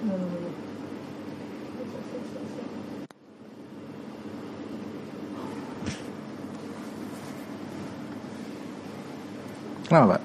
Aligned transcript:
Kenapa 0.00 0.16
Pak? 10.16 10.22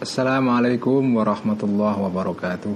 Assalamualaikum 0.00 1.12
warahmatullahi 1.12 2.00
wabarakatuh. 2.00 2.72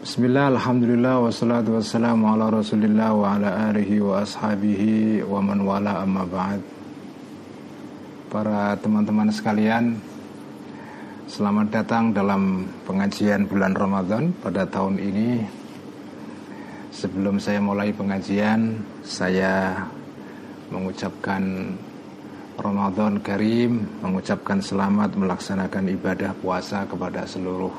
Bismillah, 0.00 0.48
Alhamdulillah, 0.48 1.28
wassalatu 1.28 1.76
wassalamu 1.76 2.32
ala 2.32 2.48
rasulillah 2.48 3.12
wa 3.12 3.36
ala 3.36 3.68
alihi 3.68 4.00
wa 4.00 4.24
ashabihi 4.24 5.20
wa 5.28 5.44
man 5.44 5.60
wala 5.60 6.00
amma 6.00 6.24
ba'd 6.24 6.73
Para 8.34 8.74
teman-teman 8.82 9.30
sekalian 9.30 9.94
Selamat 11.30 11.70
datang 11.70 12.10
dalam 12.10 12.66
pengajian 12.82 13.46
bulan 13.46 13.78
Ramadan 13.78 14.34
pada 14.42 14.66
tahun 14.66 14.98
ini 14.98 15.38
Sebelum 16.90 17.38
saya 17.38 17.62
mulai 17.62 17.94
pengajian 17.94 18.82
Saya 19.06 19.78
mengucapkan 20.66 21.78
Ramadan 22.58 23.22
Karim 23.22 24.02
mengucapkan 24.02 24.58
selamat 24.58 25.14
melaksanakan 25.14 25.94
ibadah 25.94 26.34
puasa 26.34 26.90
kepada 26.90 27.30
seluruh 27.30 27.70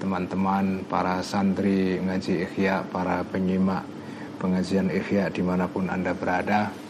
teman-teman 0.00 0.88
para 0.88 1.20
santri 1.20 2.00
ngaji 2.00 2.48
ikhya, 2.48 2.80
para 2.88 3.20
penyimak 3.28 3.84
pengajian 4.40 4.88
ikhya 4.88 5.28
di 5.28 5.44
mana 5.44 5.68
pun 5.68 5.88
anda 5.92 6.16
berada. 6.16 6.85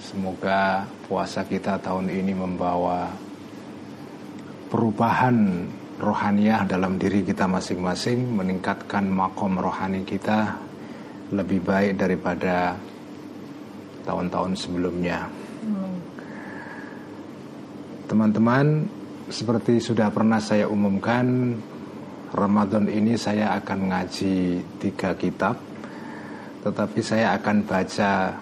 Semoga 0.00 0.88
puasa 1.04 1.44
kita 1.44 1.76
tahun 1.76 2.08
ini 2.08 2.32
membawa 2.32 3.12
perubahan 4.72 5.68
rohaniah 6.00 6.64
dalam 6.64 6.96
diri 6.96 7.20
kita 7.20 7.44
masing-masing, 7.44 8.32
meningkatkan 8.32 9.04
makom 9.04 9.60
rohani 9.60 10.00
kita 10.08 10.56
lebih 11.36 11.60
baik 11.60 12.00
daripada 12.00 12.72
tahun-tahun 14.08 14.56
sebelumnya. 14.56 15.28
Teman-teman, 18.08 18.88
seperti 19.28 19.78
sudah 19.78 20.08
pernah 20.10 20.40
saya 20.40 20.66
umumkan, 20.66 21.54
Ramadan 22.32 22.88
ini 22.88 23.14
saya 23.20 23.54
akan 23.60 23.78
ngaji 23.92 24.64
tiga 24.80 25.14
kitab, 25.14 25.60
tetapi 26.64 26.98
saya 27.04 27.36
akan 27.38 27.56
baca 27.68 28.34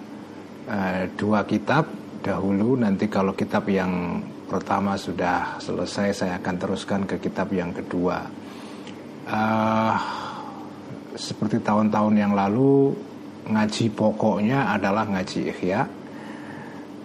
uh, 0.68 1.08
dua 1.16 1.48
kitab 1.48 1.88
dahulu. 2.20 2.76
Nanti 2.76 3.08
kalau 3.08 3.32
kitab 3.32 3.66
yang 3.72 4.20
pertama 4.46 4.94
sudah 4.94 5.56
selesai, 5.58 6.12
saya 6.12 6.32
akan 6.38 6.54
teruskan 6.60 7.02
ke 7.08 7.16
kitab 7.18 7.48
yang 7.50 7.72
kedua. 7.72 8.22
Uh, 9.28 9.96
seperti 11.16 11.58
tahun-tahun 11.64 12.14
yang 12.14 12.32
lalu, 12.36 12.92
ngaji 13.48 13.90
pokoknya 13.96 14.76
adalah 14.76 15.08
ngaji 15.08 15.50
ikhya 15.50 15.98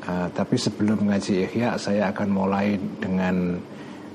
Uh, 0.03 0.28
tapi 0.36 0.59
sebelum 0.59 1.08
ngaji 1.08 1.47
Ihya 1.47 1.80
saya 1.80 2.11
akan 2.11 2.28
mulai 2.28 2.75
dengan 3.00 3.56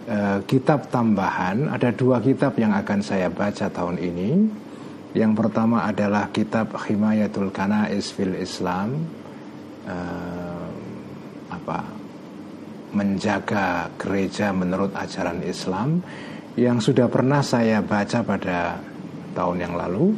uh, 0.04 0.38
kitab 0.44 0.92
tambahan. 0.92 1.64
Ada 1.72 1.96
dua 1.96 2.20
kitab 2.20 2.60
yang 2.60 2.76
akan 2.76 3.00
saya 3.00 3.32
baca 3.32 3.72
tahun 3.72 3.96
ini. 3.96 4.30
Yang 5.16 5.32
pertama 5.40 5.88
adalah 5.88 6.28
kitab 6.28 6.76
Himayatul 6.76 7.48
Kanais 7.48 8.12
fil 8.12 8.36
Islam. 8.36 9.00
Uh, 9.88 10.68
apa? 11.48 11.80
Menjaga 12.92 13.88
gereja 13.96 14.52
menurut 14.52 14.92
ajaran 14.92 15.40
Islam 15.44 16.04
yang 16.58 16.82
sudah 16.82 17.06
pernah 17.06 17.38
saya 17.38 17.78
baca 17.78 18.20
pada 18.26 18.82
tahun 19.38 19.56
yang 19.62 19.74
lalu 19.78 20.10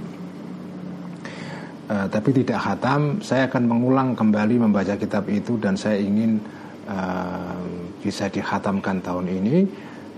uh, 1.93 2.07
tapi 2.09 2.31
tidak 2.33 2.65
khatam 2.65 3.21
saya 3.21 3.45
akan 3.51 3.69
mengulang 3.69 4.09
kembali 4.17 4.65
membaca 4.65 4.97
kitab 4.97 5.29
itu 5.29 5.61
dan 5.61 5.77
saya 5.77 6.01
ingin 6.01 6.41
uh, 6.89 7.61
bisa 8.01 8.33
dikhatamkan 8.33 9.05
tahun 9.05 9.27
ini 9.29 9.57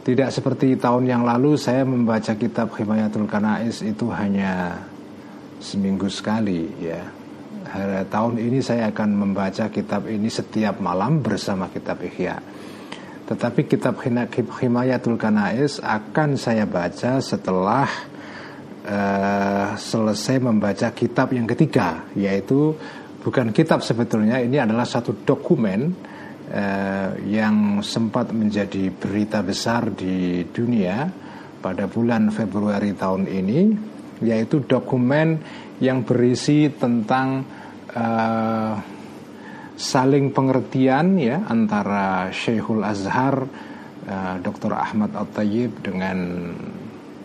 tidak 0.07 0.31
seperti 0.31 0.79
tahun 0.79 1.11
yang 1.11 1.23
lalu 1.27 1.59
saya 1.59 1.83
membaca 1.83 2.35
kitab 2.39 2.71
Himayatul 2.75 3.27
Kanais 3.27 3.83
itu 3.83 4.07
hanya 4.15 4.79
seminggu 5.59 6.07
sekali 6.07 6.71
ya 6.79 7.03
tahun 8.09 8.37
ini 8.37 8.61
saya 8.61 8.93
akan 8.93 9.17
membaca 9.17 9.73
kitab 9.73 10.05
ini 10.09 10.29
setiap 10.29 10.77
malam 10.79 11.25
bersama 11.25 11.73
kitab 11.73 12.05
Ihya. 12.05 12.37
Tetapi 13.23 13.65
kitab 13.65 13.97
Himayatul 14.61 15.17
Kanais 15.17 15.81
akan 15.81 16.37
saya 16.37 16.69
baca 16.69 17.23
setelah 17.23 17.89
uh, 18.85 19.73
selesai 19.79 20.37
membaca 20.43 20.91
kitab 20.93 21.33
yang 21.33 21.47
ketiga 21.47 22.13
yaitu 22.19 22.75
bukan 23.23 23.55
kitab 23.55 23.81
sebetulnya 23.81 24.43
ini 24.43 24.59
adalah 24.59 24.85
satu 24.85 25.23
dokumen 25.23 25.81
uh, 26.51 27.17
yang 27.25 27.81
sempat 27.81 28.35
menjadi 28.35 28.91
berita 28.91 29.41
besar 29.41 29.95
di 29.95 30.45
dunia 30.51 31.09
pada 31.63 31.87
bulan 31.87 32.29
Februari 32.35 32.93
tahun 32.93 33.31
ini 33.31 33.61
yaitu 34.27 34.67
dokumen 34.67 35.39
yang 35.83 36.03
berisi 36.07 36.71
tentang 36.75 37.43
uh, 37.97 38.75
saling 39.77 40.31
pengertian 40.31 41.17
ya 41.19 41.43
antara 41.49 42.29
Syekhul 42.31 42.85
Azhar 42.85 43.49
uh, 44.07 44.37
Dr. 44.41 44.73
Ahmad 44.77 45.17
At-Tayyib 45.17 45.83
dengan 45.85 46.19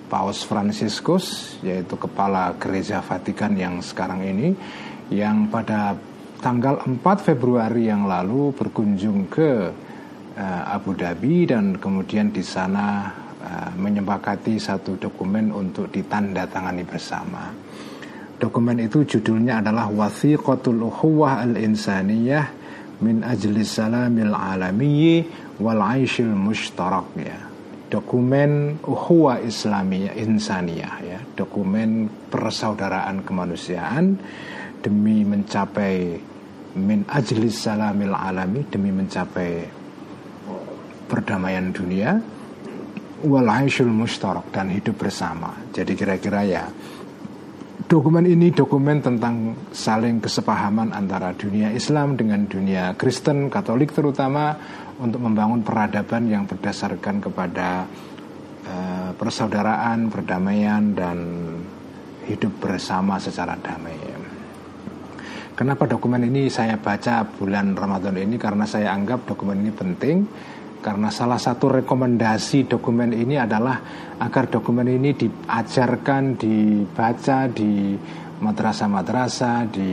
Paus 0.07 0.47
Franciscus 0.47 1.59
yaitu 1.59 1.99
kepala 1.99 2.55
gereja 2.55 3.03
Vatikan 3.03 3.53
yang 3.59 3.83
sekarang 3.83 4.23
ini 4.23 4.55
yang 5.11 5.51
pada 5.51 5.95
tanggal 6.39 6.79
4 6.83 7.03
Februari 7.23 7.91
yang 7.91 8.07
lalu 8.07 8.55
berkunjung 8.55 9.27
ke 9.27 9.51
uh, 10.37 10.63
Abu 10.71 10.95
Dhabi 10.95 11.49
dan 11.49 11.75
kemudian 11.75 12.31
di 12.31 12.45
sana 12.45 13.11
uh, 13.43 13.69
menyepakati 13.75 14.55
satu 14.55 14.95
dokumen 14.95 15.51
untuk 15.51 15.91
ditandatangani 15.91 16.83
bersama. 16.87 17.66
Dokumen 18.37 18.77
itu 18.77 19.01
judulnya 19.01 19.65
adalah 19.65 19.89
Wathiqatul 19.89 20.77
Ukhuwah 20.85 21.41
Al-Insaniyah 21.41 22.45
min 23.01 23.21
ajlis 23.21 23.77
salamil 23.77 24.33
alamiyyi 24.33 25.25
wal 25.61 25.81
aishil 25.81 26.33
mushtarak 26.33 27.13
ya. 27.17 27.37
Dokumen 27.87 28.83
uhuwa 28.83 29.39
islamiyah 29.39 30.19
insaniyah 30.19 30.95
ya. 31.07 31.19
Dokumen 31.39 32.11
persaudaraan 32.27 33.23
kemanusiaan 33.23 34.19
demi 34.83 35.23
mencapai 35.23 36.19
min 36.75 37.07
ajlis 37.07 37.55
salamil 37.55 38.11
alami 38.11 38.67
demi 38.67 38.91
mencapai 38.91 39.63
perdamaian 41.07 41.71
dunia 41.71 42.19
wal 43.23 43.49
aishul 43.49 43.89
mustarak 43.89 44.51
dan 44.51 44.67
hidup 44.67 44.99
bersama. 44.99 45.55
Jadi 45.71 45.95
kira-kira 45.95 46.43
ya 46.43 46.67
dokumen 47.85 48.25
ini 48.25 48.49
dokumen 48.49 49.05
tentang 49.05 49.53
saling 49.69 50.17
kesepahaman 50.17 50.89
antara 50.89 51.37
dunia 51.37 51.69
Islam 51.69 52.17
dengan 52.17 52.49
dunia 52.49 52.97
Kristen 52.97 53.53
Katolik 53.53 53.93
terutama 53.93 54.57
untuk 54.97 55.21
membangun 55.21 55.61
peradaban 55.61 56.25
yang 56.25 56.49
berdasarkan 56.49 57.21
kepada 57.21 57.85
uh, 58.65 59.09
persaudaraan, 59.13 60.09
perdamaian 60.09 60.97
dan 60.97 61.17
hidup 62.25 62.57
bersama 62.57 63.21
secara 63.21 63.53
damai. 63.61 64.25
Kenapa 65.57 65.89
dokumen 65.89 66.21
ini 66.21 66.53
saya 66.53 66.77
baca 66.77 67.25
bulan 67.25 67.73
Ramadan 67.73 68.13
ini 68.21 68.37
karena 68.37 68.69
saya 68.69 68.93
anggap 68.93 69.25
dokumen 69.25 69.65
ini 69.65 69.73
penting 69.73 70.21
karena 70.87 71.11
salah 71.11 71.35
satu 71.35 71.83
rekomendasi 71.83 72.71
dokumen 72.71 73.11
ini 73.11 73.35
adalah 73.35 73.75
agar 74.23 74.47
dokumen 74.47 74.87
ini 74.87 75.19
diajarkan, 75.19 76.39
dibaca 76.39 77.51
di 77.51 77.91
madrasah-madrasah, 78.39 79.67
di 79.67 79.89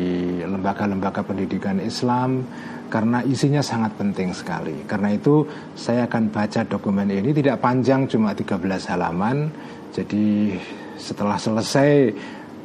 lembaga-lembaga 0.47 1.27
pendidikan 1.27 1.83
Islam 1.83 2.47
karena 2.87 3.27
isinya 3.27 3.59
sangat 3.59 3.99
penting 3.99 4.31
sekali. 4.31 4.87
Karena 4.87 5.11
itu 5.11 5.43
saya 5.75 6.07
akan 6.07 6.31
baca 6.31 6.63
dokumen 6.63 7.11
ini 7.11 7.35
tidak 7.35 7.59
panjang 7.59 8.07
cuma 8.07 8.31
13 8.31 8.63
halaman. 8.95 9.51
Jadi 9.91 10.55
setelah 10.95 11.43
selesai 11.43 12.15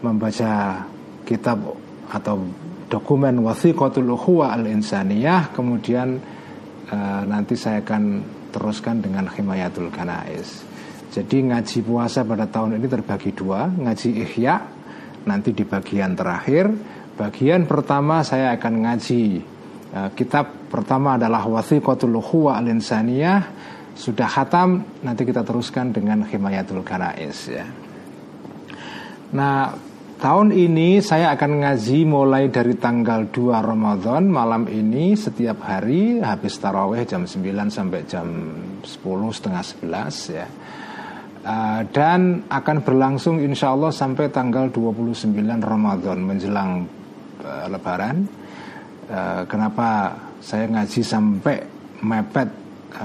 membaca 0.05 0.85
kitab 1.25 1.65
atau 2.13 2.45
dokumen 2.93 3.41
Wathiqatul 3.41 4.13
Ukhuwa 4.13 4.53
Al-Insaniyah 4.53 5.49
kemudian 5.49 6.37
uh, 6.91 7.23
nanti 7.25 7.55
saya 7.55 7.81
akan 7.85 8.03
teruskan 8.53 9.01
dengan 9.01 9.29
Himayatul 9.29 9.93
Kanais. 9.93 10.65
Jadi 11.09 11.49
ngaji 11.49 11.79
puasa 11.81 12.21
pada 12.21 12.45
tahun 12.45 12.77
ini 12.77 12.85
terbagi 12.85 13.33
dua, 13.33 13.65
ngaji 13.65 14.09
Ihya 14.29 14.55
nanti 15.25 15.53
di 15.53 15.65
bagian 15.65 16.13
terakhir. 16.13 16.69
Bagian 17.17 17.65
pertama 17.65 18.21
saya 18.21 18.55
akan 18.55 18.73
ngaji 18.85 19.21
uh, 19.93 20.09
kitab 20.13 20.69
pertama 20.69 21.17
adalah 21.17 21.43
Wathiqatul 21.45 22.15
Ukhuwah 22.15 22.61
Al-Insaniyah 22.61 23.41
sudah 23.99 24.31
khatam 24.31 24.85
nanti 25.03 25.27
kita 25.27 25.43
teruskan 25.43 25.91
dengan 25.91 26.23
Himayatul 26.23 26.85
Kanais 26.87 27.51
ya. 27.51 27.67
Nah, 29.29 29.88
tahun 30.19 30.51
ini 30.51 30.99
saya 30.99 31.31
akan 31.31 31.63
ngaji 31.63 32.03
mulai 32.03 32.51
dari 32.51 32.75
tanggal 32.75 33.31
2 33.31 33.55
Ramadan 33.55 34.27
malam 34.27 34.67
ini 34.67 35.15
setiap 35.15 35.63
hari 35.63 36.19
habis 36.19 36.59
taraweh 36.59 37.07
jam 37.07 37.23
9 37.23 37.39
sampai 37.71 38.03
jam 38.03 38.27
10 38.83 38.83
setengah 39.31 39.63
11 39.63 40.35
ya. 40.35 40.47
Uh, 41.39 41.81
dan 41.95 42.43
akan 42.51 42.83
berlangsung 42.83 43.39
insya 43.39 43.71
Allah 43.71 43.95
sampai 43.95 44.27
tanggal 44.27 44.67
29 44.67 45.31
Ramadan 45.63 46.19
menjelang 46.19 46.83
uh, 47.39 47.65
Lebaran. 47.71 48.27
Uh, 49.07 49.47
kenapa 49.47 50.19
saya 50.43 50.67
ngaji 50.67 50.99
sampai 50.99 51.63
mepet 52.03 52.51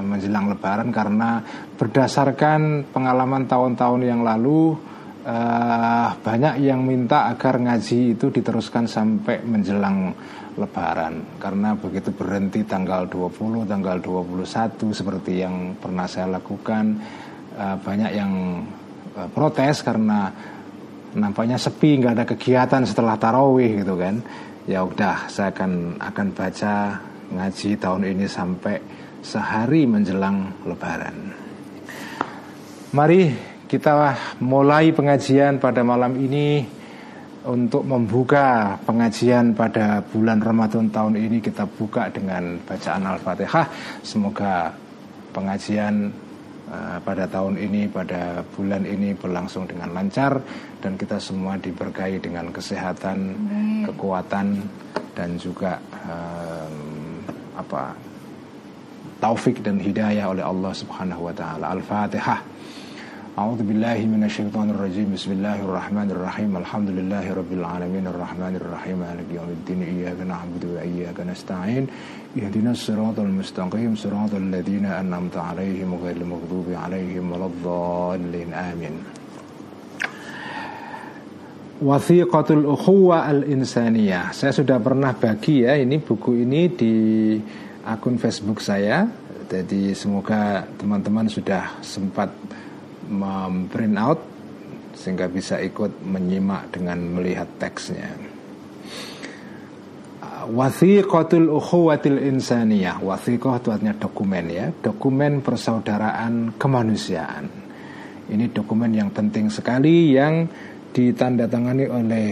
menjelang 0.03 0.51
Lebaran 0.51 0.91
karena 0.91 1.47
berdasarkan 1.79 2.91
pengalaman 2.91 3.47
tahun-tahun 3.47 4.03
yang 4.03 4.27
lalu 4.27 4.94
uh, 5.25 6.09
banyak 6.21 6.61
yang 6.63 6.85
minta 6.85 7.33
agar 7.33 7.59
ngaji 7.59 8.15
itu 8.15 8.29
diteruskan 8.29 8.85
sampai 8.85 9.41
menjelang 9.43 10.13
Lebaran. 10.55 11.43
Karena 11.43 11.75
begitu 11.75 12.15
berhenti 12.15 12.63
tanggal 12.63 13.11
20, 13.11 13.67
tanggal 13.67 13.99
21 13.99 14.47
seperti 14.95 15.43
yang 15.43 15.75
pernah 15.75 16.07
saya 16.07 16.31
lakukan. 16.31 16.95
Uh, 17.55 17.77
banyak 17.83 18.11
yang 18.15 18.63
uh, 19.19 19.29
protes 19.35 19.83
karena 19.83 20.31
nampaknya 21.15 21.59
sepi 21.59 21.99
nggak 21.99 22.15
ada 22.15 22.27
kegiatan 22.27 22.83
setelah 22.87 23.19
tarawih 23.19 23.83
gitu 23.83 23.99
kan. 23.99 24.23
Ya 24.71 24.87
udah 24.87 25.27
saya 25.27 25.51
akan 25.51 25.99
akan 25.99 26.27
baca 26.31 26.75
ngaji 27.35 27.71
tahun 27.75 28.03
ini 28.15 28.27
sampai 28.31 28.77
sehari 29.27 29.91
menjelang 29.91 30.55
lebaran. 30.71 31.17
Mari 32.95 33.54
kita 33.75 34.15
mulai 34.39 34.95
pengajian 34.95 35.59
pada 35.59 35.83
malam 35.83 36.15
ini 36.15 36.63
untuk 37.45 37.83
membuka 37.85 38.79
pengajian 38.87 39.53
pada 39.53 40.01
bulan 40.01 40.39
Ramadan 40.39 40.89
tahun 40.89 41.19
ini 41.19 41.43
kita 41.43 41.67
buka 41.67 42.09
dengan 42.09 42.57
bacaan 42.63 43.05
Al-Fatihah 43.05 43.67
semoga 44.01 44.71
pengajian 45.35 46.25
Eh, 46.65 46.99
pada 47.05 47.29
tahun 47.29 47.61
ini, 47.61 47.93
pada 47.93 48.41
bulan 48.57 48.89
ini 48.89 49.13
berlangsung 49.13 49.69
dengan 49.69 49.93
lancar 49.93 50.41
dan 50.81 50.97
kita 50.97 51.21
semua 51.21 51.61
diberkahi 51.61 52.17
dengan 52.19 52.49
kesehatan, 52.49 53.37
Amin. 53.37 53.85
kekuatan 53.85 54.65
dan 55.13 55.37
juga 55.37 55.77
um, 56.09 56.75
apa 57.55 57.93
taufik 59.21 59.61
dan 59.61 59.77
hidayah 59.77 60.33
oleh 60.33 60.41
Allah 60.41 60.73
Subhanahu 60.73 61.29
wa 61.29 61.35
taala. 61.37 61.77
Al-Fatihah. 61.77 62.54
أعوذ 63.40 63.64
بالله 63.64 64.00
من 64.12 64.28
الشيطان 64.28 64.76
الرجيم 64.76 65.16
بسم 65.16 65.32
الله 65.40 65.64
الرحمن 65.64 66.12
الرحيم 66.12 66.52
الحمد 66.58 66.90
لله 66.90 67.26
رب 67.40 67.52
العالمين 67.56 68.06
الرحمن 68.12 68.54
الرحيم 68.60 68.98
مالك 69.00 69.28
يوم 69.32 69.50
الدين 69.58 69.82
إياك 69.84 70.20
نعبد 70.28 70.64
وإياك 70.76 71.16
نستعين 71.24 71.88
اهدنا 72.36 72.72
الصراط 72.76 73.20
المستقيم 73.20 73.96
صراط 73.96 74.34
الذين 74.36 74.86
أنعمت 74.86 75.38
عليهم 75.38 75.90
غير 76.04 76.18
المغضوب 76.20 76.68
عليهم 76.84 77.32
ولا 77.32 77.48
الضالين 77.48 78.50
آمين 78.54 78.96
Wathiqatul 81.80 82.68
Ukhuwa 82.68 83.24
Al-Insaniyah 83.24 84.36
Saya 84.36 84.52
sudah 84.52 84.84
pernah 84.84 85.16
bagi 85.16 85.64
ya 85.64 85.80
Ini 85.80 86.04
buku 86.04 86.44
ini 86.44 86.68
di 86.76 86.96
akun 87.88 88.20
Facebook 88.20 88.60
saya 88.60 89.08
Jadi 89.48 89.96
semoga 89.96 90.68
teman-teman 90.76 91.32
sudah 91.32 91.80
sempat 91.80 92.36
memprint 93.09 93.97
out 94.01 94.21
sehingga 94.95 95.27
bisa 95.27 95.59
ikut 95.61 96.05
menyimak 96.07 96.71
dengan 96.73 97.03
melihat 97.03 97.49
teksnya. 97.59 98.09
Wathiqatul 100.45 101.49
ukhuwatil 101.49 102.21
insaniyah. 102.21 103.01
Wathiqah 103.01 103.65
itu 103.65 103.69
artinya 103.73 103.97
dokumen 103.97 104.47
ya. 104.53 104.69
Dokumen 104.71 105.41
persaudaraan 105.41 106.61
kemanusiaan. 106.61 107.65
Ini 108.25 108.49
dokumen 108.57 108.89
yang 108.97 109.13
penting 109.13 109.53
sekali 109.53 110.17
Yang 110.17 110.49
ditandatangani 110.97 111.85
oleh 111.93 112.27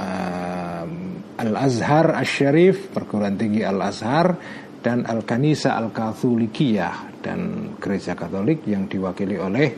um, 0.00 0.90
Al-Azhar 1.36 2.16
Al-Sharif 2.16 2.88
Perguruan 2.88 3.36
Tinggi 3.36 3.60
Al-Azhar 3.60 4.32
Dan 4.80 5.04
Al-Kanisa 5.04 5.76
Al-Katholikiyah 5.76 7.20
Dan 7.20 7.72
Gereja 7.76 8.16
Katolik 8.16 8.64
yang 8.64 8.88
diwakili 8.88 9.36
oleh 9.36 9.68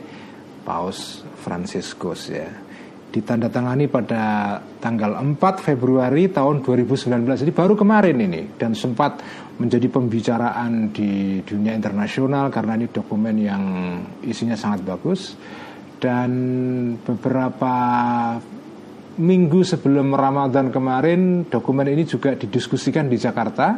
Paus 0.69 1.25
Franciscus 1.41 2.29
ya. 2.29 2.45
Ditandatangani 3.09 3.89
pada 3.89 4.53
tanggal 4.77 5.17
4 5.17 5.33
Februari 5.65 6.29
tahun 6.29 6.61
2019 6.61 7.41
jadi 7.41 7.49
baru 7.49 7.73
kemarin 7.73 8.21
ini 8.21 8.53
dan 8.53 8.77
sempat 8.77 9.17
menjadi 9.57 9.89
pembicaraan 9.89 10.93
di 10.93 11.41
dunia 11.41 11.73
internasional 11.73 12.53
karena 12.53 12.77
ini 12.77 12.85
dokumen 12.85 13.35
yang 13.41 13.63
isinya 14.21 14.53
sangat 14.53 14.85
bagus. 14.85 15.33
Dan 15.97 16.31
beberapa 17.01 17.75
minggu 19.17 19.65
sebelum 19.65 20.13
Ramadan 20.13 20.69
kemarin 20.69 21.49
dokumen 21.49 21.89
ini 21.89 22.05
juga 22.05 22.37
didiskusikan 22.37 23.09
di 23.09 23.17
Jakarta 23.17 23.73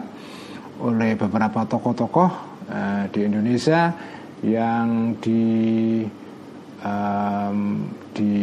oleh 0.84 1.16
beberapa 1.16 1.64
tokoh-tokoh 1.66 2.30
uh, 2.68 3.04
di 3.10 3.26
Indonesia 3.26 3.96
yang 4.44 5.18
di 5.18 5.42
um, 6.82 7.88
di 8.12 8.38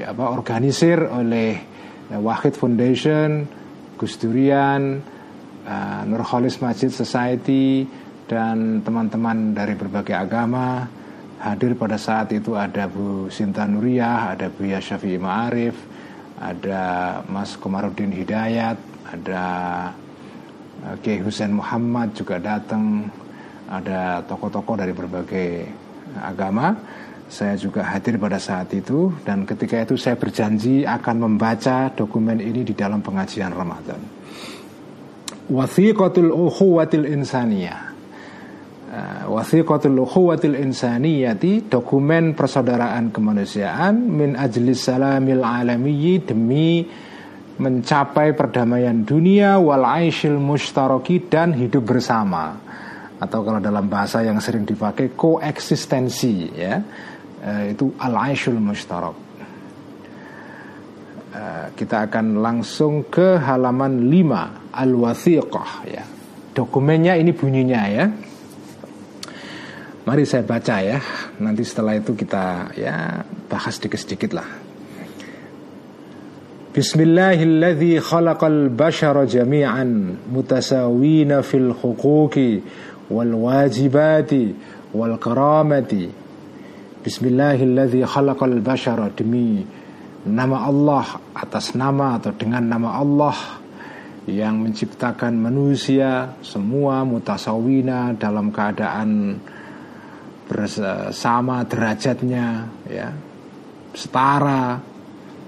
apa 0.00 0.30
organisir 0.30 0.98
oleh 1.02 1.58
uh, 2.10 2.20
Wahid 2.22 2.54
Foundation, 2.56 3.44
Gus 3.98 4.14
Durian, 4.18 5.02
uh, 5.66 6.02
Nurholis 6.06 6.62
Masjid 6.62 6.90
Society 6.90 7.84
dan 8.28 8.80
teman-teman 8.82 9.52
dari 9.54 9.74
berbagai 9.74 10.14
agama. 10.14 10.86
Hadir 11.38 11.78
pada 11.78 11.94
saat 11.94 12.34
itu 12.34 12.58
ada 12.58 12.90
Bu 12.90 13.30
Sinta 13.30 13.62
Nuriyah, 13.62 14.34
ada 14.34 14.50
Bu 14.50 14.66
Syafi'i 14.66 15.22
Ma'arif, 15.22 15.78
ada 16.34 16.82
Mas 17.30 17.54
Komarudin 17.54 18.10
Hidayat, 18.10 18.78
ada 19.06 19.46
uh, 20.82 20.94
Kiai 20.98 21.22
Hussein 21.22 21.54
Muhammad 21.54 22.10
juga 22.18 22.42
datang, 22.42 23.06
ada 23.70 24.18
tokoh-tokoh 24.26 24.74
dari 24.74 24.90
berbagai 24.90 25.70
agama 26.18 26.74
saya 27.28 27.60
juga 27.60 27.84
hadir 27.84 28.16
pada 28.16 28.40
saat 28.40 28.72
itu 28.72 29.12
dan 29.20 29.44
ketika 29.44 29.84
itu 29.84 30.00
saya 30.00 30.16
berjanji 30.16 30.88
akan 30.88 31.28
membaca 31.28 31.92
dokumen 31.92 32.40
ini 32.40 32.64
di 32.64 32.72
dalam 32.72 33.04
pengajian 33.04 33.52
Ramadan. 33.52 34.00
Wathiqatul 35.48 36.32
ukhuwatil 36.32 37.04
insaniyah. 37.04 37.80
Uh, 38.88 39.36
Wathiqatul 39.36 40.00
ukhuwatil 40.00 40.56
insaniyati 40.56 41.68
dokumen 41.68 42.32
persaudaraan 42.32 43.12
kemanusiaan 43.12 43.96
min 44.08 44.32
ajlis 44.32 44.88
salamil 44.88 45.44
alamiyyi 45.44 46.24
demi 46.24 46.88
mencapai 47.60 48.32
perdamaian 48.32 49.04
dunia 49.04 49.60
wal 49.60 49.84
aishil 49.84 50.40
mustaraki 50.40 51.28
dan 51.28 51.52
hidup 51.52 51.84
bersama 51.84 52.56
atau 53.18 53.42
kalau 53.42 53.58
dalam 53.58 53.90
bahasa 53.90 54.22
yang 54.22 54.38
sering 54.38 54.62
dipakai 54.62 55.12
koeksistensi 55.18 56.54
ya 56.54 56.78
itu 57.70 57.94
al-aishul 57.98 58.58
mushtarak. 58.58 59.16
Uh, 61.28 61.70
kita 61.76 62.08
akan 62.08 62.40
langsung 62.40 63.06
ke 63.06 63.38
halaman 63.38 64.10
5 64.10 64.74
al-wathiqah 64.74 65.70
ya. 65.86 66.02
Dokumennya 66.56 67.14
ini 67.14 67.30
bunyinya 67.30 67.82
ya. 67.86 68.04
Mari 70.08 70.24
saya 70.24 70.42
baca 70.42 70.80
ya. 70.82 70.98
Nanti 71.38 71.62
setelah 71.62 71.94
itu 72.00 72.16
kita 72.16 72.74
ya 72.74 73.22
bahas 73.46 73.76
sedikit-sedikit 73.76 74.32
lah. 74.34 74.48
Bismillahilladzi 76.68 78.00
khalaqal 78.00 78.72
bashara 78.72 79.28
jami'an 79.28 80.18
mutasawina 80.32 81.44
fil 81.44 81.76
huquqi 81.76 82.62
wal 83.12 83.34
wajibati 83.34 84.52
wal 84.96 85.18
karamati 85.20 86.17
Bismillahilladzi 86.98 88.02
khalaqal 88.02 88.58
bashara 88.58 89.06
demi 89.14 89.62
nama 90.26 90.66
Allah 90.66 91.06
atas 91.30 91.78
nama 91.78 92.18
atau 92.18 92.34
dengan 92.34 92.66
nama 92.66 92.98
Allah 92.98 93.38
yang 94.26 94.58
menciptakan 94.66 95.38
manusia 95.38 96.34
semua 96.42 97.06
mutasawina 97.06 98.18
dalam 98.18 98.50
keadaan 98.50 99.38
bersama 100.50 101.62
derajatnya 101.70 102.66
ya. 102.90 103.14
Setara 103.94 104.82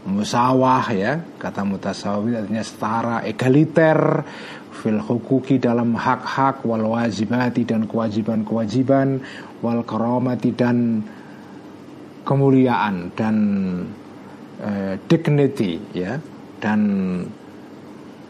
musawah 0.06 0.86
ya. 0.94 1.18
Kata 1.34 1.66
mutasawi 1.66 2.38
artinya 2.38 2.62
setara 2.62 3.16
egaliter 3.26 4.22
fil 4.70 5.02
hukuki 5.02 5.58
dalam 5.58 5.98
hak-hak 5.98 6.62
wal 6.62 6.94
wajibati 6.94 7.66
dan 7.66 7.90
kewajiban-kewajiban 7.90 9.18
wal 9.66 9.82
karamati 9.82 10.54
dan 10.54 11.02
kemuliaan 12.30 13.10
dan 13.18 13.36
uh, 14.62 14.94
dignity 15.10 15.82
ya 15.90 16.14
dan 16.62 16.80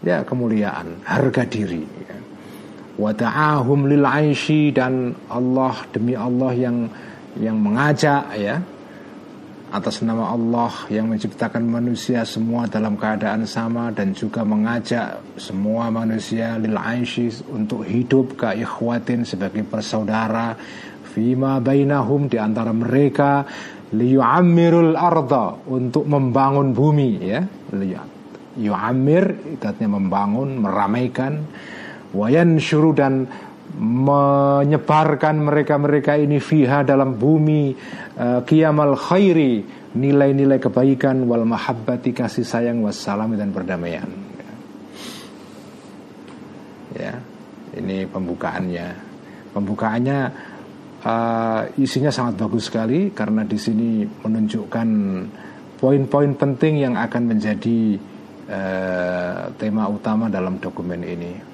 ya 0.00 0.24
kemuliaan 0.24 1.04
harga 1.04 1.44
diri 1.44 1.84
ya. 1.84 2.16
wa 2.96 3.12
ta'ahum 3.12 3.84
lil 3.92 4.00
aishi 4.08 4.72
dan 4.72 5.12
Allah 5.28 5.84
demi 5.92 6.16
Allah 6.16 6.56
yang 6.56 6.88
yang 7.36 7.60
mengajak 7.60 8.24
ya 8.40 8.56
atas 9.70 10.02
nama 10.02 10.34
Allah 10.34 10.72
yang 10.90 11.06
menciptakan 11.06 11.62
manusia 11.62 12.26
semua 12.26 12.66
dalam 12.66 12.98
keadaan 12.98 13.46
sama 13.46 13.94
dan 13.94 14.16
juga 14.16 14.42
mengajak 14.42 15.22
semua 15.38 15.92
manusia 15.94 16.58
lil 16.58 16.74
aishi 16.74 17.30
untuk 17.52 17.86
hidup 17.86 18.34
ka 18.34 18.50
ikhwatin 18.56 19.22
sebagai 19.22 19.62
bersaudara 19.62 20.58
fima 21.14 21.62
bainahum 21.62 22.26
di 22.26 22.38
antara 22.38 22.74
mereka 22.74 23.46
liyu'ammirul 23.90 24.94
arda 24.94 25.58
untuk 25.66 26.06
membangun 26.06 26.70
bumi 26.70 27.10
ya. 27.20 27.42
Yu'ammir 28.60 29.56
itu 29.56 29.62
artinya 29.62 29.96
membangun 30.02 30.58
meramaikan 30.58 31.46
wayan 32.10 32.58
syuru 32.58 32.90
dan 32.92 33.30
menyebarkan 33.78 35.46
mereka-mereka 35.46 36.18
ini 36.18 36.42
fiha 36.42 36.82
dalam 36.82 37.14
bumi 37.14 37.70
uh, 38.18 38.42
kiamal 38.42 38.98
khairi 38.98 39.62
nilai-nilai 39.94 40.58
kebaikan 40.58 41.22
wal 41.30 41.46
mahabbati 41.46 42.10
kasih 42.10 42.42
sayang 42.42 42.82
wassalam 42.82 43.38
dan 43.38 43.54
perdamaian. 43.54 44.10
Ya 46.98 47.22
ini 47.78 48.06
pembukaannya. 48.10 49.08
Pembukaannya 49.54 50.18
uh, 51.04 51.62
isinya 51.80 52.12
sangat 52.12 52.40
bagus 52.40 52.68
sekali 52.68 53.12
karena 53.12 53.44
di 53.44 53.56
sini 53.56 54.04
menunjukkan 54.04 54.88
poin-poin 55.80 56.32
penting 56.36 56.84
yang 56.84 56.94
akan 56.96 57.22
menjadi 57.36 57.96
uh, 58.48 59.48
tema 59.56 59.88
utama 59.88 60.28
dalam 60.28 60.60
dokumen 60.60 61.00
ini 61.04 61.50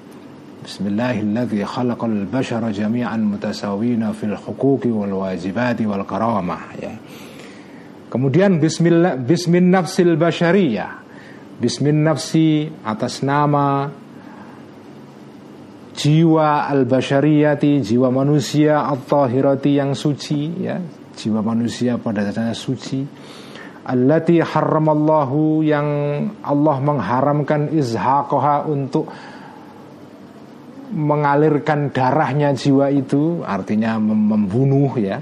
Bismillahilladzi 0.67 1.63
khalaqal 1.63 2.27
bashara 2.27 2.75
jami'an 2.75 3.23
mutasawina 3.23 4.11
fil 4.11 4.35
huquqi 4.35 4.91
wal 4.91 5.23
wajibati 5.23 5.87
wal 5.87 6.03
karamah 6.03 6.75
ya. 6.75 6.91
Kemudian 8.11 8.59
bismillah 8.59 9.15
bismin 9.15 9.71
nafsil 9.71 10.19
basyariyah. 10.19 11.07
Bismin 11.63 12.03
nafsi 12.03 12.67
atas 12.83 13.23
nama 13.23 13.87
jiwa 15.97 16.69
al-basyariyati, 16.69 17.81
jiwa 17.81 18.13
manusia 18.13 18.85
at-tahirati 18.85 19.81
yang 19.81 19.97
suci 19.97 20.61
ya, 20.61 20.77
jiwa 21.17 21.41
manusia 21.41 21.97
pada 21.97 22.21
dasarnya 22.21 22.53
suci. 22.53 23.01
Allati 23.87 24.37
harramallahu 24.37 25.65
yang 25.65 25.87
Allah 26.45 26.77
mengharamkan 26.83 27.73
izhaqaha 27.73 28.69
untuk 28.69 29.09
mengalirkan 30.93 31.89
darahnya 31.89 32.53
jiwa 32.53 32.93
itu 32.93 33.41
artinya 33.41 33.97
membunuh 33.97 34.93
ya. 35.01 35.17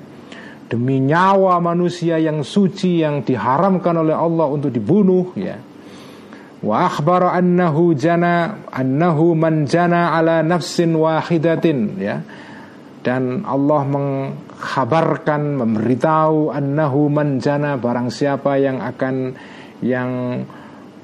Demi 0.65 0.97
nyawa 0.97 1.61
manusia 1.61 2.17
yang 2.17 2.41
suci 2.41 3.05
yang 3.05 3.21
diharamkan 3.21 4.01
oleh 4.01 4.17
Allah 4.17 4.49
untuk 4.49 4.73
dibunuh 4.73 5.29
ya 5.37 5.61
wa 6.63 6.87
akhbara 6.87 7.35
annahu 7.35 7.91
jana 7.97 8.63
annahu 8.71 9.35
man 9.35 9.67
jana 9.67 10.15
ala 10.15 10.45
nafsin 10.45 10.95
wahidatin 10.95 11.99
ya. 11.99 12.21
Dan 13.05 13.45
Allah 13.45 13.85
mengkhabarkan 13.85 15.61
memberitahu 15.61 16.49
annahu 16.49 17.05
man 17.11 17.37
jana 17.37 17.77
barang 17.77 18.09
siapa 18.09 18.57
yang 18.57 18.81
akan 18.81 19.37
yang 19.85 20.41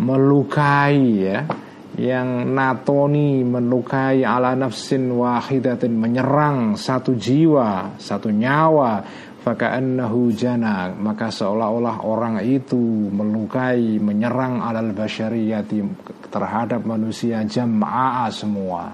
melukai 0.02 0.98
ya. 1.30 1.46
Yang 1.92 2.30
natoni 2.48 3.44
melukai 3.44 4.24
ala 4.24 4.56
nafsin 4.56 5.12
wahidatin 5.12 5.92
menyerang 5.92 6.80
satu 6.80 7.14
jiwa 7.20 8.00
satu 8.00 8.32
nyawa 8.32 9.04
faka'annahu 9.42 10.30
jana. 10.34 10.94
Maka 10.94 11.34
seolah-olah 11.34 12.06
orang 12.06 12.40
itu 12.46 12.78
melukai 13.10 13.98
menyerang 13.98 14.62
alal 14.62 14.94
basyariyati 14.94 15.82
terhadap 16.30 16.86
manusia 16.86 17.44
jama'a 17.44 18.30
semua. 18.30 18.94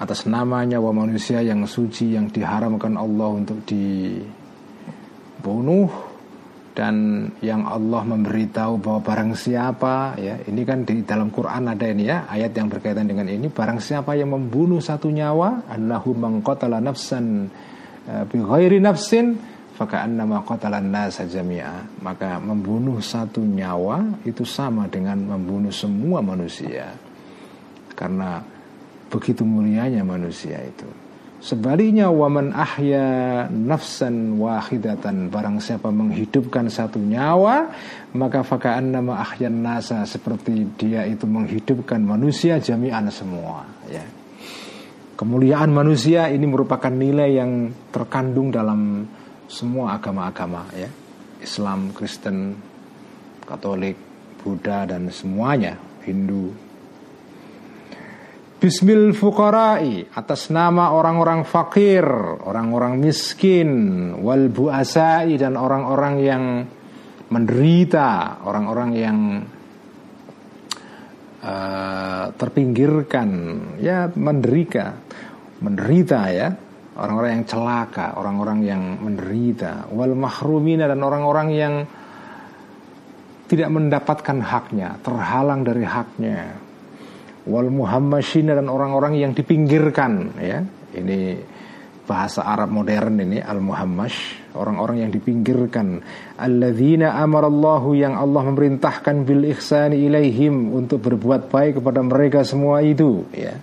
Atas 0.00 0.24
namanya 0.24 0.80
wa 0.80 0.96
manusia 0.96 1.44
yang 1.44 1.68
suci 1.68 2.16
yang 2.16 2.32
diharamkan 2.32 2.96
Allah 2.96 3.36
untuk 3.36 3.60
dibunuh 3.68 4.08
dan 6.72 7.28
yang 7.44 7.68
Allah 7.68 8.00
memberitahu 8.08 8.80
bahwa 8.80 9.04
barang 9.04 9.36
siapa 9.36 10.16
ya 10.16 10.40
ini 10.46 10.62
kan 10.64 10.86
di 10.86 11.02
dalam 11.02 11.28
Quran 11.28 11.66
ada 11.68 11.82
ini 11.84 12.08
ya 12.08 12.24
ayat 12.30 12.54
yang 12.56 12.70
berkaitan 12.70 13.10
dengan 13.10 13.26
ini 13.26 13.50
barang 13.50 13.82
siapa 13.82 14.14
yang 14.14 14.32
membunuh 14.32 14.78
satu 14.78 15.10
nyawa 15.10 15.66
annahu 15.66 16.14
mangqatala 16.14 16.78
nafsan 16.78 17.50
bi 18.06 18.36
ghairi 18.40 18.78
nafsin 18.80 19.36
faka'annama 19.80 20.44
qatalan 20.44 20.92
nasa 20.92 21.24
jami'a. 21.24 22.04
Maka 22.04 22.36
membunuh 22.36 23.00
satu 23.00 23.40
nyawa 23.40 24.20
itu 24.28 24.44
sama 24.44 24.84
dengan 24.92 25.16
membunuh 25.24 25.72
semua 25.72 26.20
manusia. 26.20 26.92
Karena 27.96 28.44
begitu 29.08 29.44
mulianya 29.44 30.04
manusia 30.04 30.60
itu. 30.60 30.88
Sebaliknya 31.40 32.12
waman 32.12 32.52
ahya 32.52 33.48
nafsan 33.48 34.36
wahidatan 34.36 35.32
Barang 35.32 35.56
siapa 35.56 35.88
menghidupkan 35.88 36.68
satu 36.68 37.00
nyawa 37.00 37.64
Maka 38.12 38.44
faka'an 38.44 38.92
nama 38.92 39.24
ahyan 39.24 39.64
nasa 39.64 40.04
Seperti 40.04 40.68
dia 40.76 41.08
itu 41.08 41.24
menghidupkan 41.24 41.96
manusia 42.04 42.60
jami'an 42.60 43.08
semua 43.08 43.64
ya. 43.88 44.04
Kemuliaan 45.20 45.68
manusia 45.68 46.32
ini 46.32 46.48
merupakan 46.48 46.88
nilai 46.88 47.36
yang 47.36 47.68
terkandung 47.92 48.48
dalam 48.48 49.04
semua 49.52 50.00
agama-agama 50.00 50.64
ya. 50.72 50.88
Islam, 51.44 51.92
Kristen, 51.92 52.56
Katolik, 53.44 54.00
Buddha 54.40 54.88
dan 54.88 55.12
semuanya 55.12 55.76
Hindu, 56.08 56.56
Bismil 58.60 59.16
fukarai 59.16 60.04
atas 60.12 60.52
nama 60.52 60.92
orang-orang 60.92 61.48
fakir, 61.48 62.04
orang-orang 62.44 63.00
miskin, 63.00 63.70
wal 64.20 64.52
buasai 64.52 65.40
dan 65.40 65.56
orang-orang 65.56 66.14
yang 66.20 66.44
menderita, 67.32 68.44
orang-orang 68.44 68.90
yang 68.92 69.18
uh, 71.44 72.32
terpinggirkan, 72.36 73.28
ya 73.80 74.08
menderita, 74.12 74.96
menderita 75.60 76.20
ya, 76.32 76.48
orang-orang 76.96 77.30
yang 77.40 77.46
celaka, 77.48 78.06
orang-orang 78.16 78.58
yang 78.64 78.82
menderita, 79.00 79.88
wal 79.92 80.12
mahrumina 80.16 80.84
dan 80.88 81.00
orang-orang 81.00 81.48
yang 81.52 81.74
tidak 83.50 83.68
mendapatkan 83.72 84.38
haknya, 84.46 85.00
terhalang 85.02 85.66
dari 85.66 85.82
haknya, 85.82 86.54
wal 87.50 87.66
muhammasyina 87.66 88.54
dan 88.54 88.70
orang-orang 88.70 89.18
yang 89.18 89.32
dipinggirkan 89.34 90.38
ya. 90.38 90.62
Ini 90.90 91.38
bahasa 92.10 92.42
Arab 92.42 92.74
modern 92.74 93.22
ini 93.22 93.38
al 93.38 93.62
muhammash 93.62 94.50
orang-orang 94.58 95.06
yang 95.06 95.14
dipinggirkan. 95.14 96.02
Alladzina 96.34 97.14
amarallahu 97.22 97.94
yang 97.94 98.18
Allah 98.18 98.50
memerintahkan 98.50 99.22
bil 99.22 99.46
ihsani 99.54 100.10
ilaihim 100.10 100.74
untuk 100.74 101.06
berbuat 101.06 101.46
baik 101.46 101.78
kepada 101.78 102.02
mereka 102.02 102.42
semua 102.42 102.82
itu 102.82 103.22
ya. 103.30 103.54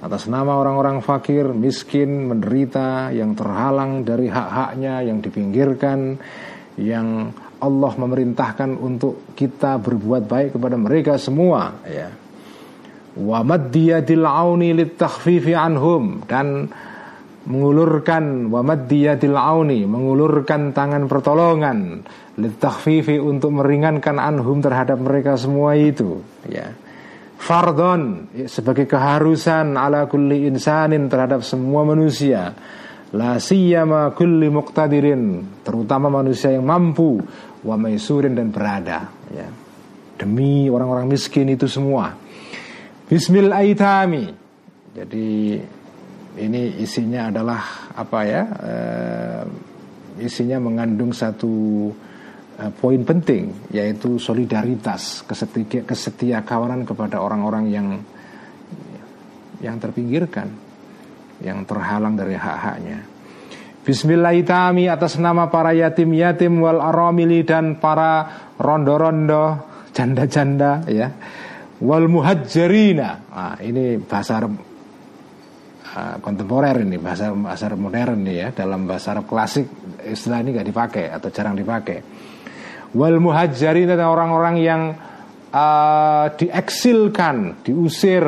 Atas 0.00 0.32
nama 0.32 0.56
orang-orang 0.56 1.04
fakir, 1.04 1.52
miskin, 1.52 2.32
menderita, 2.32 3.12
yang 3.12 3.36
terhalang 3.36 4.00
dari 4.00 4.32
hak-haknya, 4.32 5.04
yang 5.04 5.20
dipinggirkan, 5.20 6.16
yang 6.80 7.28
Allah 7.60 7.92
memerintahkan 7.92 8.80
untuk 8.80 9.36
kita 9.36 9.76
berbuat 9.76 10.24
baik 10.24 10.56
kepada 10.56 10.80
mereka 10.80 11.20
semua, 11.20 11.84
ya. 11.84 12.08
Wa 13.12 13.44
maddiyadil 13.44 14.24
auni 14.24 14.72
anhum 15.52 16.24
dan 16.24 16.72
mengulurkan 17.50 18.46
wa 18.46 18.62
maddiyadil 18.62 19.34
auni 19.34 19.82
mengulurkan 19.82 20.70
tangan 20.70 21.10
pertolongan 21.10 22.06
litakhfifi 22.38 23.18
untuk 23.18 23.50
meringankan 23.58 24.22
anhum 24.22 24.62
terhadap 24.62 25.02
mereka 25.02 25.34
semua 25.34 25.74
itu. 25.74 26.22
Ya. 26.46 26.70
Fardon 27.40 28.30
ya, 28.36 28.46
sebagai 28.46 28.86
keharusan 28.86 29.74
ala 29.74 30.06
kulli 30.06 30.46
insanin 30.46 31.10
terhadap 31.10 31.42
semua 31.42 31.82
manusia. 31.82 32.54
La 33.10 33.42
siyama 33.42 34.14
kulli 34.14 34.46
muqtadirin 34.46 35.42
terutama 35.66 36.06
manusia 36.06 36.54
yang 36.54 36.62
mampu 36.62 37.18
wa 37.66 37.74
maisurin 37.74 38.38
dan 38.38 38.54
berada. 38.54 39.10
Ya. 39.34 39.50
Demi 40.20 40.70
orang-orang 40.70 41.10
miskin 41.10 41.50
itu 41.50 41.66
semua. 41.66 42.14
Bismil 43.10 43.50
aitami. 43.50 44.30
Jadi 44.94 45.58
ini 46.38 46.78
isinya 46.78 47.32
adalah 47.32 47.90
apa 47.96 48.18
ya? 48.22 48.42
Uh, 48.46 49.42
isinya 50.20 50.60
mengandung 50.60 51.10
satu 51.10 51.88
uh, 52.60 52.70
poin 52.78 53.02
penting 53.02 53.72
yaitu 53.74 54.20
solidaritas, 54.20 55.26
kesetia, 55.26 55.82
kesetia 55.82 56.38
kawanan 56.46 56.86
kepada 56.86 57.18
orang-orang 57.18 57.64
yang 57.72 57.86
yang 59.60 59.76
terpinggirkan, 59.76 60.48
yang 61.42 61.66
terhalang 61.66 62.14
dari 62.14 62.36
hak-haknya. 62.38 63.04
Bismillahirrahmanirrahim 63.80 64.92
atas 64.92 65.16
nama 65.16 65.48
para 65.48 65.72
yatim-yatim 65.72 66.60
wal 66.60 66.84
aramili 66.84 67.42
dan 67.48 67.80
para 67.80 68.28
rondo-rondo, 68.60 69.56
janda-janda 69.96 70.84
ya. 70.84 71.08
Wal 71.80 72.12
muhajirina. 72.12 73.08
Nah, 73.32 73.56
ini 73.64 73.96
bahasa 73.96 74.36
Arab 74.36 74.69
uh, 75.96 76.16
kontemporer 76.22 76.82
ini, 76.82 76.96
bahasa 76.98 77.34
bahasa 77.34 77.70
modern 77.74 78.26
ya. 78.26 78.50
Dalam 78.54 78.86
bahasa 78.86 79.16
Arab 79.16 79.26
klasik 79.26 79.66
istilah 80.06 80.42
ini 80.42 80.54
nggak 80.54 80.68
dipakai 80.68 81.04
atau 81.10 81.28
jarang 81.30 81.54
dipakai. 81.54 81.98
Wal 82.94 83.22
muhajirina 83.22 83.94
dan 83.94 84.08
orang-orang 84.10 84.56
yang 84.58 84.82
uh, 85.54 86.26
dieksilkan, 86.34 87.62
diusir, 87.62 88.26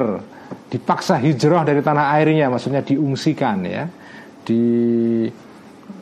dipaksa 0.70 1.18
hijrah 1.18 1.66
dari 1.66 1.82
tanah 1.82 2.14
airnya, 2.18 2.46
maksudnya 2.46 2.86
diungsikan 2.86 3.58
ya 3.66 3.84
di 4.42 4.62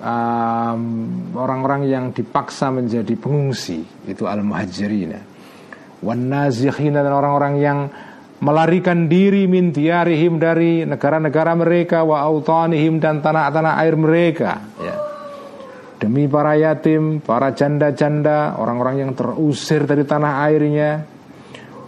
um, 0.01 0.83
orang-orang 1.37 1.83
yang 1.89 2.05
dipaksa 2.17 2.73
menjadi 2.73 3.15
pengungsi 3.21 3.85
itu 4.09 4.25
al 4.25 4.41
muhajirin 4.41 5.13
wan 6.01 6.33
dan 6.33 7.13
orang-orang 7.13 7.55
yang 7.61 7.79
melarikan 8.41 9.07
diri 9.07 9.45
min 9.45 9.71
diarihim 9.71 10.41
dari 10.41 10.89
negara-negara 10.89 11.53
mereka 11.53 12.03
wa 12.03 12.25
autanihim 12.25 12.97
dan 12.97 13.21
tanah-tanah 13.21 13.75
air 13.85 13.95
mereka. 13.97 14.53
Ya. 14.81 14.97
demi 16.01 16.25
para 16.25 16.57
yatim, 16.57 17.21
para 17.21 17.53
janda-janda, 17.53 18.57
orang-orang 18.57 19.05
yang 19.05 19.13
terusir 19.13 19.85
dari 19.85 20.09
tanah 20.09 20.49
airnya. 20.49 21.05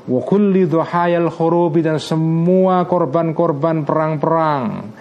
Wa 0.05 0.21
kulli 0.21 0.69
dhuhayal 0.69 1.33
khurubi 1.33 1.81
dan 1.81 1.97
semua 1.97 2.85
korban-korban 2.85 3.89
perang-perang. 3.89 4.93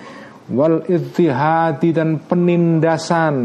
Wal 0.47 0.87
ittihadi 0.87 1.91
dan 1.91 2.23
penindasan. 2.23 3.35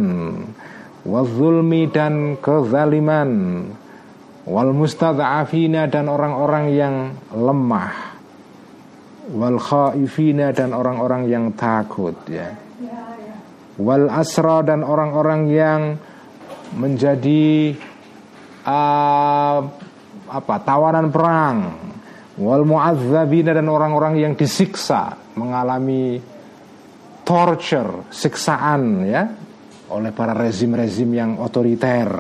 Wal 1.03 1.27
zulmi 1.27 1.91
dan 1.91 2.39
kezaliman 2.39 3.31
wal 4.47 4.71
mustad'afina 4.71 5.91
dan 5.91 6.07
orang-orang 6.07 6.65
yang 6.73 6.95
lemah. 7.35 8.15
Wal 9.27 9.59
khaifina 9.59 10.55
dan 10.55 10.71
orang-orang 10.71 11.27
yang 11.27 11.51
takut 11.59 12.15
ya. 12.31 12.55
Wal 13.77 14.07
asra 14.09 14.63
dan 14.63 14.87
orang-orang 14.87 15.51
yang 15.51 15.81
menjadi 16.79 17.75
uh, 18.63 19.59
apa 20.31 20.55
tawanan 20.63 21.11
perang. 21.11 21.59
Wal 22.39 22.63
mu'adzabina 22.63 23.51
dan 23.51 23.67
orang-orang 23.67 24.23
yang 24.23 24.33
disiksa 24.39 25.19
mengalami 25.35 26.23
torture, 27.27 28.07
siksaan 28.15 28.83
ya 29.11 29.27
oleh 29.87 30.11
para 30.11 30.35
rezim-rezim 30.35 31.11
yang 31.15 31.31
otoriter 31.39 32.11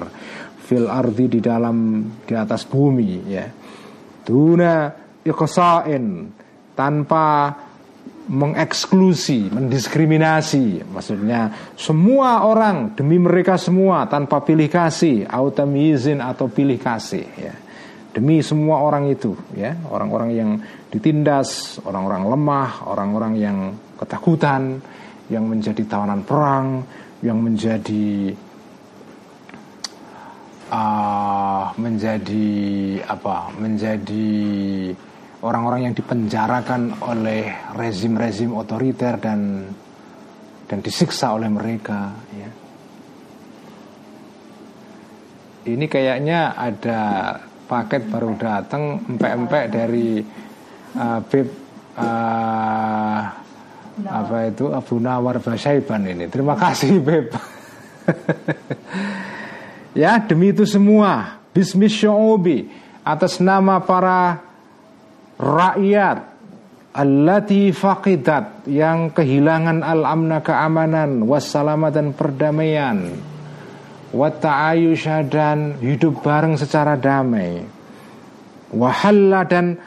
fil 0.66 0.90
ardi 0.90 1.30
di 1.30 1.38
dalam 1.38 2.02
di 2.26 2.34
atas 2.34 2.66
bumi 2.66 3.22
ya. 3.30 3.46
Tuna 4.26 4.90
iqsa'in 5.22 6.06
tanpa 6.74 7.54
mengeksklusi, 8.26 9.54
mendiskriminasi, 9.54 10.82
maksudnya 10.90 11.70
semua 11.78 12.42
orang 12.42 12.98
demi 12.98 13.22
mereka 13.22 13.54
semua 13.54 14.10
tanpa 14.10 14.42
pilih 14.42 14.66
kasih, 14.66 15.30
autamizin 15.30 16.18
atau 16.18 16.50
pilih 16.50 16.74
kasih 16.82 17.26
ya. 17.38 17.54
Demi 18.10 18.42
semua 18.42 18.82
orang 18.82 19.12
itu 19.12 19.36
ya, 19.54 19.78
orang-orang 19.92 20.30
yang 20.34 20.50
ditindas, 20.90 21.78
orang-orang 21.86 22.26
lemah, 22.26 22.70
orang-orang 22.90 23.32
yang 23.38 23.58
ketakutan, 24.00 24.82
yang 25.30 25.46
menjadi 25.46 25.84
tawanan 25.86 26.24
perang, 26.26 26.82
yang 27.22 27.38
menjadi 27.38 28.34
uh, 30.70 31.74
menjadi 31.76 32.48
apa? 33.06 33.52
Menjadi 33.58 34.28
orang-orang 35.44 35.90
yang 35.90 35.94
dipenjarakan 35.94 37.02
oleh 37.04 37.52
rezim-rezim 37.76 38.50
otoriter 38.56 39.20
dan 39.20 39.70
dan 40.66 40.78
disiksa 40.82 41.36
oleh 41.38 41.50
mereka. 41.50 42.10
Ya. 42.34 42.50
Ini 45.66 45.86
kayaknya 45.90 46.54
ada 46.54 47.00
paket 47.66 48.06
baru 48.06 48.38
datang 48.38 49.02
empek-empek 49.10 49.64
dari 49.70 50.22
uh, 50.94 51.20
Bib 51.26 51.48
uh, 51.98 53.20
apa 53.96 54.36
itu 54.52 54.70
Abu 54.70 55.00
Nawar 55.00 55.40
Basaiban 55.40 56.04
ini. 56.06 56.28
Terima 56.28 56.54
kasih 56.54 57.00
Beb. 57.00 57.32
ya 59.96 60.20
demi 60.20 60.52
itu 60.52 60.68
semua 60.68 61.40
Bismillahirrahmanirrahim 61.56 62.68
atas 63.00 63.40
nama 63.40 63.80
para 63.80 64.44
rakyat 65.40 66.36
allati 66.92 67.72
faqidat 67.72 68.68
yang 68.68 69.08
kehilangan 69.08 69.80
al-amna 69.80 70.44
keamanan 70.44 71.24
wassalamat 71.24 71.96
dan 71.96 72.06
perdamaian 72.12 73.08
wa 74.12 74.28
dan 75.28 75.80
hidup 75.80 76.20
bareng 76.20 76.60
secara 76.60 77.00
damai 77.00 77.64
wahalla 78.76 79.48
dan 79.48 79.80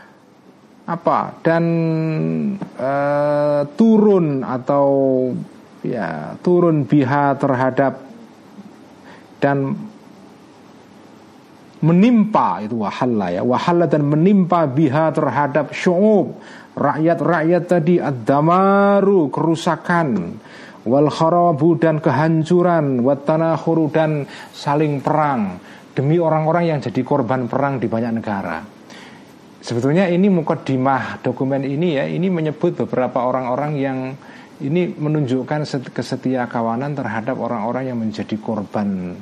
apa 0.90 1.38
dan 1.46 1.64
uh, 2.82 3.62
turun 3.78 4.42
atau 4.42 4.90
ya 5.86 6.34
turun 6.42 6.86
biha 6.86 7.38
terhadap 7.38 7.94
dan 9.38 9.89
menimpa 11.80 12.64
itu 12.64 12.84
wahalla 12.84 13.32
ya. 13.32 13.42
Wahalla 13.44 13.88
dan 13.88 14.08
menimpa 14.08 14.68
biha 14.68 15.12
terhadap 15.16 15.72
syu'ub. 15.72 16.36
Rakyat-rakyat 16.76 17.64
tadi 17.68 17.96
ad-damaru 18.00 19.32
kerusakan. 19.32 20.08
Wal 20.88 21.10
kharabu 21.12 21.76
dan 21.80 22.00
kehancuran. 22.00 23.04
Wat 23.04 23.28
tanahuru 23.28 23.92
dan 23.92 24.28
saling 24.52 25.04
perang. 25.04 25.60
Demi 25.96 26.16
orang-orang 26.16 26.72
yang 26.72 26.80
jadi 26.80 27.02
korban 27.04 27.52
perang 27.52 27.80
di 27.82 27.88
banyak 27.92 28.14
negara. 28.16 28.64
Sebetulnya 29.60 30.08
ini 30.08 30.32
mukodimah 30.32 31.20
dokumen 31.20 31.68
ini 31.68 32.00
ya. 32.00 32.08
Ini 32.08 32.28
menyebut 32.32 32.88
beberapa 32.88 33.28
orang-orang 33.28 33.72
yang 33.76 34.00
ini 34.60 34.92
menunjukkan 34.92 35.92
kesetia 35.92 36.48
kawanan 36.48 36.96
terhadap 36.96 37.40
orang-orang 37.40 37.92
yang 37.92 38.00
menjadi 38.00 38.36
korban 38.40 39.16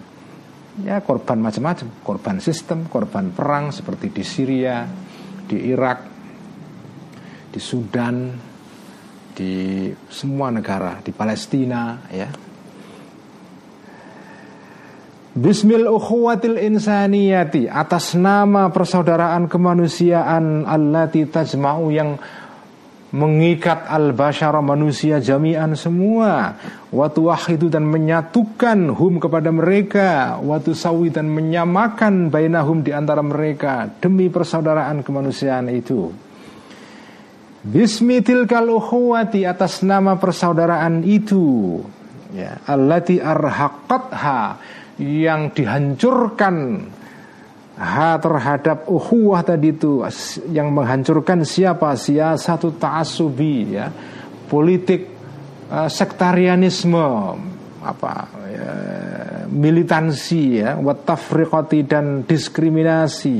ya 0.85 1.01
korban 1.01 1.41
macam-macam, 1.41 1.87
korban 2.05 2.37
sistem, 2.37 2.85
korban 2.85 3.33
perang 3.33 3.73
seperti 3.73 4.13
di 4.13 4.23
Syria, 4.25 4.85
di 5.47 5.57
Irak, 5.73 5.99
di 7.49 7.59
Sudan, 7.61 8.15
di 9.33 9.89
semua 10.09 10.49
negara, 10.49 11.01
di 11.01 11.13
Palestina 11.13 11.97
ya. 12.09 12.29
Bismil 15.37 15.85
ukhuwatil 15.85 16.57
insaniyati 16.57 17.69
Atas 17.69 18.17
nama 18.17 18.73
persaudaraan 18.73 19.45
kemanusiaan 19.45 20.65
Allati 20.65 21.29
tajma'u 21.29 21.93
yang 21.93 22.17
Mengikat 23.07 23.87
al-bashara 23.87 24.59
manusia 24.59 25.23
jami'an 25.23 25.79
semua. 25.79 26.59
Watu 26.91 27.31
wahidu 27.31 27.71
dan 27.71 27.87
menyatukan 27.87 28.91
hum 28.91 29.23
kepada 29.23 29.47
mereka. 29.47 30.35
Watu 30.43 30.75
sawi 30.75 31.07
dan 31.07 31.31
menyamakan 31.31 32.27
bainahum 32.27 32.83
di 32.83 32.91
antara 32.91 33.23
mereka 33.23 33.87
Demi 33.87 34.27
persaudaraan 34.27 35.07
kemanusiaan 35.07 35.71
itu. 35.71 36.11
Bismi 37.67 38.23
tilkal 38.23 38.71
ukhuwati 38.71 39.43
atas 39.43 39.83
nama 39.83 40.19
persaudaraan 40.19 41.03
itu. 41.03 41.79
Ya, 42.35 42.59
Allati 42.67 43.23
arhaqatha 43.23 44.59
yang 44.99 45.55
dihancurkan 45.55 46.55
ha 47.77 48.17
terhadap 48.17 48.89
uhuwah 48.89 49.45
tadi 49.45 49.77
itu 49.77 50.01
yang 50.49 50.73
menghancurkan 50.73 51.45
siapa? 51.45 51.93
Sia 51.93 52.33
satu 52.35 52.73
taasubi 52.73 53.77
ya. 53.77 53.93
Politik 54.49 55.05
uh, 55.69 55.85
sektarianisme 55.85 57.05
apa 57.85 58.13
ya, 58.49 58.69
militansi 59.47 60.65
ya. 60.65 60.73
Watafriqati 60.81 61.79
dan 61.85 62.25
diskriminasi. 62.25 63.39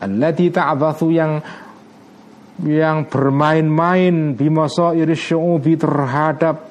Allati 0.00 0.46
ta'bathu 0.50 1.06
yang 1.14 1.32
yang 2.60 3.08
bermain-main 3.08 4.36
bimasa 4.36 4.92
irisyu'ubi 4.92 5.80
terhadap 5.80 6.68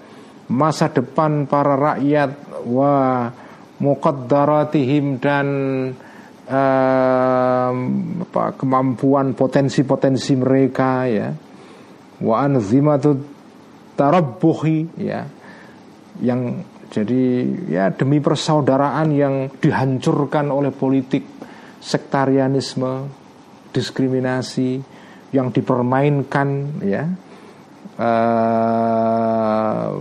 masa 0.50 0.90
depan 0.90 1.50
para 1.50 1.74
rakyat 1.78 2.30
wa 2.66 3.26
muqaddaratihim 3.82 5.18
dan 5.18 5.48
uh, 6.50 7.72
apa, 8.26 8.44
kemampuan 8.58 9.38
potensi-potensi 9.38 10.34
mereka 10.36 11.06
ya. 11.06 11.30
Wa 12.20 12.44
anzimatut 12.44 13.22
tarabbuhi 13.94 15.00
ya. 15.00 15.24
Yang 16.20 16.42
jadi 16.90 17.24
ya 17.70 17.94
demi 17.94 18.18
persaudaraan 18.20 19.14
yang 19.14 19.54
dihancurkan 19.62 20.50
oleh 20.50 20.74
politik 20.74 21.24
sektarianisme 21.80 23.08
diskriminasi 23.70 24.82
yang 25.32 25.54
dipermainkan 25.54 26.82
ya. 26.84 27.06
Uh, 28.00 29.92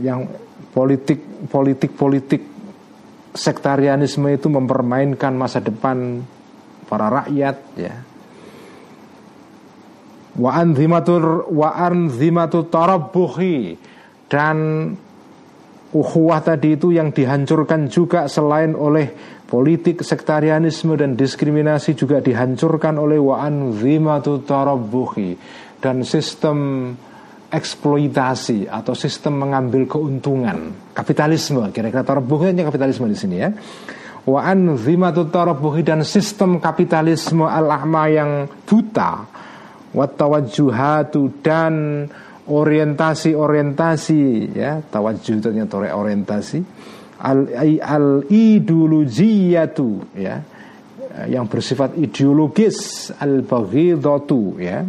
yang 0.00 0.30
politik 0.70 1.18
politik 1.50 1.98
politik 1.98 2.55
sektarianisme 3.36 4.32
itu 4.32 4.48
mempermainkan 4.48 5.36
masa 5.36 5.60
depan 5.60 6.24
para 6.88 7.22
rakyat 7.22 7.56
ya. 7.76 7.94
Wa 10.36 10.50
anzimatur 10.60 11.48
wa 11.52 11.76
anzimatur 11.76 12.68
tarabbuhi. 12.68 13.76
Dan 14.26 14.56
ukhuwah 15.94 16.42
tadi 16.42 16.74
itu 16.74 16.90
yang 16.90 17.14
dihancurkan 17.14 17.86
juga 17.86 18.26
selain 18.26 18.74
oleh 18.74 19.14
politik 19.46 20.02
sektarianisme 20.02 20.98
dan 20.98 21.14
diskriminasi 21.14 21.94
juga 21.94 22.18
dihancurkan 22.18 22.98
oleh 22.98 23.22
wa 23.22 23.40
anzimatu 23.40 24.42
tarabbuhi. 24.42 25.38
Dan 25.78 26.02
sistem 26.02 26.90
eksploitasi 27.56 28.68
atau 28.68 28.92
sistem 28.92 29.40
mengambil 29.40 29.88
keuntungan. 29.88 30.92
Kapitalisme 30.92 31.72
kira-kira 31.72 32.04
tarabbuhnya 32.04 32.60
kapitalisme 32.68 33.08
di 33.08 33.16
sini 33.16 33.36
ya. 33.40 33.50
Wa 34.28 34.52
tarabbuhi 34.52 35.86
dan 35.86 36.04
sistem 36.04 36.60
kapitalisme 36.60 37.48
al-ahma 37.48 38.12
yang 38.12 38.30
buta. 38.68 39.24
Wa 39.96 40.04
tawajjuhatu 40.04 41.40
dan 41.40 42.04
orientasi-orientasi 42.44 44.22
ya. 44.52 44.84
Tawajuh 44.84 45.32
itu 45.40 45.48
orientasi. 45.72 46.58
Al 47.16 47.48
al 47.80 48.28
ideologiyatu 48.28 49.88
ya. 50.20 50.36
Yang 51.30 51.44
bersifat 51.48 51.96
ideologis. 51.96 53.08
Al 53.16 53.40
baghidatu 53.40 54.60
ya 54.60 54.84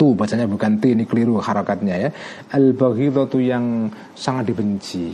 tu 0.00 0.16
bacanya 0.16 0.48
bukan 0.48 0.80
t 0.80 0.96
ini 0.96 1.04
keliru 1.04 1.36
harakatnya 1.36 1.94
ya 2.00 2.08
al 2.56 2.72
baghidatu 2.72 3.36
yang 3.36 3.92
sangat 4.16 4.48
dibenci 4.48 5.12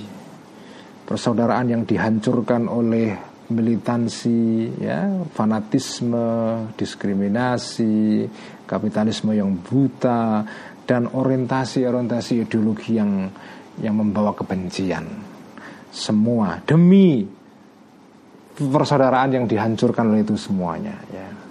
persaudaraan 1.02 1.74
yang 1.74 1.82
dihancurkan 1.82 2.70
oleh 2.70 3.34
militansi 3.50 4.70
ya 4.78 5.26
fanatisme 5.34 6.26
diskriminasi 6.74 8.26
kapitalisme 8.66 9.34
yang 9.34 9.54
buta 9.62 10.42
dan 10.86 11.10
orientasi-orientasi 11.10 12.46
ideologi 12.46 12.98
yang 12.98 13.30
yang 13.82 13.94
membawa 13.98 14.32
kebencian. 14.32 15.04
Semua 15.90 16.58
demi 16.62 17.26
persaudaraan 18.56 19.30
yang 19.30 19.44
dihancurkan 19.44 20.10
oleh 20.10 20.24
itu 20.24 20.34
semuanya 20.34 20.96
ya. 21.12 21.45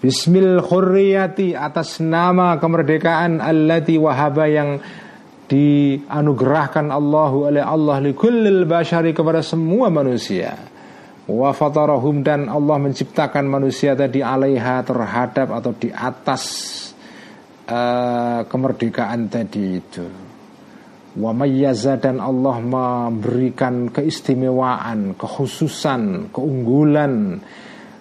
Bismil 0.00 0.64
khurriyati 0.64 1.52
atas 1.52 2.00
nama 2.00 2.56
kemerdekaan 2.56 3.36
allati 3.36 4.00
wahaba 4.00 4.48
yang 4.48 4.80
dianugerahkan 5.44 6.88
Allahu 6.88 7.52
oleh 7.52 7.60
Allah 7.60 8.00
li 8.00 8.16
kullil 8.16 8.64
bashari 8.64 9.12
kepada 9.12 9.44
semua 9.44 9.92
manusia. 9.92 10.56
Wa 11.28 11.52
fatarahum 11.52 12.24
dan 12.24 12.48
Allah 12.48 12.80
menciptakan 12.80 13.44
manusia 13.44 13.92
tadi 13.92 14.24
alaiha 14.24 14.80
terhadap 14.88 15.52
atau 15.52 15.76
di 15.76 15.92
atas 15.92 16.44
uh, 17.68 18.48
kemerdekaan 18.48 19.28
tadi 19.28 19.84
itu. 19.84 20.06
Wa 21.20 21.36
mayyaza 21.36 22.00
dan 22.00 22.24
Allah 22.24 22.56
memberikan 22.56 23.92
keistimewaan, 23.92 25.12
kekhususan, 25.20 26.32
keunggulan 26.32 27.36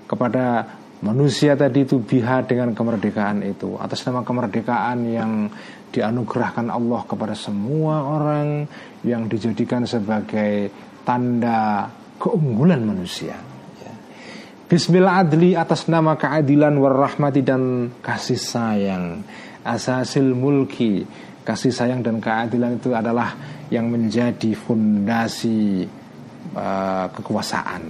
kepada 0.07 0.78
manusia 0.99 1.55
tadi 1.55 1.88
itu 1.88 2.03
biha 2.03 2.43
dengan 2.43 2.75
kemerdekaan 2.75 3.39
itu 3.47 3.79
atas 3.79 4.03
nama 4.03 4.23
kemerdekaan 4.23 4.99
yang 5.07 5.31
dianugerahkan 5.89 6.67
Allah 6.69 7.01
kepada 7.07 7.33
semua 7.33 8.03
orang 8.05 8.67
yang 9.01 9.25
dijadikan 9.25 9.88
sebagai 9.88 10.69
tanda 11.07 11.89
keunggulan 12.19 12.83
manusia. 12.83 13.33
Ya. 13.81 13.93
Bismillah 14.67 15.25
adli 15.25 15.55
atas 15.55 15.88
nama 15.88 16.19
keadilan 16.19 16.75
warahmati 16.77 17.41
dan 17.41 17.89
kasih 18.03 18.38
sayang 18.38 19.23
asasil 19.63 20.35
mulki 20.35 21.03
kasih 21.43 21.73
sayang 21.73 22.05
dan 22.05 22.21
keadilan 22.21 22.77
itu 22.77 22.93
adalah 22.93 23.33
yang 23.73 23.89
menjadi 23.89 24.53
fondasi 24.53 25.88
uh, 26.53 27.05
kekuasaan 27.09 27.83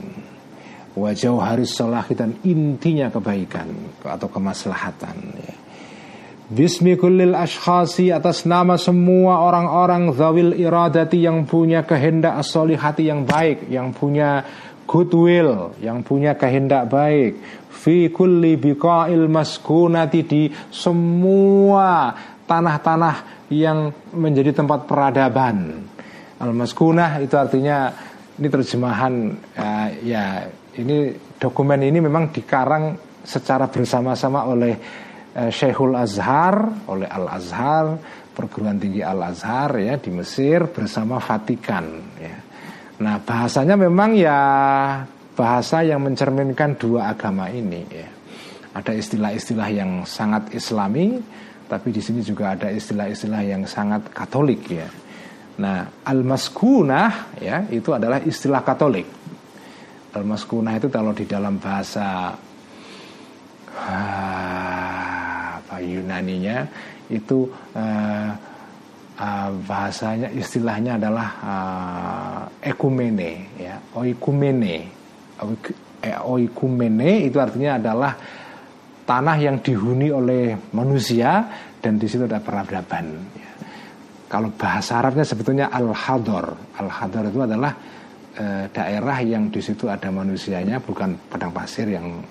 wajah 1.00 1.40
haris 1.40 1.72
salahi 1.72 2.14
dan 2.14 2.36
intinya 2.44 3.08
kebaikan 3.08 3.72
atau 4.04 4.28
kemaslahatan 4.28 5.18
ya. 5.40 5.56
Bismi 6.50 6.98
kullil 6.98 7.38
ashkhasi 7.38 8.10
atas 8.10 8.42
nama 8.42 8.74
semua 8.74 9.46
orang-orang 9.46 10.10
zawil 10.18 10.58
iradati 10.58 11.22
yang 11.22 11.46
punya 11.46 11.86
kehendak 11.86 12.42
as 12.42 12.50
yang 12.98 13.22
baik, 13.22 13.70
yang 13.70 13.94
punya 13.94 14.42
goodwill, 14.90 15.78
yang 15.78 16.02
punya 16.02 16.34
kehendak 16.34 16.90
baik, 16.90 17.38
fi 17.70 18.10
kulli 18.10 18.58
biqa'il 18.58 19.30
maskunati 19.30 20.26
di 20.26 20.50
semua 20.74 22.18
tanah-tanah 22.50 23.46
yang 23.54 23.94
menjadi 24.18 24.58
tempat 24.58 24.90
peradaban. 24.90 25.86
Al-maskunah 26.42 27.22
itu 27.22 27.38
artinya 27.38 27.94
ini 28.42 28.48
terjemahan 28.50 29.14
uh, 29.54 29.88
ya 30.02 30.50
ini 30.80 31.12
dokumen 31.36 31.84
ini 31.84 32.00
memang 32.00 32.32
dikarang 32.32 32.96
secara 33.22 33.68
bersama-sama 33.68 34.48
oleh 34.48 34.74
uh, 35.36 35.52
Syekhul 35.52 36.00
Azhar, 36.00 36.88
oleh 36.88 37.06
Al 37.06 37.28
Azhar, 37.28 37.86
perguruan 38.32 38.80
tinggi 38.80 39.04
Al 39.04 39.20
Azhar 39.20 39.76
ya 39.76 40.00
di 40.00 40.10
Mesir 40.15 40.72
bersama 40.72 41.20
Vatikan 41.20 41.86
ya. 42.15 42.38
Nah, 43.00 43.15
bahasanya 43.24 43.80
memang 43.80 44.15
ya 44.15 44.39
bahasa 45.36 45.84
yang 45.84 46.04
mencerminkan 46.04 46.76
dua 46.76 47.12
agama 47.15 47.48
ini 47.48 47.84
ya. 47.88 48.08
Ada 48.76 48.96
istilah-istilah 48.96 49.70
yang 49.72 49.92
sangat 50.04 50.52
islami, 50.56 51.20
tapi 51.68 51.96
di 51.96 52.00
sini 52.04 52.24
juga 52.24 52.56
ada 52.56 52.72
istilah-istilah 52.72 53.42
yang 53.44 53.63
sangat 53.68 54.08
katolik 54.12 54.68
ya. 54.68 54.88
Nah, 55.60 55.92
al-maskunah 56.08 57.36
ya 57.44 57.68
itu 57.68 57.92
adalah 57.92 58.24
istilah 58.24 58.63
katolik. 58.63 59.19
Al-maskunah 60.10 60.82
itu 60.82 60.89
kalau 60.89 61.13
di 61.13 61.26
dalam 61.30 61.62
bahasa 61.62 62.34
ah, 63.78 65.62
apa 65.62 65.76
Yunaninya 65.86 66.65
itu 67.10 67.45
uh, 67.78 68.30
uh, 69.17 69.50
bahasanya 69.65 70.30
istilahnya 70.34 70.98
adalah 71.02 71.28
uh, 71.41 72.41
ekumene 72.62 73.50
ya 73.58 73.82
oikumene 73.98 74.89
oikumene 76.26 77.26
itu 77.26 77.38
artinya 77.41 77.82
adalah 77.82 78.13
tanah 79.10 79.38
yang 79.41 79.58
dihuni 79.58 80.13
oleh 80.13 80.54
manusia 80.78 81.50
dan 81.82 81.98
di 81.98 82.06
situ 82.06 82.30
ada 82.30 82.38
peradaban. 82.38 83.10
Ya. 83.34 83.52
Kalau 84.30 84.54
bahasa 84.54 85.02
Arabnya 85.02 85.26
sebetulnya 85.26 85.74
al-hador. 85.74 86.54
Al-hador 86.78 87.34
itu 87.34 87.41
adalah 87.41 87.74
e, 88.39 88.45
daerah 88.71 89.19
yang 89.19 89.52
di 89.52 89.60
situ 89.60 89.91
ada 89.91 90.08
manusianya, 90.08 90.80
bukan 90.80 91.19
padang 91.28 91.52
pasir 91.52 91.91
yang 91.91 92.23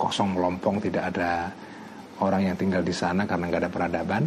kosong 0.00 0.32
melompong, 0.32 0.80
tidak 0.80 1.12
ada 1.12 1.52
orang 2.24 2.48
yang 2.48 2.56
tinggal 2.56 2.80
di 2.80 2.96
sana 2.96 3.28
karena 3.28 3.52
nggak 3.52 3.62
ada 3.68 3.72
peradaban. 3.72 4.24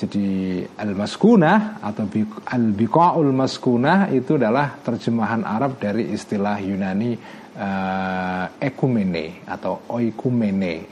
Jadi 0.00 0.62
al-maskunah 0.80 1.82
atau 1.84 2.08
al-biqaul 2.48 3.36
maskunah 3.36 4.08
itu 4.08 4.40
adalah 4.40 4.80
terjemahan 4.80 5.44
Arab 5.44 5.76
dari 5.76 6.08
istilah 6.08 6.56
Yunani 6.56 7.20
uh, 7.52 8.46
ekumene 8.56 9.44
atau 9.44 9.84
oikumene 9.92 10.88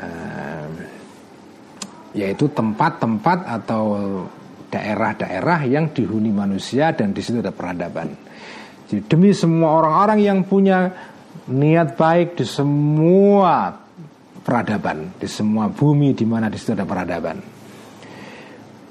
uh, 0.00 0.72
yaitu 2.16 2.48
tempat-tempat 2.48 3.44
atau 3.44 3.84
daerah-daerah 4.74 5.70
yang 5.70 5.94
dihuni 5.94 6.34
manusia 6.34 6.90
dan 6.90 7.14
di 7.14 7.22
situ 7.22 7.38
ada 7.38 7.54
peradaban. 7.54 8.10
Jadi 8.90 9.06
demi 9.06 9.30
semua 9.30 9.78
orang-orang 9.78 10.18
yang 10.18 10.38
punya 10.42 10.90
niat 11.46 11.94
baik 11.94 12.34
di 12.34 12.44
semua 12.44 13.70
peradaban 14.42 15.14
di 15.16 15.30
semua 15.30 15.70
bumi 15.70 16.12
di 16.12 16.26
mana 16.26 16.50
di 16.50 16.58
situ 16.58 16.74
ada 16.74 16.82
peradaban. 16.82 17.38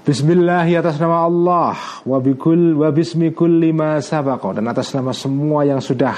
Bismillah 0.04 0.68
atas 0.68 1.00
nama 1.00 1.24
Allah 1.24 1.76
wa 2.04 2.20
bikul 2.20 2.76
wa 2.76 2.92
bismi 2.92 3.32
kulli 3.32 3.72
ma 3.72 4.04
dan 4.04 4.66
atas 4.68 4.92
nama 4.92 5.16
semua 5.16 5.64
yang 5.64 5.80
sudah 5.80 6.16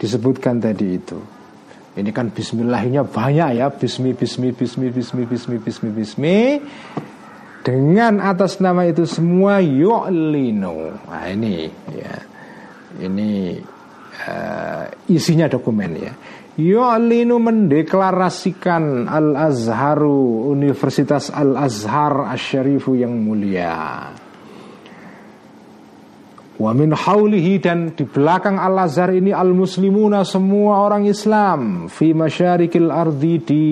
disebutkan 0.00 0.56
tadi 0.56 0.88
itu. 0.96 1.20
Ini 1.90 2.16
kan 2.16 2.32
bismillahnya 2.32 3.04
banyak 3.04 3.60
ya, 3.60 3.66
bismi 3.68 4.16
bismi 4.16 4.56
bismi 4.56 4.88
bismi 4.88 5.22
bismi 5.28 5.56
bismi 5.60 5.90
bismi. 5.90 6.36
Dengan 7.70 8.18
atas 8.18 8.58
nama 8.58 8.82
itu 8.82 9.06
semua 9.06 9.62
yu'linu. 9.62 10.90
Nah 11.06 11.24
ini 11.30 11.70
ya. 11.94 12.14
Ini 12.98 13.62
uh, 14.26 14.84
isinya 15.06 15.46
dokumen 15.46 15.94
ya. 15.94 16.12
Yu'linu 16.58 17.38
mendeklarasikan 17.38 19.06
Al-Azharu 19.06 20.50
Universitas 20.50 21.30
Al-Azhar 21.30 22.26
Asyarifu 22.26 22.98
yang 22.98 23.14
mulia 23.22 24.10
Wa 26.60 26.76
min 26.76 26.92
haulihi 26.92 27.62
dan 27.62 27.96
di 27.96 28.04
belakang 28.04 28.60
Al-Azhar 28.60 29.16
ini 29.16 29.32
al-muslimuna 29.32 30.26
semua 30.28 30.84
orang 30.84 31.08
Islam 31.08 31.86
fi 31.88 32.12
masyarikil 32.12 32.92
ardi 32.92 33.34
di 33.40 33.64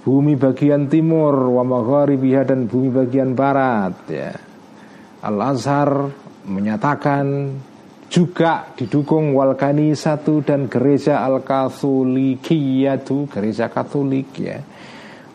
bumi 0.00 0.36
bagian 0.36 0.88
timur 0.88 1.52
wa 1.52 1.64
magharibiha 1.64 2.44
dan 2.48 2.66
bumi 2.66 2.88
bagian 2.88 3.36
barat 3.36 3.92
ya. 4.08 4.32
Al-Azhar 5.20 6.08
menyatakan 6.48 7.52
juga 8.10 8.66
didukung 8.74 9.36
Walkani 9.36 9.94
satu 9.94 10.42
dan 10.42 10.66
gereja 10.66 11.22
Al-Katholikiyatu 11.22 13.30
gereja 13.30 13.68
Katolik 13.68 14.34
ya 14.40 14.58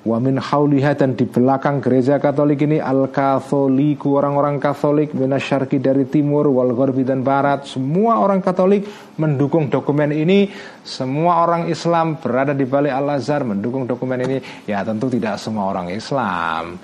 Wa 0.05 0.21
min 0.21 0.37
hauliha 0.37 0.93
dan 0.93 1.17
di 1.17 1.25
belakang 1.25 1.81
gereja 1.81 2.21
Katolik 2.21 2.61
ini 2.61 2.77
al-Katholiku 2.77 4.21
orang-orang 4.21 4.61
Katolik 4.61 5.17
minasyarki 5.17 5.81
dari 5.81 6.05
timur 6.05 6.45
wal 6.53 6.77
gharbi 6.77 7.01
dan 7.01 7.25
barat 7.25 7.65
semua 7.65 8.21
orang 8.21 8.37
Katolik 8.37 8.85
mendukung 9.17 9.65
dokumen 9.65 10.13
ini. 10.13 10.53
Semua 10.85 11.41
orang 11.41 11.73
Islam 11.73 12.21
berada 12.21 12.53
di 12.53 12.69
balik 12.69 12.93
Al-Azhar 12.93 13.49
mendukung 13.49 13.89
dokumen 13.89 14.21
ini. 14.29 14.37
Ya 14.69 14.85
tentu 14.85 15.09
tidak 15.09 15.41
semua 15.41 15.73
orang 15.73 15.89
Islam. 15.89 16.77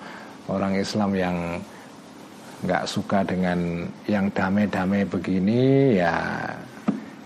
Orang 0.49 0.73
Islam 0.73 1.13
yang 1.13 1.37
nggak 2.65 2.89
suka 2.89 3.21
dengan 3.21 3.85
yang 4.09 4.33
damai-damai 4.33 5.05
begini 5.05 5.93
ya 5.93 6.41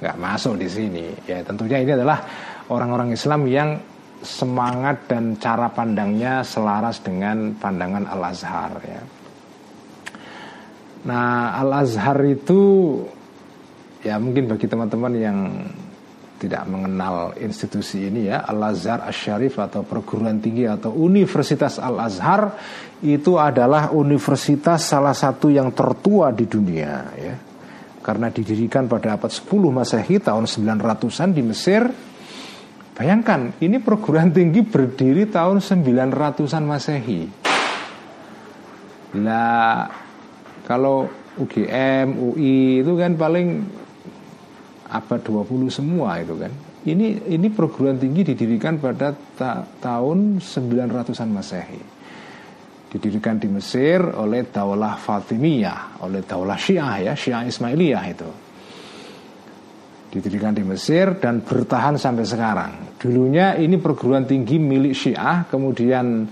nggak 0.03 0.19
masuk 0.19 0.59
di 0.59 0.67
sini. 0.67 1.07
Ya 1.23 1.39
tentunya 1.39 1.79
ini 1.79 1.95
adalah 1.95 2.19
orang-orang 2.67 3.15
Islam 3.15 3.47
yang 3.47 3.94
semangat 4.25 5.05
dan 5.07 5.37
cara 5.37 5.69
pandangnya 5.69 6.41
selaras 6.41 6.99
dengan 6.99 7.53
pandangan 7.55 8.09
Al 8.09 8.21
Azhar 8.33 8.71
ya. 8.83 9.01
Nah 11.05 11.55
Al 11.61 11.71
Azhar 11.85 12.17
itu 12.25 12.61
ya 14.01 14.17
mungkin 14.17 14.49
bagi 14.49 14.65
teman-teman 14.65 15.13
yang 15.13 15.37
tidak 16.35 16.67
mengenal 16.67 17.31
institusi 17.39 18.11
ini 18.11 18.27
ya 18.27 18.43
Al 18.43 18.73
Azhar 18.73 19.05
Asyarif 19.07 19.55
atau 19.61 19.87
perguruan 19.87 20.41
tinggi 20.43 20.67
atau 20.67 20.91
Universitas 20.91 21.79
Al 21.79 21.95
Azhar 22.01 22.57
itu 23.05 23.37
adalah 23.37 23.93
universitas 23.93 24.83
salah 24.83 25.13
satu 25.13 25.47
yang 25.53 25.71
tertua 25.71 26.33
di 26.33 26.45
dunia 26.49 26.93
ya 27.15 27.35
karena 28.05 28.29
didirikan 28.29 28.85
pada 28.85 29.17
abad 29.17 29.33
10 29.33 29.49
Masehi 29.49 30.21
tahun 30.21 30.45
900-an 30.45 31.29
di 31.33 31.41
Mesir 31.41 31.89
Bayangkan 32.95 33.51
ini 33.59 33.83
perguruan 33.83 34.31
tinggi 34.31 34.63
berdiri 34.63 35.27
tahun 35.27 35.59
900-an 35.59 36.63
Masehi 36.63 37.27
Nah 39.15 39.87
kalau 40.67 41.07
UGM, 41.35 42.15
UI 42.15 42.83
itu 42.83 42.91
kan 42.95 43.15
paling 43.15 43.63
abad 44.91 45.19
20 45.19 45.67
semua 45.67 46.19
itu 46.19 46.35
kan. 46.35 46.51
Ini 46.85 47.27
ini 47.33 47.47
perguruan 47.49 47.97
tinggi 47.97 48.21
didirikan 48.21 48.77
pada 48.77 49.11
ta 49.11 49.65
tahun 49.65 50.39
900-an 50.39 51.29
Masehi. 51.31 51.81
Didirikan 52.95 53.35
di 53.41 53.51
Mesir 53.51 53.99
oleh 53.99 54.47
Daulah 54.47 54.95
Fatimiyah, 54.95 55.99
oleh 56.05 56.23
Daulah 56.23 56.55
Syiah 56.55 57.11
ya, 57.11 57.13
Syiah 57.17 57.43
Ismailiyah 57.43 58.05
itu. 58.07 58.29
Didirikan 60.15 60.55
di 60.55 60.63
Mesir 60.63 61.19
dan 61.19 61.43
bertahan 61.43 61.99
sampai 61.99 62.23
sekarang. 62.23 62.71
Dulunya 62.95 63.59
ini 63.59 63.75
perguruan 63.75 64.23
tinggi 64.23 64.55
milik 64.55 64.95
Syiah, 64.95 65.43
kemudian 65.43 66.23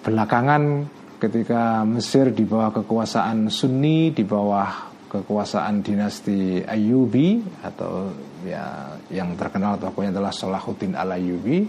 belakangan 0.00 0.88
ketika 1.20 1.84
Mesir 1.84 2.32
di 2.32 2.48
bawah 2.48 2.72
kekuasaan 2.72 3.52
Sunni, 3.52 4.16
di 4.16 4.24
bawah 4.24 4.88
kekuasaan 5.04 5.84
dinasti 5.84 6.64
Ayyubi 6.64 7.60
atau 7.60 8.08
ya 8.48 8.96
yang 9.12 9.36
terkenal 9.36 9.76
pokoknya 9.76 10.16
adalah 10.16 10.32
Salahuddin 10.32 10.96
al 10.96 11.12
Ayyubi. 11.12 11.68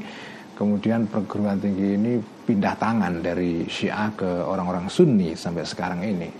Kemudian 0.55 1.11
perguruan 1.11 1.59
tinggi 1.59 1.99
ini 1.99 2.15
pindah 2.19 2.79
tangan 2.79 3.19
dari 3.19 3.67
Syiah 3.67 4.15
ke 4.15 4.27
orang-orang 4.43 4.87
Sunni 4.87 5.35
sampai 5.35 5.67
sekarang 5.67 5.99
ini. 6.03 6.31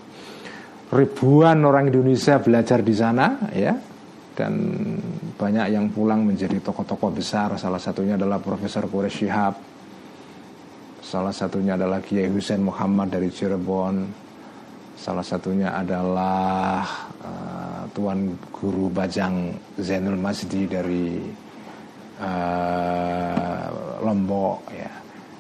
Ribuan 0.88 1.68
orang 1.68 1.92
Indonesia 1.92 2.40
belajar 2.40 2.80
di 2.80 2.96
sana 2.96 3.52
ya 3.52 3.89
dan 4.40 4.56
banyak 5.36 5.76
yang 5.76 5.92
pulang 5.92 6.24
menjadi 6.24 6.64
tokoh-tokoh 6.64 7.12
besar. 7.12 7.52
Salah 7.60 7.84
satunya 7.84 8.16
adalah 8.16 8.40
Profesor 8.40 8.88
Quraish 8.88 9.28
Shihab. 9.28 9.60
Salah 11.04 11.36
satunya 11.36 11.76
adalah 11.76 12.00
Kiai 12.00 12.32
Hussein 12.32 12.64
Muhammad 12.64 13.12
dari 13.12 13.28
Cirebon 13.28 14.30
Salah 15.00 15.24
satunya 15.24 15.72
adalah 15.72 16.84
uh, 17.24 17.88
Tuan 17.96 18.36
Guru 18.52 18.92
Bajang 18.92 19.56
Zainul 19.80 20.20
Masdi 20.20 20.68
dari 20.68 21.24
uh, 22.20 23.64
Lombok 24.04 24.60
ya. 24.76 24.92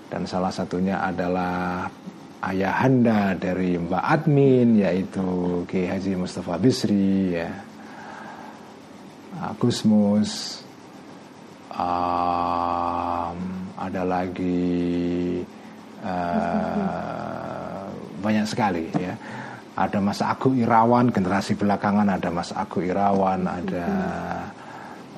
Dan 0.07 0.23
salah 0.23 0.47
satunya 0.47 1.03
adalah 1.03 1.91
ayahanda 2.39 3.35
dari 3.35 3.75
Mbak 3.75 3.99
Admin 3.99 4.79
yaitu 4.79 5.27
Kiai 5.67 5.91
Haji 5.91 6.15
Mustafa 6.15 6.55
Bisri 6.55 7.35
ya. 7.35 7.51
Gusmus 9.56 10.60
um, 11.71 13.38
ada 13.80 14.04
lagi 14.04 15.39
uh, 16.04 17.88
banyak 18.19 18.43
sekali 18.43 18.91
ya. 18.99 19.15
Ada 19.80 20.04
Mas 20.04 20.19
Agung 20.19 20.60
Irawan 20.60 21.08
generasi 21.08 21.56
belakangan 21.56 22.12
ada 22.12 22.28
Mas 22.28 22.52
Agung 22.52 22.84
Irawan 22.84 23.47
ada 23.47 23.88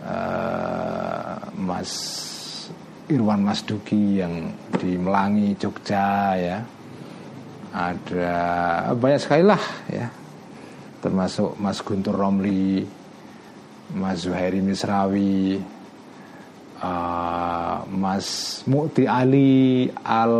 uh, 0.05 1.37
Mas 1.57 1.89
Irwan 3.09 3.41
Mas 3.41 3.65
Duki 3.65 4.21
yang 4.21 4.53
di 4.77 5.01
Melangi 5.01 5.57
Jogja 5.57 6.37
ya. 6.37 6.61
Ada 7.73 8.35
banyak 8.93 9.17
sekali 9.17 9.43
lah 9.49 9.63
ya. 9.89 10.13
Termasuk 11.01 11.57
Mas 11.57 11.81
Guntur 11.81 12.13
Romli 12.13 13.00
Mas 13.91 14.23
Zuhairi 14.23 14.63
Misrawi 14.63 15.59
uh, 16.81 17.85
Mas 17.87 18.61
Mukti 18.65 19.05
Ali 19.05 19.87
Al 20.03 20.33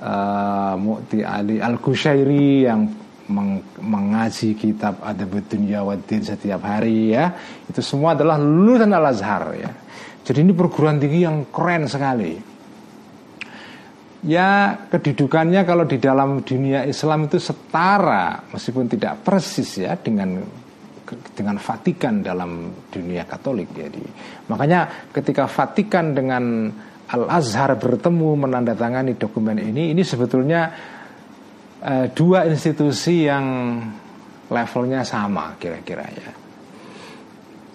uh, 0.00 0.74
Mu'ti 0.80 1.20
Ali 1.22 1.60
Al-Kushairi 1.60 2.66
yang 2.66 2.88
meng 3.30 3.62
mengaji 3.78 4.58
kitab 4.58 4.98
Adabud 5.06 5.46
Dunya 5.46 5.86
setiap 6.24 6.66
hari 6.66 7.14
ya. 7.14 7.30
Itu 7.70 7.78
semua 7.80 8.18
adalah 8.18 8.40
lulusan 8.40 8.90
Al-Azhar 8.90 9.44
ya. 9.54 9.70
Jadi 10.26 10.46
ini 10.46 10.52
perguruan 10.52 10.98
tinggi 10.98 11.24
yang 11.24 11.46
keren 11.48 11.86
sekali. 11.86 12.50
Ya 14.20 14.76
kedudukannya 14.92 15.64
kalau 15.64 15.88
di 15.88 15.96
dalam 15.96 16.44
dunia 16.44 16.84
Islam 16.84 17.24
itu 17.24 17.40
setara 17.40 18.44
meskipun 18.52 18.84
tidak 18.84 19.24
persis 19.24 19.80
ya 19.80 19.96
dengan 19.96 20.44
dengan 21.34 21.58
Vatikan 21.58 22.22
dalam 22.22 22.70
dunia 22.90 23.26
Katolik 23.26 23.74
jadi 23.74 24.04
makanya 24.46 25.10
ketika 25.10 25.50
Vatikan 25.50 26.14
dengan 26.14 26.70
Al 27.10 27.26
Azhar 27.26 27.74
bertemu 27.74 28.46
menandatangani 28.46 29.18
dokumen 29.18 29.58
ini, 29.58 29.90
ini 29.90 30.02
sebetulnya 30.06 30.70
uh, 31.82 32.06
dua 32.14 32.46
institusi 32.46 33.26
yang 33.26 33.46
levelnya 34.46 35.02
sama 35.02 35.58
kira-kira 35.58 36.06
ya. 36.06 36.30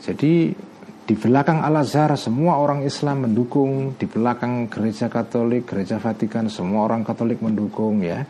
Jadi 0.07 0.55
di 1.05 1.15
belakang 1.19 1.59
Al 1.67 1.83
Azhar 1.83 2.15
semua 2.15 2.63
orang 2.63 2.87
Islam 2.87 3.27
mendukung, 3.27 3.99
di 3.99 4.07
belakang 4.07 4.71
gereja 4.71 5.11
Katolik, 5.11 5.67
gereja 5.67 5.99
Vatikan 5.99 6.47
semua 6.47 6.87
orang 6.87 7.03
Katolik 7.03 7.43
mendukung 7.43 7.99
ya. 7.99 8.23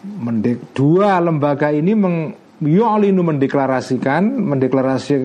Mendek, 0.00 0.72
dua 0.72 1.20
lembaga 1.20 1.68
ini 1.68 1.92
meng, 1.92 2.32
yu'linu 2.60 3.24
mendeklarasikan 3.24 4.36
mendeklarasi 4.36 5.16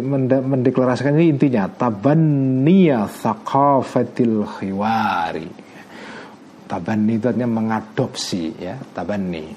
mendeklarasikan 0.43 1.19
ini 1.19 1.36
intinya 1.36 1.67
tabanniya 1.67 3.12
thaqafatil 3.12 4.48
khiwari. 4.48 5.67
Tabanni 6.65 7.21
itu 7.21 7.30
artinya 7.30 7.50
mengadopsi 7.52 8.56
ya 8.58 8.80
tabanni. 8.95 9.54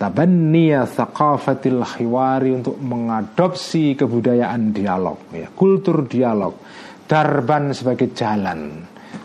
Tabanniya 0.00 0.88
thaqafatil 0.88 1.84
khiwari 1.84 2.56
untuk 2.56 2.80
mengadopsi 2.80 3.94
kebudayaan 3.94 4.72
dialog 4.72 5.30
ya 5.36 5.52
kultur 5.52 6.08
dialog. 6.08 6.56
Darban 7.04 7.74
sebagai 7.74 8.16
jalan 8.16 8.80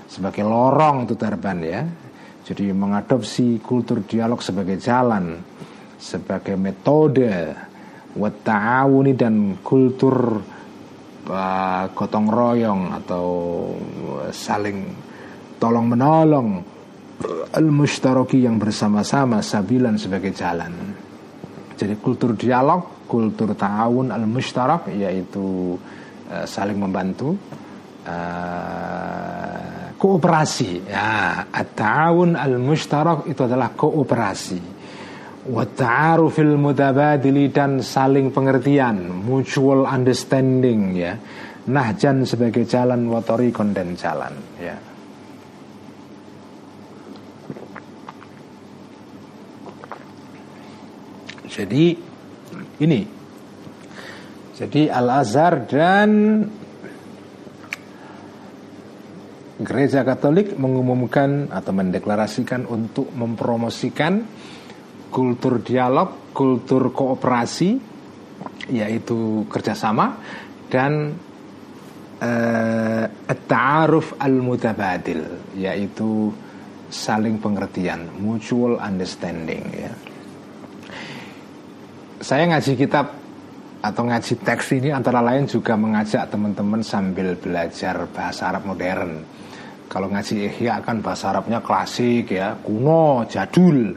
sebagai 0.10 0.43
lorong 0.43 1.08
itu 1.08 1.15
darban 1.15 1.60
ya. 1.63 1.81
Jadi 2.45 2.69
mengadopsi 2.75 3.58
kultur 3.58 4.05
dialog 4.05 4.38
sebagai 4.43 4.77
jalan 4.77 5.34
sebagai 5.97 6.60
metode 6.60 7.55
wata'awuni 8.15 9.13
dan 9.13 9.60
kultur 9.60 10.39
gotong 11.91 12.28
royong 12.30 12.93
atau 13.01 13.25
saling 14.30 14.78
tolong 15.58 15.89
menolong 15.89 16.62
al 17.56 17.67
mushtaraki 17.71 18.45
yang 18.45 18.62
bersama-sama 18.62 19.41
sabilan 19.41 19.97
sebagai 19.97 20.36
jalan. 20.36 20.93
Jadi 21.75 21.95
kultur 21.99 22.38
dialog, 22.38 23.08
kultur 23.10 23.56
ta'awun 23.56 24.12
al 24.13 24.28
mushtarak 24.30 24.91
yaitu 24.93 25.75
uh, 26.30 26.45
saling 26.45 26.78
membantu 26.78 27.36
uh, 28.06 29.95
kooperasi. 29.97 30.86
Ya, 30.88 31.43
at-ta'awun 31.49 32.38
al 32.38 32.60
mushtarak 32.62 33.25
itu 33.28 33.41
adalah 33.43 33.73
kooperasi 33.73 34.74
Wata'arufil 35.45 36.58
mutabadili 36.58 37.53
dan 37.53 37.77
saling 37.86 38.34
pengertian 38.34 39.13
Mutual 39.25 39.86
understanding 39.86 40.97
ya. 40.97 41.13
Nahjan 41.69 42.25
sebagai 42.25 42.65
jalan 42.65 43.10
Watorikon 43.10 43.73
dan 43.73 43.93
jalan 43.93 44.34
ya. 44.58 44.77
Jadi 51.55 51.95
ini. 52.84 53.01
Jadi 54.55 54.91
Al-Azhar 54.91 55.67
dan 55.67 56.10
Gereja 59.55 60.03
Katolik 60.03 60.60
mengumumkan 60.60 61.47
atau 61.47 61.71
mendeklarasikan 61.71 62.67
untuk 62.67 63.08
mempromosikan 63.15 64.27
kultur 65.15 65.63
dialog, 65.63 66.36
kultur 66.36 66.91
kooperasi, 66.91 67.80
yaitu 68.67 69.47
kerjasama 69.47 70.19
dan 70.67 71.15
uh, 72.19 73.08
ta'aruf 73.47 74.19
al-mutabadil, 74.19 75.56
yaitu 75.56 76.36
saling 76.91 77.39
pengertian, 77.39 78.12
mutual 78.19 78.75
understanding. 78.84 79.63
Ya. 79.71 79.93
Saya 82.19 82.51
ngaji 82.51 82.75
kitab 82.75 83.15
atau 83.80 84.04
ngaji 84.04 84.34
teks 84.41 84.75
ini 84.75 84.89
antara 84.91 85.21
lain 85.23 85.47
juga 85.47 85.78
mengajak 85.80 86.28
teman-teman 86.28 86.82
sambil 86.84 87.39
belajar 87.39 88.04
bahasa 88.12 88.51
Arab 88.51 88.67
modern. 88.67 89.23
Kalau 89.86 90.10
ngaji 90.10 90.49
Ihya 90.49 90.82
kan 90.82 90.99
bahasa 90.99 91.30
Arabnya 91.30 91.62
klasik 91.62 92.34
ya, 92.34 92.58
kuno, 92.60 93.23
jadul. 93.30 93.93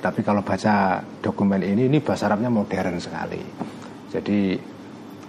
Tapi 0.00 0.24
kalau 0.24 0.40
baca 0.40 1.04
dokumen 1.20 1.60
ini, 1.60 1.84
ini 1.92 2.00
bahasa 2.00 2.24
Arabnya 2.24 2.48
modern 2.48 2.96
sekali. 2.96 3.40
Jadi 4.08 4.56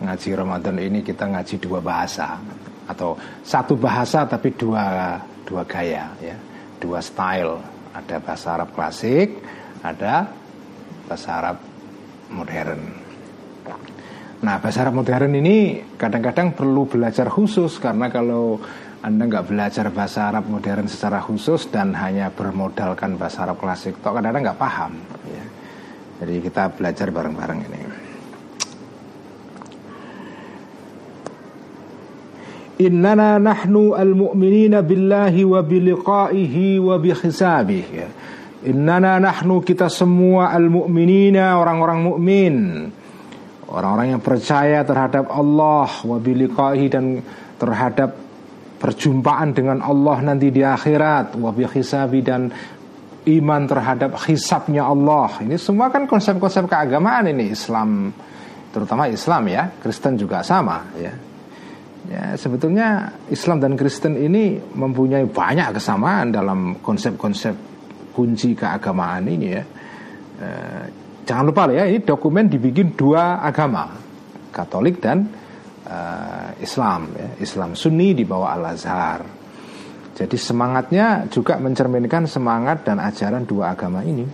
ngaji 0.01 0.29
Ramadan 0.33 0.79
ini 0.79 0.99
kita 1.03 1.27
ngaji 1.27 1.55
dua 1.61 1.83
bahasa 1.83 2.39
atau 2.89 3.13
satu 3.45 3.77
bahasa 3.77 4.25
tapi 4.25 4.55
dua 4.55 5.19
dua 5.43 5.67
gaya 5.67 6.07
ya, 6.23 6.35
dua 6.79 7.03
style. 7.03 7.59
Ada 7.91 8.23
bahasa 8.23 8.47
Arab 8.55 8.71
klasik, 8.71 9.43
ada 9.83 10.31
bahasa 11.11 11.29
Arab 11.43 11.57
modern. 12.31 12.81
Nah, 14.41 14.55
bahasa 14.57 14.87
Arab 14.87 15.03
modern 15.03 15.35
ini 15.35 15.83
kadang-kadang 15.99 16.55
perlu 16.55 16.87
belajar 16.87 17.27
khusus 17.27 17.77
karena 17.77 18.07
kalau 18.07 18.57
anda 19.01 19.25
nggak 19.25 19.49
belajar 19.49 19.89
bahasa 19.89 20.29
Arab 20.29 20.45
modern 20.45 20.85
secara 20.85 21.17
khusus 21.17 21.65
dan 21.73 21.97
hanya 21.97 22.29
bermodalkan 22.29 23.17
bahasa 23.17 23.49
Arab 23.49 23.57
klasik, 23.57 23.97
toh 23.97 24.13
kadang-kadang 24.13 24.53
nggak 24.53 24.61
paham. 24.61 24.93
Ya. 25.25 25.43
Jadi 26.21 26.33
kita 26.45 26.69
belajar 26.69 27.09
bareng-bareng 27.09 27.59
ini. 27.65 27.79
Innana 32.85 33.41
nahnu 33.41 33.97
al-mu'minina 33.97 34.85
billahi 34.85 35.49
wa 35.49 35.61
biliqaihi 35.65 36.77
wa 36.77 36.97
bihisabih 37.01 37.85
ya. 37.89 38.09
Innana 38.69 39.17
nahnu 39.17 39.65
kita 39.65 39.89
semua 39.89 40.53
al-mu'minina 40.53 41.57
orang-orang 41.57 41.99
mukmin. 42.05 42.55
Orang-orang 43.65 44.13
yang 44.13 44.21
percaya 44.21 44.85
terhadap 44.85 45.25
Allah 45.33 45.89
wa 45.89 46.17
biliqaihi 46.21 46.85
dan 46.85 47.25
terhadap 47.57 48.30
perjumpaan 48.81 49.53
dengan 49.53 49.77
Allah 49.85 50.17
nanti 50.25 50.49
di 50.49 50.65
akhirat. 50.65 51.37
Wabi 51.37 51.69
hisabi 51.69 52.25
dan 52.25 52.49
iman 53.29 53.61
terhadap 53.69 54.17
hisabnya 54.25 54.89
Allah. 54.89 55.29
Ini 55.45 55.53
semua 55.61 55.93
kan 55.93 56.09
konsep-konsep 56.09 56.65
keagamaan 56.65 57.29
ini 57.29 57.53
Islam. 57.53 58.09
Terutama 58.73 59.05
Islam 59.05 59.45
ya 59.51 59.69
Kristen 59.77 60.17
juga 60.17 60.41
sama 60.41 60.89
ya. 60.97 61.13
Ya 62.09 62.33
sebetulnya 62.33 63.13
Islam 63.29 63.61
dan 63.61 63.77
Kristen 63.77 64.17
ini 64.17 64.57
mempunyai 64.57 65.29
banyak 65.29 65.77
kesamaan 65.77 66.33
dalam 66.33 66.81
konsep-konsep 66.81 67.53
kunci 68.17 68.57
keagamaan 68.57 69.29
ini 69.29 69.47
ya. 69.53 69.63
E, 70.41 70.47
jangan 71.29 71.53
lupa 71.53 71.69
ya 71.69 71.85
ini 71.85 72.01
dokumen 72.01 72.49
dibikin 72.49 72.97
dua 72.97 73.37
agama 73.45 73.93
Katolik 74.49 74.97
dan 74.97 75.29
uh, 75.87 76.49
Islam 76.59 77.13
ya. 77.15 77.29
Islam 77.41 77.77
Sunni 77.77 78.13
di 78.13 78.23
bawah 78.27 78.53
Al 78.53 78.65
Azhar. 78.75 79.21
Jadi 80.11 80.37
semangatnya 80.37 81.25
juga 81.31 81.57
mencerminkan 81.57 82.27
semangat 82.29 82.85
dan 82.85 83.01
ajaran 83.01 83.47
dua 83.47 83.73
agama 83.73 84.05
ini. 84.05 84.27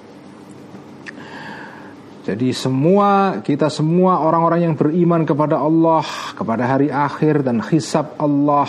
Jadi 2.27 2.51
semua 2.51 3.39
kita 3.39 3.71
semua 3.71 4.19
orang-orang 4.19 4.67
yang 4.67 4.75
beriman 4.75 5.23
kepada 5.23 5.63
Allah, 5.63 6.03
kepada 6.36 6.67
hari 6.67 6.91
akhir 6.91 7.47
dan 7.47 7.63
hisab 7.63 8.19
Allah 8.19 8.67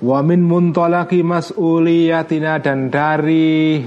wa 0.00 0.18
min 0.24 0.40
muntalaki 0.40 1.20
mas'uliyatina 1.20 2.64
dan 2.64 2.88
dari 2.88 3.84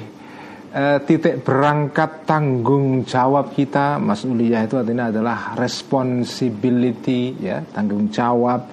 eh, 0.74 1.00
titik 1.04 1.44
berangkat 1.44 2.28
tanggung 2.28 3.04
jawab 3.08 3.54
kita 3.54 4.00
masuliyah 4.02 4.66
itu 4.66 4.76
artinya 4.80 5.12
adalah 5.12 5.56
responsibility 5.56 7.36
ya 7.40 7.64
tanggung 7.72 8.10
jawab 8.12 8.68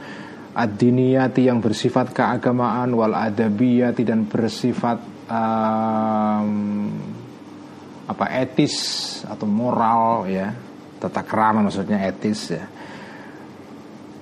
adiniyati 0.54 1.50
yang 1.50 1.58
bersifat 1.58 2.14
keagamaan 2.14 2.94
wal 2.94 3.10
adabiyati 3.10 4.06
dan 4.06 4.30
bersifat 4.30 5.02
um, 5.26 6.48
apa 8.04 8.26
etis 8.38 8.76
atau 9.26 9.48
moral 9.48 10.30
ya 10.30 10.54
tata 11.02 11.20
kerama 11.26 11.66
maksudnya 11.66 12.00
etis 12.06 12.40
ya. 12.54 12.64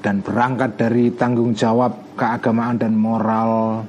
Dan 0.03 0.19
berangkat 0.19 0.75
dari 0.75 1.15
tanggung 1.15 1.55
jawab 1.55 2.19
keagamaan 2.19 2.75
dan 2.75 2.99
moral 2.99 3.87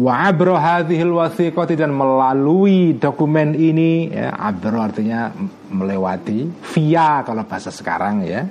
wa 0.00 0.24
abro 0.24 0.56
hadhil 0.56 1.12
wasiqati 1.20 1.76
dan 1.76 1.92
melalui 1.92 2.96
dokumen 2.96 3.52
ini 3.52 4.08
ya 4.08 4.32
abro 4.32 4.80
artinya 4.80 5.28
melewati 5.68 6.48
via 6.72 7.20
kalau 7.20 7.44
bahasa 7.44 7.68
sekarang 7.68 8.24
ya. 8.24 8.48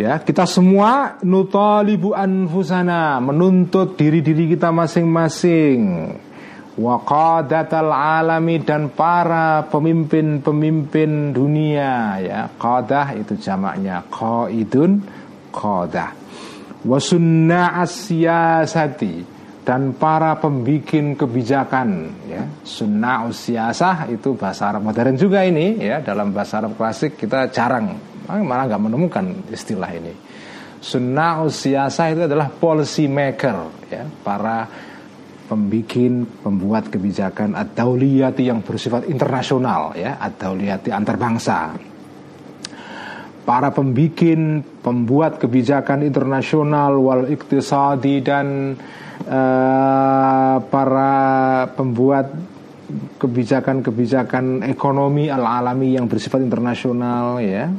Ya 0.00 0.16
kita 0.16 0.48
semua 0.48 1.20
nutalibu 1.20 2.16
anfusana 2.16 3.20
menuntut 3.20 3.96
diri-diri 4.00 4.48
kita 4.52 4.72
masing-masing. 4.72 5.80
Waqadatal 6.80 7.92
alami 7.92 8.64
dan 8.64 8.88
para 8.88 9.68
pemimpin-pemimpin 9.68 11.36
dunia 11.36 12.16
ya. 12.16 12.40
Qadah 12.56 13.12
itu 13.20 13.36
jamaknya 13.36 14.00
qaidun 14.08 15.04
qadah. 15.52 16.16
Wasunna 16.80 17.84
asyasati 17.84 19.39
dan 19.70 19.94
para 19.94 20.34
pembikin 20.34 21.14
kebijakan 21.14 22.10
ya. 22.26 22.42
Sunnah 22.66 23.30
usiasah 23.30 24.10
itu 24.10 24.34
bahasa 24.34 24.66
Arab 24.66 24.82
modern 24.82 25.14
juga 25.14 25.46
ini 25.46 25.78
ya. 25.78 26.02
Dalam 26.02 26.34
bahasa 26.34 26.58
Arab 26.58 26.74
klasik 26.74 27.14
kita 27.14 27.46
jarang 27.54 27.94
malah 28.26 28.66
nggak 28.66 28.82
menemukan 28.82 29.46
istilah 29.46 29.94
ini. 29.94 30.10
Sunnah 30.82 31.46
usiasah 31.46 32.06
itu 32.10 32.26
adalah 32.26 32.50
policy 32.50 33.06
maker 33.06 33.86
ya. 33.86 34.10
Para 34.10 34.66
pembikin 35.46 36.26
pembuat 36.42 36.90
kebijakan 36.90 37.54
ad 37.54 37.78
yang 38.42 38.66
bersifat 38.66 39.06
internasional 39.06 39.94
ya. 39.94 40.18
Ad 40.18 40.42
antar 40.90 41.14
bangsa 41.14 41.78
para 43.44 43.72
pembikin, 43.72 44.62
pembuat 44.84 45.40
kebijakan 45.40 46.04
internasional 46.04 46.96
wal 47.00 47.24
iktisadi 47.26 48.20
dan 48.20 48.76
uh, 49.26 50.56
para 50.60 51.12
pembuat 51.74 52.30
kebijakan-kebijakan 52.90 54.66
ekonomi 54.66 55.30
al-alami 55.30 55.94
yang 55.94 56.10
bersifat 56.10 56.42
internasional 56.42 57.38
ya. 57.38 57.70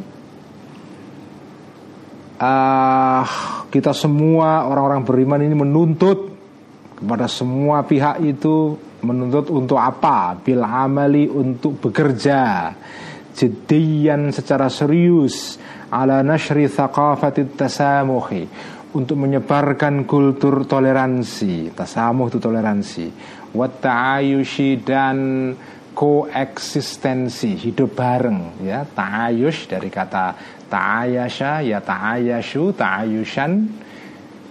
Uh, 2.41 3.23
kita 3.69 3.93
semua 3.93 4.65
orang-orang 4.65 5.05
beriman 5.05 5.41
ini 5.45 5.53
menuntut 5.53 6.19
kepada 6.97 7.29
semua 7.29 7.85
pihak 7.85 8.17
itu 8.25 8.77
menuntut 9.05 9.49
untuk 9.53 9.77
apa? 9.77 10.37
Bil 10.41 10.61
amali 10.61 11.29
untuk 11.29 11.77
bekerja 11.77 12.73
jedian 13.35 14.29
secara 14.29 14.67
serius 14.67 15.57
ala 15.91 16.23
nashri 16.23 16.67
thaqafatit 16.67 17.55
tasamuhi 17.55 18.47
untuk 18.91 19.15
menyebarkan 19.19 20.03
kultur 20.03 20.67
toleransi 20.67 21.71
tasamuh 21.71 22.27
itu 22.27 22.39
toleransi 22.39 23.05
wat 23.55 23.83
ta'ayushi 23.83 24.83
dan 24.83 25.51
koeksistensi 25.91 27.55
hidup 27.59 27.95
bareng 27.95 28.63
ya 28.63 28.87
ta'ayush 28.87 29.67
dari 29.67 29.91
kata 29.91 30.35
ta'ayasha 30.71 31.63
ya 31.67 31.83
ta'ayashu 31.83 32.71
ta'ayushan 32.75 33.51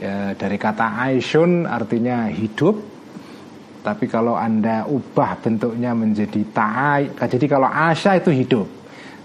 ya, 0.00 0.36
dari 0.36 0.56
kata 0.60 1.00
aisyun 1.08 1.64
artinya 1.64 2.28
hidup 2.28 2.89
tapi 3.80 4.04
kalau 4.08 4.36
anda 4.36 4.84
ubah 4.84 5.40
bentuknya 5.40 5.96
menjadi 5.96 6.40
ta'ay 6.52 7.16
jadi 7.16 7.46
kalau 7.48 7.68
asya 7.68 8.20
itu 8.20 8.30
hidup 8.32 8.80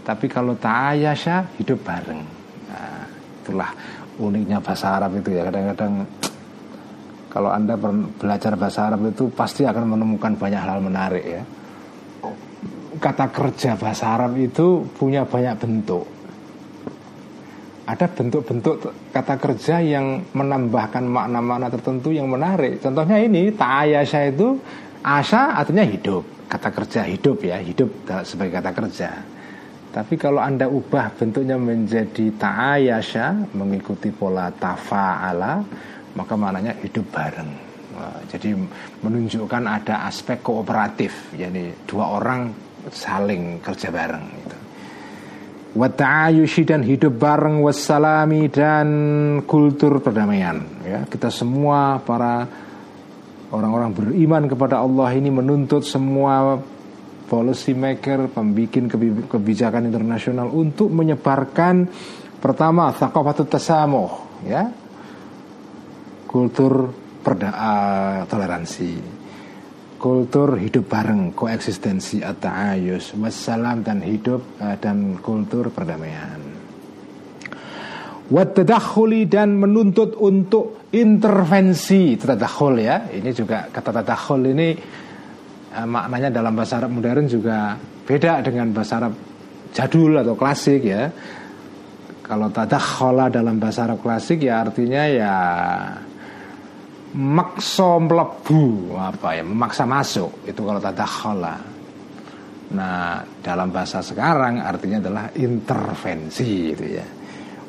tapi 0.06 0.30
kalau 0.30 0.54
ta'ayasha 0.54 1.58
hidup 1.58 1.82
bareng. 1.82 2.22
Nah, 2.70 3.10
itulah 3.42 3.74
uniknya 4.22 4.62
bahasa 4.62 5.02
Arab 5.02 5.18
itu 5.18 5.34
ya. 5.34 5.50
Kadang-kadang 5.50 6.06
kalau 7.34 7.50
Anda 7.50 7.74
belajar 8.22 8.54
bahasa 8.54 8.94
Arab 8.94 9.10
itu 9.10 9.34
pasti 9.34 9.66
akan 9.66 9.98
menemukan 9.98 10.38
banyak 10.38 10.62
hal 10.62 10.78
menarik 10.78 11.26
ya. 11.26 11.42
Kata 13.02 13.34
kerja 13.34 13.74
bahasa 13.76 14.14
Arab 14.14 14.38
itu 14.38 14.86
punya 14.94 15.26
banyak 15.26 15.58
bentuk. 15.58 16.06
Ada 17.86 18.10
bentuk-bentuk 18.10 18.82
kata 19.14 19.38
kerja 19.38 19.78
yang 19.78 20.26
menambahkan 20.34 21.06
makna-makna 21.06 21.70
tertentu 21.70 22.10
yang 22.10 22.26
menarik. 22.26 22.82
Contohnya 22.82 23.22
ini 23.22 23.54
ta'ayasha 23.54 24.34
itu 24.34 24.58
asa 25.06 25.54
artinya 25.54 25.86
hidup. 25.86 26.26
Kata 26.50 26.70
kerja 26.74 27.06
hidup 27.06 27.42
ya, 27.46 27.58
hidup 27.62 27.90
sebagai 28.26 28.58
kata 28.58 28.72
kerja. 28.74 29.10
Tapi 29.96 30.20
kalau 30.20 30.44
Anda 30.44 30.68
ubah 30.68 31.16
bentuknya 31.16 31.56
menjadi 31.56 32.28
ta'ayasha 32.36 33.56
Mengikuti 33.56 34.12
pola 34.12 34.52
tafa'ala 34.52 35.64
Maka 36.20 36.36
maknanya 36.36 36.76
hidup 36.84 37.08
bareng 37.16 37.48
Jadi 38.28 38.52
menunjukkan 39.00 39.64
ada 39.64 40.04
aspek 40.04 40.44
kooperatif 40.44 41.32
Yani 41.40 41.88
dua 41.88 42.20
orang 42.20 42.52
saling 42.92 43.64
kerja 43.64 43.88
bareng 43.88 44.26
gitu. 44.44 44.58
Wata'ayushi 45.76 46.64
dan 46.64 46.88
hidup 46.88 47.20
bareng 47.20 47.60
Wassalami 47.60 48.48
dan 48.48 48.88
kultur 49.44 50.00
perdamaian 50.00 50.64
ya, 50.88 51.04
Kita 51.04 51.28
semua 51.28 52.00
para 52.00 52.48
orang-orang 53.52 53.92
beriman 53.92 54.48
kepada 54.48 54.80
Allah 54.80 55.12
ini 55.12 55.28
menuntut 55.28 55.84
semua 55.84 56.56
policy 57.28 57.76
maker, 57.76 58.32
pembikin 58.32 58.88
kebijakan 59.28 59.92
internasional 59.92 60.48
untuk 60.48 60.96
menyebarkan 60.96 61.92
pertama 62.40 62.96
thaqafatut 62.96 63.52
tasamuh 63.52 64.12
ya. 64.48 64.72
Kultur 66.24 66.92
perda 67.20 67.50
uh, 67.52 68.20
toleransi. 68.30 69.15
Kultur 70.06 70.62
hidup 70.62 70.86
bareng, 70.86 71.34
koeksistensi 71.34 72.22
atau 72.22 72.54
ayus, 72.54 73.18
wassalam 73.18 73.82
dan 73.82 74.06
hidup 74.06 74.62
uh, 74.62 74.78
dan 74.78 75.18
kultur 75.18 75.74
perdamaian. 75.74 76.38
Watadakhuli 78.30 79.26
dan 79.26 79.54
menuntut 79.58 80.18
untuk 80.18 80.90
intervensi 80.90 82.18
Tadakhul 82.18 82.82
ya 82.82 83.06
Ini 83.14 83.30
juga 83.38 83.70
kata 83.70 84.02
tadakhul 84.02 84.50
ini 84.50 84.70
Eh, 85.76 85.84
maknanya 85.84 86.32
dalam 86.32 86.56
bahasa 86.56 86.80
Arab 86.80 86.96
modern 86.96 87.28
juga 87.28 87.76
beda 88.08 88.40
dengan 88.40 88.72
bahasa 88.72 89.04
Arab 89.04 89.14
jadul 89.76 90.16
atau 90.16 90.40
klasik 90.40 90.88
ya. 90.88 91.12
Kalau 92.24 92.48
tadakhala 92.48 93.28
dalam 93.28 93.60
bahasa 93.60 93.84
Arab 93.84 94.00
klasik 94.00 94.48
ya 94.48 94.64
artinya 94.64 95.04
ya 95.04 95.36
makso 97.16 97.96
melebu 98.04 98.92
apa 99.00 99.40
ya 99.40 99.44
memaksa 99.48 99.88
masuk 99.88 100.44
itu 100.44 100.60
kalau 100.60 100.84
tadakhala. 100.84 101.56
Nah 102.76 103.24
dalam 103.40 103.72
bahasa 103.72 104.04
sekarang 104.04 104.60
artinya 104.60 105.00
adalah 105.00 105.26
intervensi 105.40 106.76
itu 106.76 106.86
ya. 106.86 107.08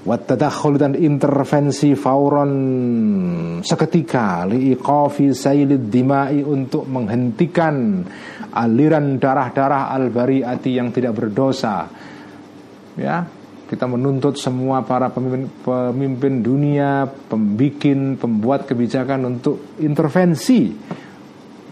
Wattadakhul 0.07 0.79
dan 0.79 0.95
intervensi 0.95 1.99
fauron 1.99 2.53
seketika 3.59 4.47
liiqafi 4.47 5.35
sailid 5.35 5.91
dimai 5.91 6.47
untuk 6.47 6.87
menghentikan 6.87 8.07
aliran 8.55 9.19
darah-darah 9.19 9.91
al-bariati 9.91 10.79
yang 10.79 10.95
tidak 10.95 11.11
berdosa. 11.19 11.91
Ya, 12.97 13.27
kita 13.67 13.91
menuntut 13.91 14.39
semua 14.39 14.87
para 14.87 15.11
pemimpin, 15.11 15.51
pemimpin 15.67 16.39
dunia, 16.39 17.03
pembikin, 17.07 18.15
pembuat 18.15 18.63
kebijakan 18.63 19.27
untuk 19.27 19.75
intervensi 19.83 20.71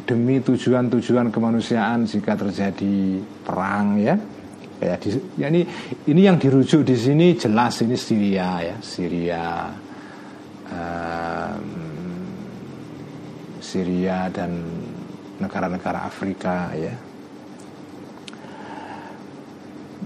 demi 0.03 0.43
tujuan-tujuan 0.43 1.31
kemanusiaan 1.31 2.05
jika 2.05 2.35
terjadi 2.35 3.23
perang 3.47 4.03
ya. 4.03 4.19
Ya, 4.83 4.99
di, 4.99 5.17
ya 5.39 5.47
ini 5.49 5.63
ini 6.11 6.21
yang 6.27 6.37
dirujuk 6.37 6.83
di 6.83 6.99
sini 6.99 7.39
jelas 7.39 7.79
ini 7.87 7.95
Syria 7.95 8.59
ya. 8.59 8.77
Syria 8.83 9.45
um, 10.67 11.69
Syria 13.63 14.29
dan 14.35 14.51
negara-negara 15.39 16.05
Afrika 16.05 16.75
ya 16.75 17.14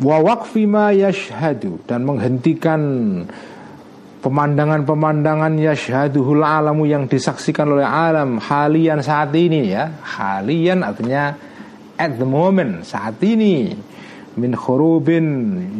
wawakfima 0.02 0.94
yashhadu. 0.94 1.82
Dan 1.86 2.06
menghentikan 2.08 2.80
pemandangan-pemandangan 4.18 5.54
yashhaduhul 5.58 6.42
alamu 6.42 6.86
yang 6.86 7.06
disaksikan 7.06 7.70
oleh 7.70 7.86
alam 7.86 8.42
halian 8.42 9.02
saat 9.04 9.34
ini 9.34 9.70
ya. 9.70 9.92
Halian 10.02 10.82
artinya 10.82 11.34
at 11.98 12.14
the 12.18 12.26
moment 12.26 12.86
saat 12.86 13.18
ini. 13.22 13.74
Min 14.38 14.54
khurubin 14.54 15.26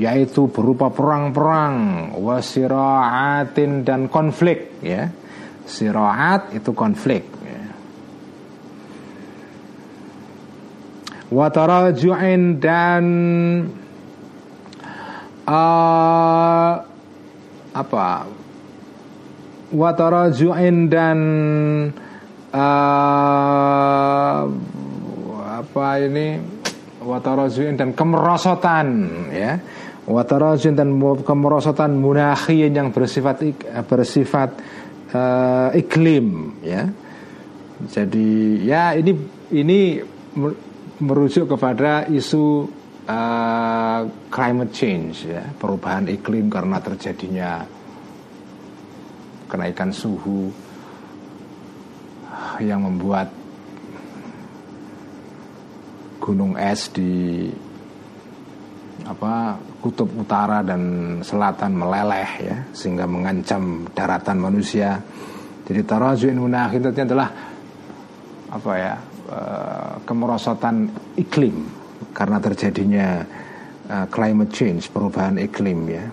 yaitu 0.02 0.50
berupa 0.50 0.90
perang-perang 0.90 2.10
wasiraatin 2.18 3.86
dan 3.86 4.10
konflik 4.10 4.82
ya. 4.82 5.06
Siraat 5.68 6.50
itu 6.56 6.74
konflik 6.74 7.22
ya. 7.44 7.48
watarajuin 11.28 12.56
dan 12.60 13.04
uh, 15.48 16.72
apa? 17.72 18.08
Watarajuin 19.68 20.88
dan 20.88 21.18
uh, 22.52 24.40
apa 25.60 25.86
ini? 26.04 26.40
Watarazuin 26.98 27.76
dan 27.80 27.96
kemerosotan 27.96 28.88
ya. 29.32 29.56
Watarazuin 30.08 30.76
dan 30.76 30.96
kemerosotan 31.24 31.96
munakhiyin 32.00 32.72
yang 32.72 32.88
bersifat 32.92 33.44
bersifat 33.88 34.56
uh, 35.12 35.68
iklim 35.76 36.56
ya. 36.64 36.88
Jadi 37.88 38.60
ya 38.66 38.96
ini 38.96 39.12
ini 39.54 40.02
merujuk 40.98 41.46
kepada 41.54 42.10
isu 42.10 42.66
uh, 43.08 44.00
climate 44.28 44.72
change 44.76 45.26
ya 45.26 45.42
perubahan 45.56 46.06
iklim 46.06 46.52
karena 46.52 46.78
terjadinya 46.78 47.64
kenaikan 49.48 49.90
suhu 49.90 50.52
yang 52.60 52.84
membuat 52.84 53.32
gunung 56.20 56.60
es 56.60 56.92
di 56.92 57.48
apa 59.08 59.56
kutub 59.80 60.10
utara 60.12 60.60
dan 60.60 60.82
selatan 61.24 61.72
meleleh 61.72 62.30
ya 62.44 62.56
sehingga 62.76 63.08
mengancam 63.08 63.88
daratan 63.96 64.36
manusia. 64.36 65.00
Jadi 65.64 65.80
tarajuin 65.84 66.36
munakh 66.36 66.76
itu 66.76 66.92
adalah 66.92 67.28
apa 68.48 68.72
ya 68.76 68.94
uh, 69.32 69.92
kemerosotan 70.04 70.88
iklim 71.16 71.77
karena 72.18 72.42
terjadinya 72.42 73.22
uh, 73.86 74.06
climate 74.10 74.50
change 74.50 74.90
perubahan 74.90 75.38
iklim 75.38 75.86
ya. 75.86 76.04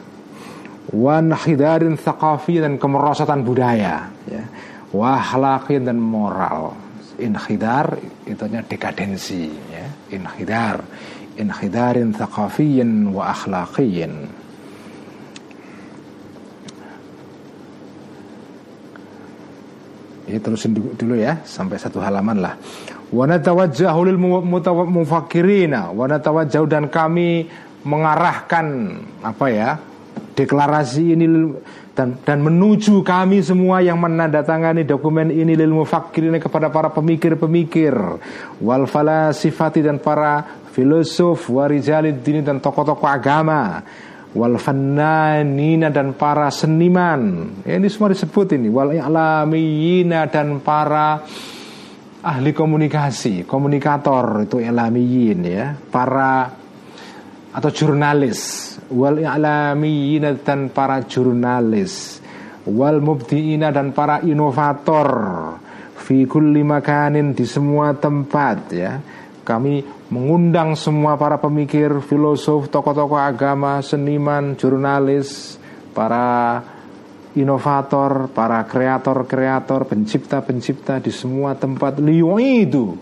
wan 0.93 1.34
khidarin 1.34 1.97
thaqafi 1.97 2.62
dan 2.62 2.78
kemerosotan 2.78 3.41
budaya 3.41 4.14
ya. 4.30 4.43
Wahlakin 4.93 5.89
dan 5.89 5.97
moral. 5.97 6.78
Inkhidar 7.18 7.97
itu 8.30 8.45
dekadensi 8.45 9.49
ya. 9.74 9.86
Inkhidar 10.14 10.86
inhidarin 11.36 12.16
thaqafiyin 12.16 13.12
wa 13.12 13.34
akhlaqiyin 13.34 14.45
Ya, 20.26 20.42
terusin 20.42 20.74
dulu 20.74 21.14
ya 21.14 21.42
sampai 21.46 21.78
satu 21.78 22.02
halaman 22.02 22.42
lah. 22.42 22.58
Wa 23.14 23.30
natawajjahu 23.30 24.02
lil 24.10 24.18
mufakkirina 24.90 25.94
wa 25.94 26.10
natawajjahu 26.10 26.66
dan 26.66 26.90
kami 26.90 27.46
mengarahkan 27.86 28.66
apa 29.22 29.48
ya? 29.54 29.70
deklarasi 30.36 31.16
ini 31.16 31.26
dan 31.96 32.20
dan 32.28 32.44
menuju 32.44 33.00
kami 33.08 33.40
semua 33.40 33.80
yang 33.80 33.96
menandatangani 33.96 34.84
dokumen 34.84 35.32
ini 35.32 35.56
lil 35.56 35.72
mufakkirin 35.72 36.36
kepada 36.44 36.68
para 36.68 36.92
pemikir-pemikir 36.92 37.96
wal 38.60 38.84
falasifati 38.84 39.80
dan 39.80 40.04
para 40.04 40.44
filosof 40.76 41.48
warijalid 41.48 42.20
dini 42.20 42.44
dan 42.44 42.60
tokoh-tokoh 42.60 43.08
agama 43.08 43.80
wal 44.36 44.60
fannanina 44.60 45.88
dan 45.90 46.14
para 46.14 46.52
seniman. 46.52 47.56
Ya, 47.64 47.80
ini 47.80 47.88
semua 47.88 48.12
disebut 48.12 48.60
ini. 48.60 48.68
Wal 48.68 49.00
i'lamiyina 49.00 50.28
dan 50.28 50.60
para 50.60 51.24
ahli 52.20 52.52
komunikasi 52.52 53.48
komunikator 53.48 54.44
itu 54.44 54.60
ilamiyin 54.60 55.40
ya. 55.48 55.74
Para 55.80 56.52
atau 57.56 57.72
jurnalis. 57.72 58.76
Wal 58.92 59.24
i'lamiyina 59.24 60.36
dan 60.44 60.68
para 60.70 61.00
jurnalis. 61.08 62.20
Wal 62.68 63.00
mubdiina 63.00 63.72
dan 63.72 63.96
para 63.96 64.20
inovator. 64.20 65.10
Fi 65.96 66.28
kulli 66.28 66.62
makanin 66.62 67.34
di 67.34 67.48
semua 67.48 67.96
tempat 67.98 68.60
ya 68.70 69.14
kami 69.46 69.86
mengundang 70.10 70.74
semua 70.74 71.16
para 71.22 71.38
pemikir, 71.38 72.02
filosof, 72.02 72.66
tokoh-tokoh 72.74 73.22
agama, 73.22 73.78
seniman, 73.86 74.58
jurnalis, 74.58 75.62
para 75.93 76.66
inovator, 77.38 78.34
para 78.34 78.66
kreator-kreator, 78.66 79.86
pencipta-pencipta 79.86 80.98
di 80.98 81.14
semua 81.14 81.54
tempat 81.54 82.02
liyo 82.02 82.41
itu. 82.41 82.98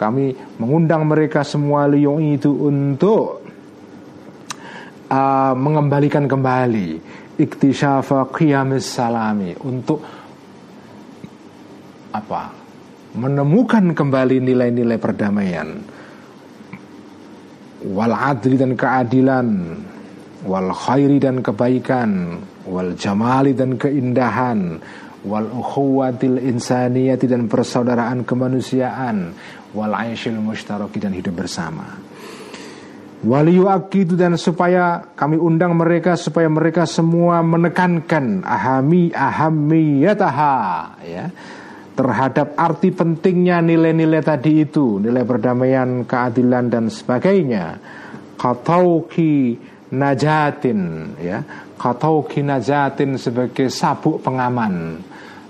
Kami 0.00 0.56
mengundang 0.56 1.04
mereka 1.04 1.44
semua 1.44 1.84
liyo 1.84 2.16
itu 2.24 2.56
untuk 2.56 3.44
uh, 5.12 5.52
mengembalikan 5.52 6.24
kembali 6.24 6.88
iktisyafa 7.36 8.32
qiyamis 8.32 8.88
salami 8.88 9.52
untuk 9.60 10.00
apa 12.16 12.65
menemukan 13.16 13.96
kembali 13.96 14.44
nilai-nilai 14.44 14.98
perdamaian. 15.00 15.68
Wal 17.86 18.12
adli 18.12 18.56
dan 18.60 18.76
keadilan 18.76 19.48
wal 20.46 20.70
khairi 20.70 21.18
dan 21.18 21.42
kebaikan 21.42 22.38
wal 22.68 22.94
jamali 22.94 23.56
dan 23.56 23.80
keindahan 23.80 24.78
wal 25.26 25.48
ukhuwatil 25.50 26.38
insaniyati 26.38 27.26
dan 27.26 27.50
persaudaraan 27.50 28.22
kemanusiaan 28.22 29.34
wal 29.74 29.94
aisyil 29.96 30.38
mustaraki 30.38 31.02
dan 31.02 31.16
hidup 31.16 31.34
bersama. 31.34 31.98
Itu 33.26 34.14
dan 34.14 34.38
supaya 34.38 35.02
kami 35.18 35.40
undang 35.40 35.74
mereka 35.74 36.14
supaya 36.14 36.46
mereka 36.46 36.86
semua 36.86 37.42
menekankan 37.42 38.44
ahami 38.46 39.10
ahamiyataha 39.10 40.54
ya 41.02 41.26
terhadap 41.96 42.52
arti 42.60 42.92
pentingnya 42.92 43.64
nilai-nilai 43.64 44.20
tadi 44.20 44.68
itu 44.68 45.00
nilai 45.00 45.24
perdamaian 45.24 46.04
keadilan 46.04 46.68
dan 46.68 46.92
sebagainya. 46.92 47.80
Katauki 48.36 49.56
najatin 49.96 50.80
ya. 51.16 51.40
Katauki 51.80 52.44
najatin 52.44 53.16
sebagai 53.16 53.72
sabuk 53.72 54.20
pengaman 54.20 55.00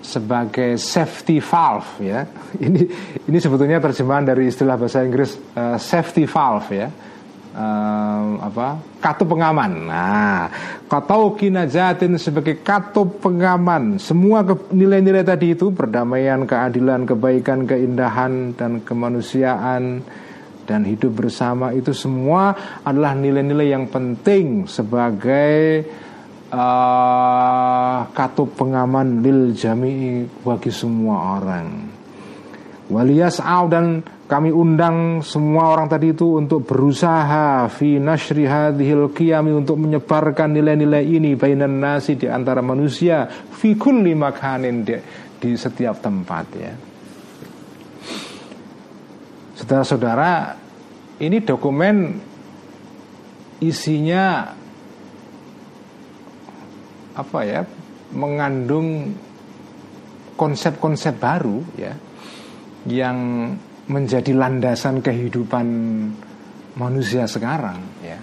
sebagai 0.07 0.79
safety 0.79 1.43
valve 1.43 1.91
ya. 1.99 2.23
Ini 2.67 2.83
ini 3.27 3.39
sebetulnya 3.43 3.83
terjemahan 3.83 4.23
dari 4.23 4.47
istilah 4.47 4.79
bahasa 4.79 5.03
Inggris 5.03 5.35
uh, 5.59 5.75
safety 5.75 6.31
valve 6.31 6.71
ya 6.71 6.89
uh, 7.57 8.37
apa 8.45 8.77
katu 9.01 9.25
pengaman. 9.25 9.89
Nah, 9.89 10.53
kata 10.85 11.17
kinajatin 11.41 12.21
sebagai 12.21 12.61
katu 12.61 13.09
pengaman. 13.19 13.97
Semua 13.97 14.45
nilai-nilai 14.71 15.25
tadi 15.25 15.57
itu 15.57 15.73
perdamaian, 15.73 16.45
keadilan, 16.45 17.09
kebaikan, 17.09 17.65
keindahan 17.65 18.53
dan 18.55 18.85
kemanusiaan 18.85 20.05
dan 20.67 20.83
hidup 20.83 21.25
bersama 21.25 21.71
itu 21.71 21.95
semua 21.95 22.53
adalah 22.83 23.15
nilai-nilai 23.15 23.71
yang 23.71 23.87
penting 23.87 24.67
sebagai 24.67 25.87
uh, 26.51 28.03
katu 28.11 28.51
pengaman 28.59 29.23
lil 29.23 29.55
jami'i 29.55 30.27
bagi 30.43 30.75
semua 30.75 31.39
orang. 31.39 31.95
Waliyas 32.87 33.43
dan 33.43 34.03
kami 34.27 34.51
undang 34.51 35.23
semua 35.23 35.71
orang 35.71 35.87
tadi 35.87 36.11
itu 36.11 36.35
untuk 36.35 36.67
berusaha 36.67 37.71
fi 37.71 38.03
nashri 38.03 38.43
hadhil 38.43 39.15
qiyami 39.15 39.55
untuk 39.55 39.79
menyebarkan 39.79 40.51
nilai-nilai 40.51 41.07
ini 41.07 41.39
bainan 41.39 41.79
nasi 41.79 42.19
di 42.19 42.27
antara 42.27 42.59
manusia 42.59 43.31
fi 43.31 43.79
kulli 43.79 44.19
makanin 44.19 44.83
di, 44.83 44.99
di 45.39 45.55
setiap 45.55 46.03
tempat 46.03 46.47
ya. 46.59 46.75
Saudara-saudara, 49.57 50.59
ini 51.23 51.39
dokumen 51.41 51.97
isinya 53.63 54.53
apa 57.17 57.41
ya? 57.47 57.63
mengandung 58.07 59.19
konsep-konsep 60.39 61.19
baru 61.19 61.59
ya 61.75 61.99
yang 62.87 63.19
menjadi 63.87 64.35
landasan 64.35 64.99
kehidupan 64.99 65.67
manusia 66.77 67.25
sekarang 67.27 67.79
ya. 68.03 68.19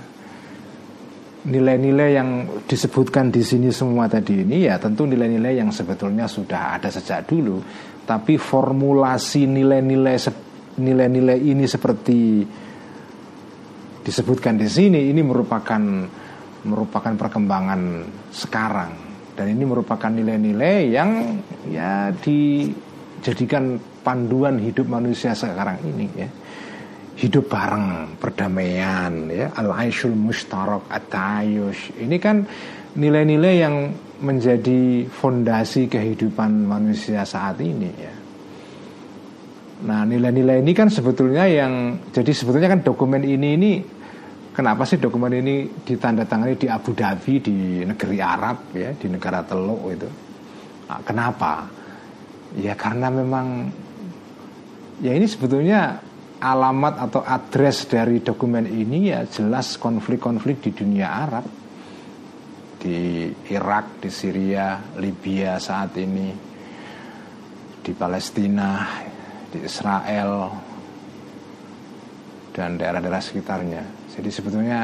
Nilai-nilai 1.44 2.10
yang 2.16 2.30
disebutkan 2.64 3.28
di 3.28 3.44
sini 3.44 3.68
semua 3.68 4.08
tadi 4.08 4.48
ini 4.48 4.64
ya 4.64 4.80
tentu 4.80 5.04
nilai-nilai 5.04 5.60
yang 5.60 5.76
sebetulnya 5.76 6.24
sudah 6.24 6.80
ada 6.80 6.88
sejak 6.88 7.28
dulu. 7.28 7.60
Tapi 8.04 8.40
formulasi 8.40 9.44
nilai-nilai 9.48 10.16
nilai-nilai 10.80 11.38
ini 11.44 11.68
seperti 11.68 12.48
disebutkan 14.04 14.56
di 14.56 14.68
sini 14.68 15.12
ini 15.12 15.20
merupakan 15.20 15.84
merupakan 16.64 17.14
perkembangan 17.16 17.82
sekarang. 18.32 18.92
Dan 19.36 19.52
ini 19.52 19.64
merupakan 19.68 20.12
nilai-nilai 20.14 20.94
yang 20.94 21.10
ya 21.68 22.14
dijadikan 22.14 23.93
panduan 24.04 24.60
hidup 24.60 24.86
manusia 24.92 25.32
sekarang 25.34 25.80
ini 25.88 26.08
ya. 26.14 26.30
Hidup 27.14 27.48
bareng 27.48 28.20
perdamaian 28.20 29.32
ya. 29.32 29.50
Al 29.56 29.72
aishul 29.74 30.14
mustarak 30.14 30.86
atayush 30.92 31.96
ini 31.98 32.20
kan 32.20 32.44
nilai-nilai 32.94 33.54
yang 33.58 33.76
menjadi 34.22 35.08
fondasi 35.10 35.90
kehidupan 35.90 36.68
manusia 36.68 37.26
saat 37.26 37.58
ini 37.64 37.90
ya. 37.96 38.14
Nah 39.84 40.08
nilai-nilai 40.08 40.64
ini 40.64 40.72
kan 40.72 40.88
sebetulnya 40.88 41.44
yang 41.50 42.00
jadi 42.14 42.32
sebetulnya 42.32 42.72
kan 42.72 42.82
dokumen 42.86 43.24
ini 43.26 43.48
ini 43.60 43.72
kenapa 44.54 44.86
sih 44.88 45.02
dokumen 45.02 45.34
ini 45.34 45.68
ditandatangani 45.84 46.56
di 46.56 46.68
Abu 46.70 46.94
Dhabi 46.96 47.34
di 47.42 47.58
negeri 47.84 48.18
Arab 48.22 48.72
ya 48.72 48.94
di 48.96 49.08
negara 49.12 49.44
Teluk 49.44 49.82
itu? 49.92 50.10
Nah, 50.88 51.02
kenapa? 51.04 51.66
Ya 52.54 52.78
karena 52.78 53.10
memang 53.10 53.66
Ya 55.04 55.12
ini 55.12 55.28
sebetulnya 55.28 56.00
alamat 56.40 56.96
atau 56.96 57.22
address 57.28 57.84
dari 57.92 58.24
dokumen 58.24 58.64
ini 58.64 59.12
ya 59.12 59.28
jelas 59.28 59.76
konflik-konflik 59.76 60.64
di 60.64 60.72
dunia 60.72 61.12
Arab 61.12 61.44
di 62.84 63.32
Irak, 63.48 64.04
di 64.04 64.12
Syria, 64.12 64.76
Libya 65.00 65.56
saat 65.56 65.96
ini, 65.96 66.36
di 67.80 67.92
Palestina, 67.96 68.84
di 69.48 69.64
Israel, 69.64 70.52
dan 72.52 72.76
daerah-daerah 72.76 73.24
sekitarnya. 73.24 73.84
Jadi 74.12 74.30
sebetulnya 74.32 74.84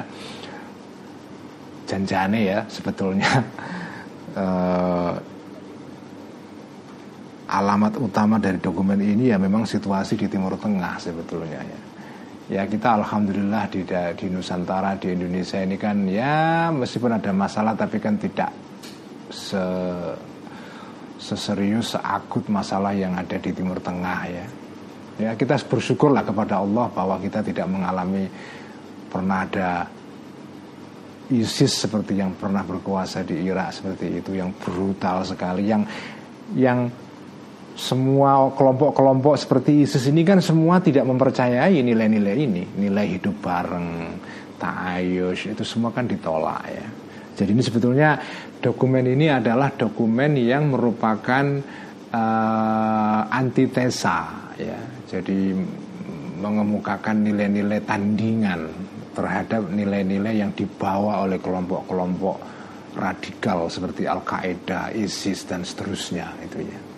janjane 1.83 2.39
ya 2.39 2.59
sebetulnya 2.71 3.31
eh, 4.43 5.13
alamat 7.49 7.97
utama 7.97 8.37
dari 8.37 8.61
dokumen 8.61 9.01
ini 9.01 9.33
ya 9.33 9.41
memang 9.41 9.65
situasi 9.65 10.13
di 10.13 10.29
Timur 10.29 10.53
Tengah 10.53 11.01
sebetulnya 11.01 11.61
ya. 11.65 11.79
ya 12.53 12.63
kita 12.69 13.01
alhamdulillah 13.01 13.65
di 13.73 13.81
di 13.89 14.25
Nusantara 14.29 14.93
di 15.01 15.09
Indonesia 15.17 15.57
ini 15.57 15.73
kan 15.73 16.05
ya 16.05 16.69
meskipun 16.69 17.17
ada 17.17 17.33
masalah 17.33 17.73
tapi 17.73 17.97
kan 17.97 18.21
tidak 18.21 18.53
se 19.33 19.65
seserius 21.19 21.99
seakut 21.99 22.47
masalah 22.47 22.95
yang 22.95 23.17
ada 23.17 23.35
di 23.35 23.51
Timur 23.51 23.81
Tengah 23.81 24.19
ya. 24.29 24.45
Ya 25.19 25.31
kita 25.35 25.59
bersyukurlah 25.59 26.23
kepada 26.23 26.63
Allah 26.63 26.87
bahwa 26.95 27.19
kita 27.19 27.43
tidak 27.43 27.67
mengalami 27.67 28.23
pernah 29.11 29.43
ada 29.43 29.83
ISIS 31.27 31.85
seperti 31.85 32.15
yang 32.15 32.31
pernah 32.39 32.63
berkuasa 32.63 33.27
di 33.27 33.35
Irak 33.43 33.75
seperti 33.75 34.23
itu 34.23 34.39
yang 34.39 34.55
brutal 34.55 35.27
sekali 35.27 35.67
yang 35.67 35.83
yang 36.55 36.87
semua 37.79 38.51
kelompok-kelompok 38.51 39.39
seperti 39.39 39.87
ISIS 39.87 40.11
ini 40.11 40.27
kan 40.27 40.43
semua 40.43 40.83
tidak 40.83 41.07
mempercayai 41.07 41.79
nilai-nilai 41.79 42.35
ini, 42.35 42.63
nilai 42.75 43.15
hidup 43.15 43.39
bareng, 43.39 44.19
ta'ayush 44.59 45.55
itu 45.55 45.63
semua 45.63 45.95
kan 45.95 46.03
ditolak 46.03 46.59
ya. 46.67 46.87
Jadi 47.39 47.55
ini 47.55 47.63
sebetulnya 47.63 48.19
dokumen 48.59 49.07
ini 49.07 49.31
adalah 49.31 49.71
dokumen 49.71 50.35
yang 50.35 50.75
merupakan 50.75 51.45
uh, 52.11 53.21
antitesa 53.31 54.51
ya. 54.59 54.75
Jadi 55.07 55.55
mengemukakan 56.43 57.23
nilai-nilai 57.23 57.79
tandingan 57.87 58.67
terhadap 59.15 59.71
nilai-nilai 59.71 60.43
yang 60.43 60.51
dibawa 60.51 61.23
oleh 61.23 61.39
kelompok-kelompok 61.39 62.37
radikal 62.99 63.71
seperti 63.71 64.03
Al-Qaeda, 64.03 64.91
ISIS 64.91 65.47
dan 65.47 65.63
seterusnya 65.63 66.27
itu 66.43 66.67
ya. 66.67 66.88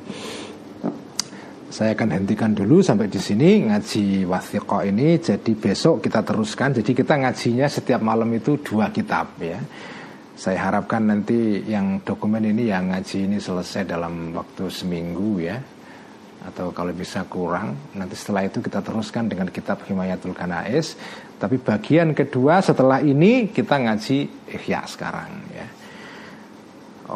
Saya 1.72 1.96
akan 1.96 2.20
hentikan 2.20 2.52
dulu 2.52 2.84
sampai 2.84 3.08
di 3.08 3.16
sini 3.16 3.64
ngaji 3.72 4.28
wathiqah 4.28 4.84
ini. 4.92 5.16
Jadi 5.24 5.56
besok 5.56 6.04
kita 6.04 6.20
teruskan. 6.20 6.76
Jadi 6.76 6.92
kita 6.92 7.16
ngajinya 7.16 7.72
setiap 7.72 8.04
malam 8.04 8.28
itu 8.36 8.60
dua 8.60 8.92
kitab 8.92 9.40
ya. 9.40 9.56
Saya 10.36 10.68
harapkan 10.68 11.08
nanti 11.08 11.64
yang 11.64 12.04
dokumen 12.04 12.44
ini 12.44 12.68
yang 12.68 12.92
ngaji 12.92 13.24
ini 13.24 13.40
selesai 13.40 13.88
dalam 13.88 14.36
waktu 14.36 14.68
seminggu 14.68 15.40
ya. 15.40 15.64
Atau 16.44 16.76
kalau 16.76 16.92
bisa 16.92 17.24
kurang. 17.24 17.96
Nanti 17.96 18.20
setelah 18.20 18.52
itu 18.52 18.60
kita 18.60 18.84
teruskan 18.84 19.32
dengan 19.32 19.48
kitab 19.48 19.80
Himayatul 19.88 20.36
Kanais. 20.36 21.00
Tapi 21.40 21.56
bagian 21.56 22.12
kedua 22.12 22.60
setelah 22.60 23.00
ini 23.00 23.48
kita 23.48 23.80
ngaji 23.80 24.18
Ihya 24.60 24.84
sekarang 24.92 25.32
ya. 25.56 25.68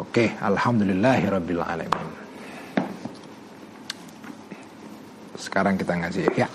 Oke, 0.00 0.32
alhamdulillahirabbil 0.40 1.60
Sekarang 5.37 5.79
kita 5.79 5.95
ngaji 5.95 6.21
ya. 6.37 6.47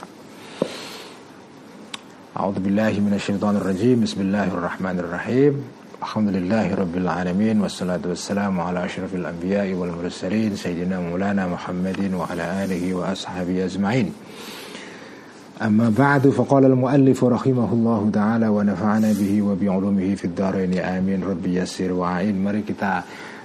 A'udzu 2.36 2.60
billahi 2.60 3.00
minasyaitonir 3.00 3.64
rajim. 3.64 4.04
Bismillahirrahmanirrahim. 4.04 5.64
Alhamdulillahi 5.96 6.76
rabbil 6.76 7.08
alamin 7.08 7.56
wassalatu 7.64 8.12
wassalamu 8.12 8.60
ala 8.60 8.84
asyrafil 8.84 9.24
anbiya'i 9.24 9.72
wal 9.72 9.96
mursalin 9.96 10.52
sayyidina 10.52 11.00
Maulana 11.00 11.48
Muhammadin 11.48 12.12
wa 12.12 12.28
ala 12.28 12.68
alihi 12.68 12.92
wa 12.92 13.16
ashabihi 13.16 13.64
ajma'in. 13.64 14.12
أما 15.56 15.88
بعد 15.88 16.28
فقال 16.28 16.64
المؤلف 16.64 17.24
رحمه 17.24 17.72
الله 17.72 18.10
تعالى 18.12 18.48
ونفعنا 18.48 19.12
به 19.12 19.42
وبعلومه 19.42 20.14
في 20.14 20.24
الدارين 20.24 20.78
آمين 20.78 21.24
ربي 21.24 21.56
يسر 21.56 21.92
وعين 21.92 22.44
Mari 22.44 22.60
kita 22.60 23.00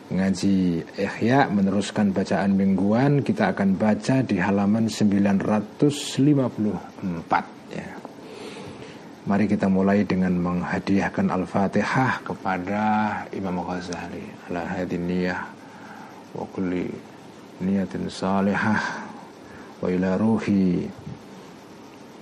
ngaji 0.07 0.87
Ihya 1.03 1.51
meneruskan 1.51 2.15
bacaan 2.15 2.55
mingguan 2.55 3.27
kita 3.27 3.51
akan 3.51 3.75
baca 3.75 4.23
di 4.23 4.39
halaman 4.39 4.87
954 4.87 7.75
ya. 7.75 7.91
Mari 9.27 9.51
kita 9.51 9.67
mulai 9.67 10.07
dengan 10.07 10.31
menghadiahkan 10.39 11.27
Al-Fatihah 11.27 12.23
kepada 12.23 12.83
Imam 13.35 13.67
Ghazali. 13.67 14.23
Ala 14.47 14.63
hadin 14.63 15.11
niyah 15.11 15.43
wa 16.39 16.47
kulli 16.55 16.87
niyatin 17.59 18.07
salihah 18.07 18.79
wa 19.83 19.91
ila 19.91 20.15
ruhi 20.15 20.87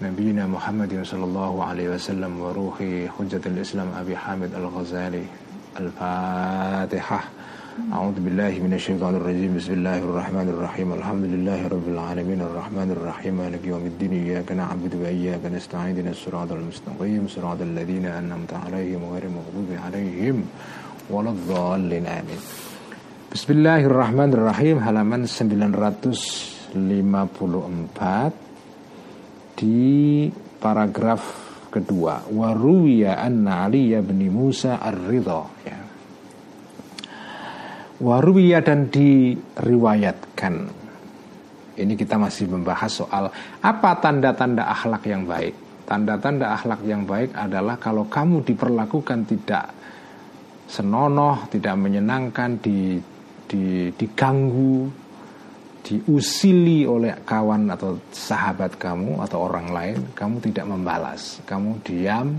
sallallahu 0.00 1.60
alaihi 1.60 1.92
wasallam 1.92 2.40
wa 2.40 2.48
ruhi 2.56 3.12
hujjatul 3.12 3.60
Islam 3.60 3.92
Abi 3.92 4.16
Hamid 4.16 4.56
Al-Ghazali. 4.56 5.28
Al-Fatihah 5.76 7.43
أعوذ 7.93 8.17
بالله 8.19 8.59
من 8.59 8.73
الشيطان 8.75 9.15
الرجيم 9.23 9.55
بسم 9.55 9.73
الله 9.79 9.97
الرحمن 10.03 10.47
الرحيم 10.53 10.87
الحمد 10.99 11.25
لله 11.33 11.59
رب 11.67 11.87
العالمين 11.87 12.41
الرحمن 12.41 12.89
الرحيم 12.91 13.33
مالك 13.39 13.63
يوم 13.65 13.85
الدين 13.95 14.11
إياك 14.27 14.51
نعبد 14.51 14.93
وإياك 14.99 15.43
نستعين 15.47 16.07
الصراط 16.07 16.51
المستقيم 16.51 17.27
صراط 17.31 17.61
الذين 17.61 18.05
أنعمت 18.05 18.53
عليهم 18.53 19.01
غير 19.13 19.23
المغضوب 19.31 19.69
عليهم 19.85 20.35
ولا 21.09 21.29
الضالين 21.31 22.05
آمين 22.19 22.41
بسم 23.31 23.49
الله 23.53 23.81
الرحمن 23.87 24.29
الرحيم 24.33 24.75
halaman 24.83 25.23
954 25.23 26.75
di 29.55 30.27
paragraf 30.59 31.23
kedua 31.71 32.27
waruya 32.27 33.23
anna 33.23 33.63
Ali 33.65 33.95
bin 34.03 34.19
Musa 34.33 34.83
ar-Ridha 34.83 35.41
ya 35.63 35.82
Waruya 38.02 38.58
dan 38.58 38.90
diriwayatkan. 38.90 40.54
Ini 41.74 41.94
kita 41.98 42.18
masih 42.18 42.50
membahas 42.50 43.02
soal 43.02 43.30
Apa 43.62 43.98
tanda-tanda 43.98 44.66
akhlak 44.70 45.06
yang 45.10 45.26
baik. 45.26 45.54
Tanda-tanda 45.86 46.54
akhlak 46.54 46.82
yang 46.86 47.02
baik 47.06 47.34
adalah 47.34 47.78
Kalau 47.78 48.06
kamu 48.06 48.46
diperlakukan 48.46 49.26
tidak 49.26 49.74
Senonoh 50.70 51.50
Tidak 51.50 51.74
menyenangkan 51.74 52.62
di, 52.62 52.98
di, 53.50 53.90
Diganggu 53.90 54.86
Diusili 55.84 56.86
oleh 56.86 57.20
kawan 57.26 57.74
atau 57.74 57.98
sahabat 58.08 58.78
kamu 58.78 59.20
Atau 59.26 59.42
orang 59.50 59.74
lain 59.74 59.98
Kamu 60.14 60.38
tidak 60.46 60.70
membalas. 60.70 61.42
Kamu 61.42 61.82
diam 61.82 62.38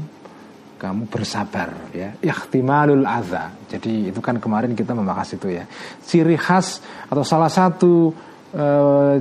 kamu 0.85 1.09
bersabar 1.09 1.89
ya. 1.89 2.13
Ikhtimalul 2.21 3.01
adza 3.01 3.49
jadi 3.65 4.13
itu 4.13 4.21
kan 4.21 4.37
kemarin 4.37 4.77
kita 4.77 4.93
membahas 4.93 5.33
itu 5.33 5.49
ya. 5.49 5.65
Ciri 6.05 6.37
khas 6.37 6.85
atau 7.09 7.25
salah 7.25 7.49
satu 7.49 8.13
eh, 8.53 9.15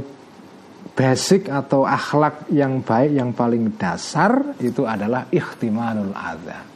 basic 0.93 1.49
atau 1.49 1.89
akhlak 1.89 2.53
yang 2.53 2.85
baik 2.85 3.17
yang 3.17 3.33
paling 3.33 3.81
dasar 3.81 4.61
itu 4.61 4.85
adalah 4.85 5.27
ikhtimalul 5.33 6.13
adza 6.13 6.75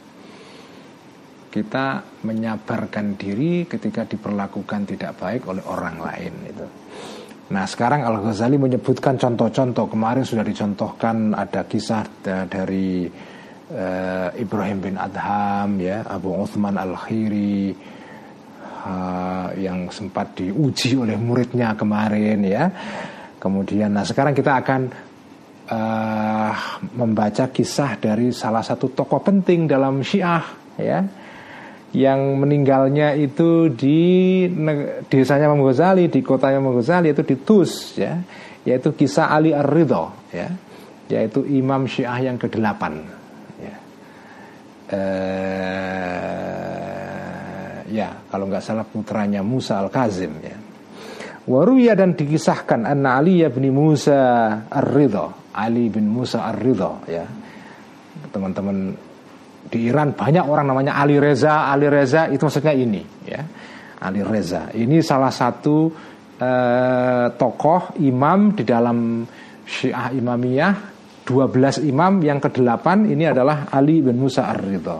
kita 1.49 2.05
menyabarkan 2.23 3.17
diri 3.17 3.65
ketika 3.65 4.05
diperlakukan 4.05 4.85
tidak 4.85 5.17
baik 5.17 5.49
oleh 5.49 5.65
orang 5.65 5.97
lain 5.97 6.33
itu. 6.45 6.65
Nah 7.49 7.65
sekarang 7.65 8.05
Al 8.05 8.21
Ghazali 8.21 8.61
menyebutkan 8.61 9.17
contoh-contoh. 9.17 9.89
Kemarin 9.89 10.21
sudah 10.21 10.45
dicontohkan 10.45 11.33
ada 11.33 11.65
kisah 11.65 12.05
dari 12.21 13.09
uh, 13.71 14.29
Ibrahim 14.35 14.77
bin 14.81 14.95
Adham 14.97 15.77
ya 15.81 16.05
Abu 16.05 16.33
Uthman 16.33 16.75
Al 16.75 16.93
Khiri 16.97 17.73
uh, 18.85 19.49
yang 19.57 19.89
sempat 19.93 20.37
diuji 20.37 20.97
oleh 20.97 21.15
muridnya 21.15 21.73
kemarin 21.77 22.41
ya. 22.45 22.69
Kemudian 23.39 23.95
nah 23.95 24.03
sekarang 24.03 24.35
kita 24.35 24.59
akan 24.59 24.81
uh, 25.71 26.53
membaca 26.97 27.47
kisah 27.47 27.95
dari 28.01 28.35
salah 28.35 28.65
satu 28.65 28.91
tokoh 28.91 29.21
penting 29.23 29.69
dalam 29.69 30.03
Syiah 30.03 30.43
ya 30.75 30.99
yang 31.89 32.37
meninggalnya 32.37 33.17
itu 33.17 33.73
di 33.73 34.45
desanya 35.09 35.49
Imam 35.49 35.65
Ghazali 35.65 36.05
di 36.05 36.21
kotanya 36.21 36.61
Imam 36.61 36.77
Ghazali 36.77 37.09
itu 37.09 37.25
di 37.25 37.35
Tus 37.41 37.97
ya 37.97 38.21
yaitu 38.61 38.93
kisah 38.93 39.33
Ali 39.33 39.55
Ar-Ridho 39.55 40.29
ya 40.29 40.53
yaitu 41.09 41.41
imam 41.41 41.89
Syiah 41.89 42.29
yang 42.29 42.37
ke-8 42.37 43.18
eh, 44.89 46.49
ya 47.89 48.09
kalau 48.29 48.45
nggak 48.49 48.63
salah 48.63 48.85
putranya 48.85 49.41
Musa 49.45 49.77
al 49.81 49.89
Kazim 49.89 50.33
ya. 50.41 50.57
Waruya 51.49 51.97
dan 51.97 52.13
dikisahkan 52.13 52.85
anna 52.85 53.17
Ali 53.17 53.41
bin 53.49 53.73
Musa 53.73 54.21
ar-Ridha. 54.69 55.49
Ali 55.57 55.89
bin 55.89 56.05
Musa 56.05 56.45
ar-Ridha 56.45 56.91
ya. 57.09 57.25
Teman-teman 58.29 58.93
di 59.69 59.89
Iran 59.89 60.13
banyak 60.13 60.45
orang 60.45 60.69
namanya 60.69 61.01
Ali 61.01 61.17
Reza 61.17 61.69
Ali 61.69 61.89
Reza 61.89 62.29
itu 62.29 62.45
maksudnya 62.45 62.73
ini 62.77 63.01
ya. 63.25 63.41
Ali 64.05 64.21
Reza. 64.21 64.69
Ini 64.77 65.01
salah 65.01 65.33
satu 65.33 65.89
eh, 66.37 67.27
tokoh 67.33 67.97
imam 67.97 68.53
di 68.53 68.63
dalam 68.63 69.25
Syiah 69.65 70.13
Imamiyah 70.13 70.73
12 71.29 71.85
imam 71.85 72.17
yang 72.25 72.41
ke-8 72.41 73.05
ini 73.05 73.29
adalah 73.29 73.69
Ali 73.69 74.01
bin 74.01 74.17
Musa 74.17 74.49
Ar-Ridha 74.49 74.97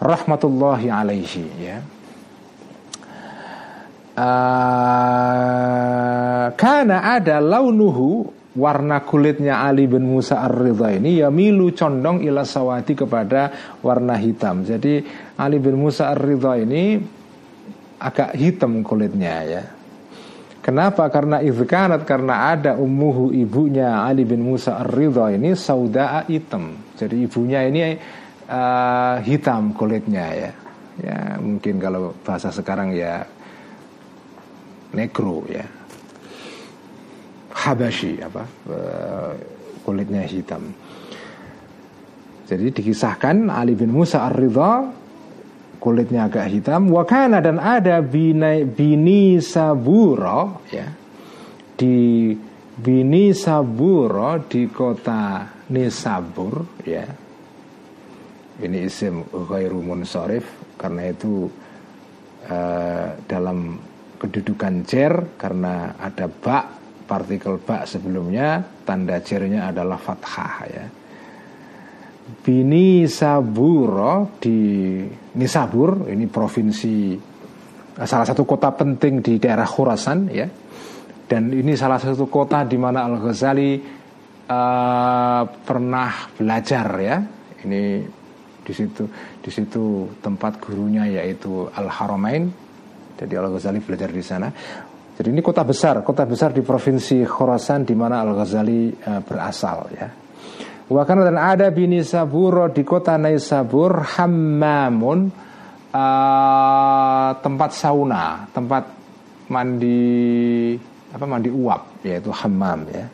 rahmatullahi 0.00 0.88
alaihi 0.88 1.44
ya 1.60 1.76
uh, 4.16 6.48
karena 6.56 7.20
ada 7.20 7.44
launuhu 7.44 8.32
warna 8.54 9.02
kulitnya 9.02 9.66
Ali 9.66 9.90
bin 9.90 10.06
Musa 10.06 10.38
Ar-Ridha 10.46 10.94
ini 10.94 11.18
ya 11.20 11.28
milu 11.28 11.74
condong 11.74 12.22
ila 12.22 12.46
sawati 12.46 12.94
kepada 12.94 13.50
warna 13.82 14.14
hitam. 14.14 14.62
Jadi 14.62 15.02
Ali 15.34 15.58
bin 15.58 15.74
Musa 15.74 16.14
Ar-Ridha 16.14 16.62
ini 16.62 17.02
agak 17.98 18.38
hitam 18.38 18.86
kulitnya 18.86 19.34
ya. 19.42 19.62
Kenapa? 20.64 21.12
Karena 21.12 21.44
izkanat 21.44 22.08
karena 22.08 22.56
ada 22.56 22.80
ummuhu 22.80 23.36
ibunya 23.36 24.00
Ali 24.00 24.24
bin 24.24 24.40
Musa 24.40 24.80
Ar-Ridha 24.80 25.36
ini 25.36 25.52
saudaa 25.52 26.24
hitam. 26.24 26.72
Jadi 26.96 27.28
ibunya 27.28 27.68
ini 27.68 27.92
uh, 28.48 29.20
hitam 29.20 29.76
kulitnya 29.76 30.24
ya. 30.32 30.50
Ya 31.04 31.36
mungkin 31.36 31.76
kalau 31.76 32.16
bahasa 32.24 32.48
sekarang 32.48 32.96
ya 32.96 33.28
negro 34.94 35.44
ya 35.50 35.66
Habashi 37.52 38.24
apa 38.24 38.48
uh, 38.72 39.36
kulitnya 39.84 40.24
hitam. 40.24 40.72
Jadi 42.48 42.72
dikisahkan 42.72 43.52
Ali 43.52 43.76
bin 43.76 43.92
Musa 43.92 44.24
Ar-Ridha 44.32 45.03
kulitnya 45.84 46.32
agak 46.32 46.48
hitam 46.48 46.88
wakana 46.88 47.44
dan 47.44 47.60
ada 47.60 48.00
bini, 48.00 48.64
bini 48.64 49.36
saburo 49.44 50.64
ya 50.72 50.88
di 51.76 52.32
bini 52.80 53.36
saburo 53.36 54.40
di 54.48 54.64
kota 54.72 55.52
Nisabur 55.68 56.84
ya 56.88 57.04
ini 58.64 58.88
isim 58.88 59.28
ghairu 59.28 59.84
munsharif 59.84 60.48
karena 60.80 61.12
itu 61.12 61.48
uh, 62.48 63.08
dalam 63.28 63.76
kedudukan 64.20 64.86
jer 64.88 65.12
karena 65.36 65.96
ada 66.00 66.30
bak 66.30 66.64
partikel 67.04 67.60
bak 67.60 67.84
sebelumnya 67.84 68.64
tanda 68.88 69.20
jernya 69.20 69.68
adalah 69.68 70.00
fathah 70.00 70.54
ya. 70.70 70.86
Bini 72.42 73.06
Saburo 73.06 74.40
di 74.40 75.02
Nisabur 75.34 76.10
ini 76.10 76.26
provinsi 76.26 77.14
eh, 77.94 78.06
salah 78.06 78.26
satu 78.26 78.42
kota 78.42 78.74
penting 78.74 79.22
di 79.22 79.38
daerah 79.38 79.66
Khurasan 79.66 80.18
ya. 80.30 80.48
Dan 81.24 81.50
ini 81.54 81.72
salah 81.72 81.96
satu 81.96 82.28
kota 82.28 82.68
di 82.68 82.76
mana 82.76 83.08
Al 83.08 83.16
Ghazali 83.16 83.80
uh, 83.80 85.42
pernah 85.48 86.28
belajar 86.36 86.86
ya. 87.00 87.16
Ini 87.64 87.82
di 88.60 88.72
situ 88.76 89.08
di 89.40 89.48
situ 89.48 90.14
tempat 90.20 90.60
gurunya 90.60 91.08
yaitu 91.08 91.64
Al 91.72 91.88
Haramain. 91.88 92.44
Jadi 93.16 93.34
Al 93.40 93.48
Ghazali 93.56 93.80
belajar 93.80 94.12
di 94.12 94.20
sana. 94.20 94.52
Jadi 95.16 95.32
ini 95.32 95.40
kota 95.40 95.64
besar, 95.64 96.04
kota 96.04 96.28
besar 96.28 96.52
di 96.52 96.60
provinsi 96.60 97.24
Khorasan 97.24 97.88
di 97.88 97.96
mana 97.96 98.20
Al 98.20 98.36
Ghazali 98.36 98.92
uh, 98.92 99.24
berasal 99.24 99.78
ya. 99.96 100.23
Wakana 100.84 101.24
dan 101.24 101.40
ada 101.40 101.72
bini 101.72 102.04
Saburo 102.04 102.68
di 102.68 102.84
kota 102.84 103.16
Naisabur 103.16 104.04
hammamun 104.04 105.32
uh, 105.88 107.30
tempat 107.40 107.70
sauna, 107.72 108.44
tempat 108.52 108.84
mandi 109.48 110.76
apa 111.08 111.24
mandi 111.24 111.48
uap 111.48 112.04
yaitu 112.04 112.28
hammam 112.28 112.84
ya. 112.92 113.06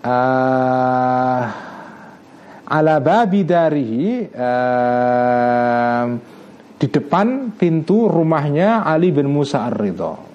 Uh, 0.00 1.44
ala 2.72 2.96
babi 3.04 3.44
darihi 3.44 4.32
uh, 4.32 6.04
di 6.80 6.86
depan 6.88 7.52
pintu 7.52 8.08
rumahnya 8.08 8.88
Ali 8.88 9.12
bin 9.12 9.28
Musa 9.28 9.68
Ar-Ridho. 9.68 10.29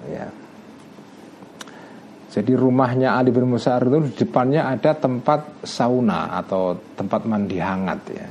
Jadi 2.36 2.52
rumahnya 2.52 3.16
Ali 3.16 3.32
bin 3.32 3.48
Musa 3.48 3.80
itu 3.80 3.96
di 3.96 4.12
depannya 4.12 4.68
ada 4.68 4.92
tempat 4.92 5.64
sauna 5.64 6.36
atau 6.36 6.76
tempat 6.92 7.24
mandi 7.24 7.56
hangat 7.56 8.00
ya. 8.12 8.28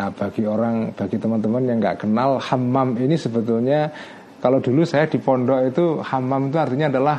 Nah 0.00 0.08
bagi 0.08 0.48
orang, 0.48 0.96
bagi 0.96 1.20
teman-teman 1.20 1.68
yang 1.68 1.84
nggak 1.84 2.08
kenal 2.08 2.40
hammam 2.40 2.96
ini 2.96 3.12
sebetulnya 3.12 3.92
kalau 4.40 4.56
dulu 4.56 4.88
saya 4.88 5.04
di 5.04 5.20
pondok 5.20 5.68
itu 5.68 6.00
hammam 6.00 6.48
itu 6.48 6.56
artinya 6.56 6.88
adalah 6.88 7.18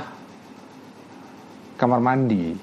kamar 1.78 2.02
mandi. 2.02 2.58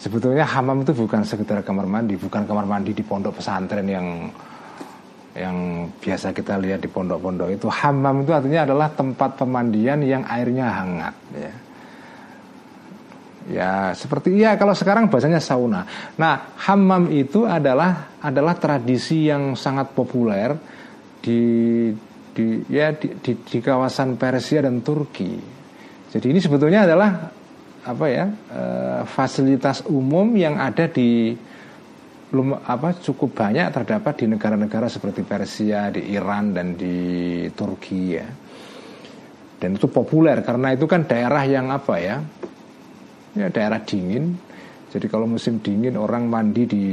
Sebetulnya 0.00 0.48
hammam 0.48 0.88
itu 0.88 0.96
bukan 0.96 1.20
sekedar 1.20 1.60
kamar 1.60 1.84
mandi, 1.84 2.16
bukan 2.16 2.48
kamar 2.48 2.64
mandi 2.64 2.96
di 2.96 3.04
pondok 3.04 3.44
pesantren 3.44 3.84
yang 3.84 4.32
yang 5.30 5.86
biasa 6.02 6.34
kita 6.34 6.58
lihat 6.58 6.82
di 6.82 6.90
pondok-pondok 6.90 7.54
itu 7.54 7.70
hammam 7.70 8.26
itu 8.26 8.34
artinya 8.34 8.66
adalah 8.66 8.90
tempat 8.90 9.38
pemandian 9.38 10.02
yang 10.02 10.26
airnya 10.26 10.66
hangat 10.66 11.16
ya. 11.34 11.54
Ya 13.50 13.72
seperti 13.96 14.36
ya 14.36 14.54
kalau 14.54 14.76
sekarang 14.76 15.10
bahasanya 15.10 15.42
sauna. 15.42 15.82
Nah 16.18 16.54
hammam 16.60 17.10
itu 17.10 17.46
adalah 17.46 18.14
adalah 18.22 18.54
tradisi 18.58 19.26
yang 19.26 19.58
sangat 19.58 19.90
populer 19.96 20.54
di 21.18 21.40
di 22.30 22.62
ya 22.70 22.94
di, 22.94 23.10
di, 23.18 23.32
di 23.42 23.58
kawasan 23.58 24.14
Persia 24.14 24.62
dan 24.62 24.84
Turki. 24.84 25.34
Jadi 26.10 26.26
ini 26.30 26.38
sebetulnya 26.42 26.86
adalah 26.86 27.10
apa 27.80 28.06
ya 28.12 28.28
e, 28.28 28.62
fasilitas 29.08 29.88
umum 29.88 30.36
yang 30.36 30.60
ada 30.60 30.84
di 30.84 31.32
belum 32.30 32.62
apa 32.62 32.94
cukup 33.02 33.34
banyak 33.34 33.74
terdapat 33.74 34.22
di 34.22 34.26
negara-negara 34.30 34.86
seperti 34.86 35.26
Persia, 35.26 35.90
di 35.90 36.14
Iran 36.14 36.54
dan 36.54 36.78
di 36.78 36.96
Turki 37.50 38.02
ya. 38.14 38.26
Dan 39.60 39.76
itu 39.76 39.90
populer 39.90 40.38
karena 40.46 40.70
itu 40.70 40.86
kan 40.86 41.04
daerah 41.10 41.42
yang 41.42 41.74
apa 41.74 41.94
ya? 41.98 42.22
Ya 43.34 43.50
daerah 43.50 43.82
dingin. 43.82 44.38
Jadi 44.94 45.06
kalau 45.10 45.26
musim 45.26 45.58
dingin 45.58 45.98
orang 45.98 46.30
mandi 46.30 46.62
di 46.70 46.84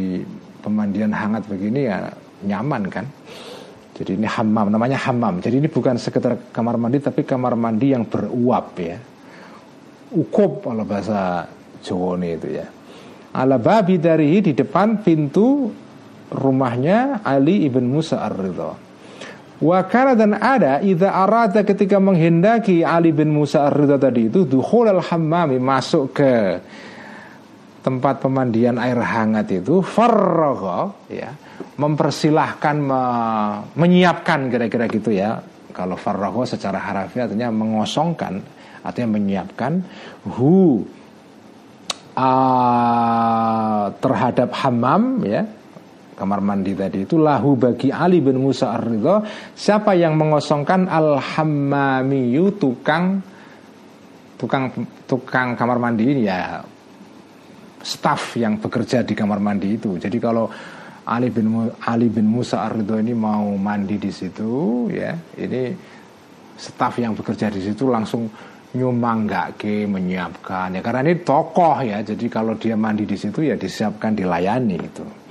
pemandian 0.59 1.13
hangat 1.13 1.45
begini 1.45 1.85
ya 1.85 2.09
nyaman 2.41 2.83
kan. 2.89 3.05
Jadi 3.93 4.17
ini 4.17 4.25
hammam 4.25 4.73
namanya 4.73 4.97
hammam. 5.05 5.38
Jadi 5.38 5.61
ini 5.61 5.69
bukan 5.69 6.01
sekedar 6.01 6.49
kamar 6.49 6.81
mandi 6.81 6.97
tapi 6.97 7.21
kamar 7.21 7.53
mandi 7.53 7.93
yang 7.93 8.09
beruap 8.09 8.73
ya. 8.81 8.97
Ukup 10.17 10.65
kalau 10.65 10.81
bahasa 10.81 11.45
Jawa 11.85 12.17
itu 12.25 12.57
ya 12.57 12.76
ala 13.36 13.57
babi 13.59 13.99
dari 13.99 14.39
di 14.39 14.53
depan 14.55 15.03
pintu 15.03 15.71
rumahnya 16.32 17.23
Ali 17.23 17.67
ibn 17.67 17.88
Musa 17.88 18.23
ar-Ridha. 18.23 18.88
Wakana 19.57 20.13
dan 20.13 20.38
ada 20.38 20.86
Iza 20.86 21.09
arada 21.09 21.65
ketika 21.65 21.97
menghendaki 21.97 22.86
Ali 22.86 23.09
bin 23.09 23.34
Musa 23.34 23.65
ar-Ridha 23.65 23.97
tadi 23.97 24.30
itu 24.30 24.45
Duhul 24.45 24.93
al-hammami 24.93 25.57
masuk 25.57 26.13
ke 26.13 26.61
Tempat 27.82 28.21
pemandian 28.21 28.78
air 28.78 29.01
hangat 29.01 29.49
itu 29.49 29.82
Farrogo 29.82 31.09
ya, 31.09 31.34
Mempersilahkan 31.82 32.75
me, 32.78 33.01
Menyiapkan 33.73 34.45
kira-kira 34.53 34.86
gitu 34.86 35.09
ya 35.09 35.41
Kalau 35.73 35.97
farrogo 35.97 36.45
secara 36.45 36.78
harafiah 36.78 37.25
artinya 37.25 37.49
mengosongkan 37.49 38.38
Artinya 38.86 39.09
menyiapkan 39.17 39.73
Hu 40.38 40.86
uh, 42.18 43.93
terhadap 44.01 44.49
hamam 44.65 45.22
ya. 45.24 45.45
Kamar 46.18 46.41
mandi 46.41 46.74
tadi 46.74 47.05
itu 47.05 47.22
lahu 47.22 47.53
bagi 47.53 47.93
Ali 47.93 48.26
bin 48.26 48.41
Musa 48.41 48.74
ar-Ridha. 48.74 49.22
Siapa 49.53 49.93
yang 49.93 50.18
mengosongkan 50.18 50.89
al-hammamiyu 50.89 52.57
tukang 52.57 53.22
tukang 54.34 54.74
tukang 55.05 55.53
kamar 55.53 55.78
mandi 55.78 56.03
ini? 56.09 56.26
Ya 56.26 56.57
staf 57.86 58.34
yang 58.34 58.57
bekerja 58.57 59.05
di 59.05 59.13
kamar 59.13 59.38
mandi 59.38 59.78
itu. 59.78 60.01
Jadi 60.01 60.18
kalau 60.18 60.49
Ali 61.05 61.30
bin 61.30 61.70
Ali 61.86 62.09
bin 62.09 62.26
Musa 62.26 62.65
ar-Ridha 62.65 62.97
ini 62.97 63.13
mau 63.13 63.53
mandi 63.53 64.01
di 64.01 64.09
situ 64.09 64.89
ya 64.89 65.13
ini 65.38 65.72
staf 66.57 66.97
yang 66.99 67.13
bekerja 67.13 67.47
di 67.53 67.61
situ 67.63 67.88
langsung 67.88 68.28
nyumbang 68.76 69.30
nggak 69.30 69.61
ke 69.61 69.88
menyiapkan. 69.88 70.76
Ya 70.76 70.82
karena 70.84 71.07
ini 71.07 71.24
tokoh 71.24 71.80
ya 71.86 72.03
jadi 72.03 72.26
kalau 72.28 72.59
dia 72.59 72.76
mandi 72.76 73.07
di 73.07 73.15
situ 73.15 73.45
ya 73.45 73.55
disiapkan 73.55 74.18
dilayani 74.18 74.78
itu 74.82 75.26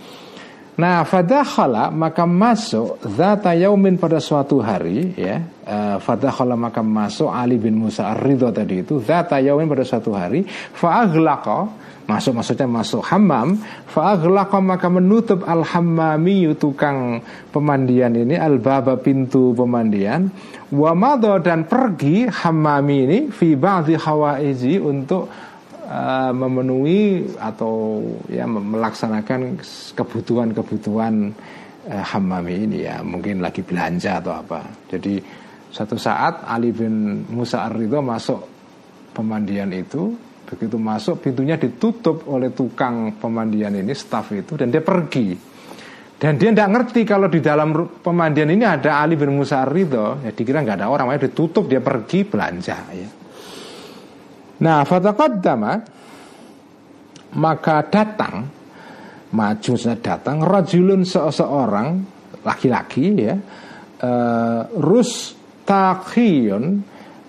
nah 0.77 1.03
fadakhala 1.09 1.89
maka 1.89 2.29
masuk 2.29 3.01
zata 3.16 3.57
yaumin 3.57 3.97
pada 3.97 4.20
suatu 4.20 4.61
hari 4.61 5.16
ya. 5.16 5.41
Uh, 5.66 5.99
fadakhala 5.99 6.55
maka 6.55 6.85
masuk 6.85 7.27
Ali 7.27 7.59
bin 7.59 7.74
Musa 7.74 8.07
ar-Ridho 8.14 8.55
tadi 8.55 8.87
itu 8.87 9.03
zata 9.03 9.43
yaumin 9.43 9.66
pada 9.66 9.83
suatu 9.83 10.14
hari 10.14 10.47
fa'aghlaqa 10.47 11.87
masuk 12.07 12.39
maksudnya 12.39 12.70
masuk 12.70 13.03
hammam 13.03 13.59
fa'aghlaqa 13.91 14.62
maka 14.62 14.87
menutup 14.87 15.43
al 15.43 15.66
hammami 15.66 16.47
tukang 16.55 17.18
pemandian 17.51 18.14
ini 18.14 18.39
al 18.39 18.62
baba 18.62 18.95
pintu 18.95 19.51
pemandian 19.59 20.31
wa 20.70 20.95
dan 21.43 21.66
pergi 21.66 22.31
hammami 22.31 22.97
ini 23.07 23.18
fi 23.35 23.59
ba'dhi 23.59 23.99
hawaiji 23.99 24.79
untuk 24.79 25.27
uh, 25.87 26.32
memenuhi 26.34 27.30
atau 27.39 28.03
ya 28.26 28.45
melaksanakan 28.45 29.62
kebutuhan-kebutuhan 29.95 31.14
uh, 31.89 32.05
hammami 32.05 32.66
ini 32.66 32.78
ya. 32.84 33.01
Mungkin 33.01 33.41
lagi 33.41 33.62
belanja 33.62 34.18
atau 34.18 34.34
apa. 34.34 34.61
Jadi 34.91 35.22
satu 35.70 35.95
saat 35.97 36.45
Ali 36.47 36.74
bin 36.74 37.26
Musa 37.30 37.64
Ar-Ridho 37.66 38.03
masuk 38.03 38.41
pemandian 39.14 39.72
itu 39.72 40.12
begitu 40.47 40.78
masuk 40.78 41.26
pintunya 41.26 41.59
ditutup 41.59 42.30
oleh 42.30 42.55
tukang 42.55 43.18
pemandian 43.18 43.74
ini 43.74 43.93
staff 43.97 44.30
itu 44.34 44.55
dan 44.55 44.70
dia 44.70 44.82
pergi. 44.82 45.57
Dan 46.16 46.41
dia 46.41 46.49
tidak 46.49 46.70
ngerti 46.72 47.05
kalau 47.05 47.28
di 47.28 47.45
dalam 47.45 47.76
pemandian 48.01 48.49
ini 48.49 48.64
ada 48.64 49.05
Ali 49.05 49.20
bin 49.20 49.37
Musa 49.37 49.68
Ridho 49.68 50.24
ya 50.24 50.32
dikira 50.32 50.64
nggak 50.64 50.80
ada 50.80 50.89
orang 50.89 51.12
makanya 51.12 51.28
ditutup 51.28 51.68
dia 51.68 51.84
pergi 51.84 52.24
belanja 52.24 52.76
ya. 52.97 53.09
Nah 54.62 54.84
fataqaddama 54.84 55.72
maka 57.36 57.84
datang 57.92 58.48
maju 59.36 59.72
datang 60.00 60.40
rajulun 60.40 61.04
seseorang 61.04 62.00
laki-laki 62.46 63.07
ya 63.20 63.34
uh, 64.00 64.62
rustakhiyun 64.78 66.64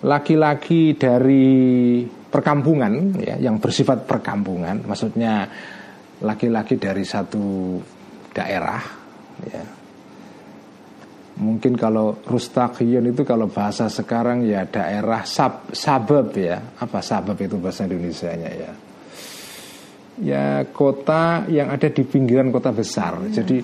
laki-laki 0.05 0.93
dari 0.95 2.05
perkampungan 2.05 3.17
ya 3.17 3.35
yang 3.41 3.57
bersifat 3.57 4.05
perkampungan 4.05 4.85
maksudnya 4.85 5.49
laki-laki 6.21 6.77
dari 6.77 7.01
satu 7.01 7.81
daerah 8.31 8.81
ya 9.41 9.76
mungkin 11.37 11.77
kalau 11.77 12.17
rustakiyun 12.25 13.13
itu 13.13 13.21
kalau 13.21 13.45
bahasa 13.47 13.87
sekarang 13.87 14.43
ya 14.43 14.65
daerah 14.65 15.23
sab 15.23 15.69
sabab 15.71 16.33
ya. 16.33 16.57
Apa 16.81 16.99
sabab 16.99 17.37
itu 17.37 17.55
bahasa 17.61 17.85
Indonesia 17.85 18.33
nya 18.33 18.51
ya? 18.51 18.71
Ya 20.17 20.45
kota 20.73 21.45
yang 21.45 21.69
ada 21.69 21.93
di 21.93 22.01
pinggiran 22.01 22.49
kota 22.49 22.73
besar. 22.73 23.21
Ya, 23.29 23.41
jadi 23.41 23.61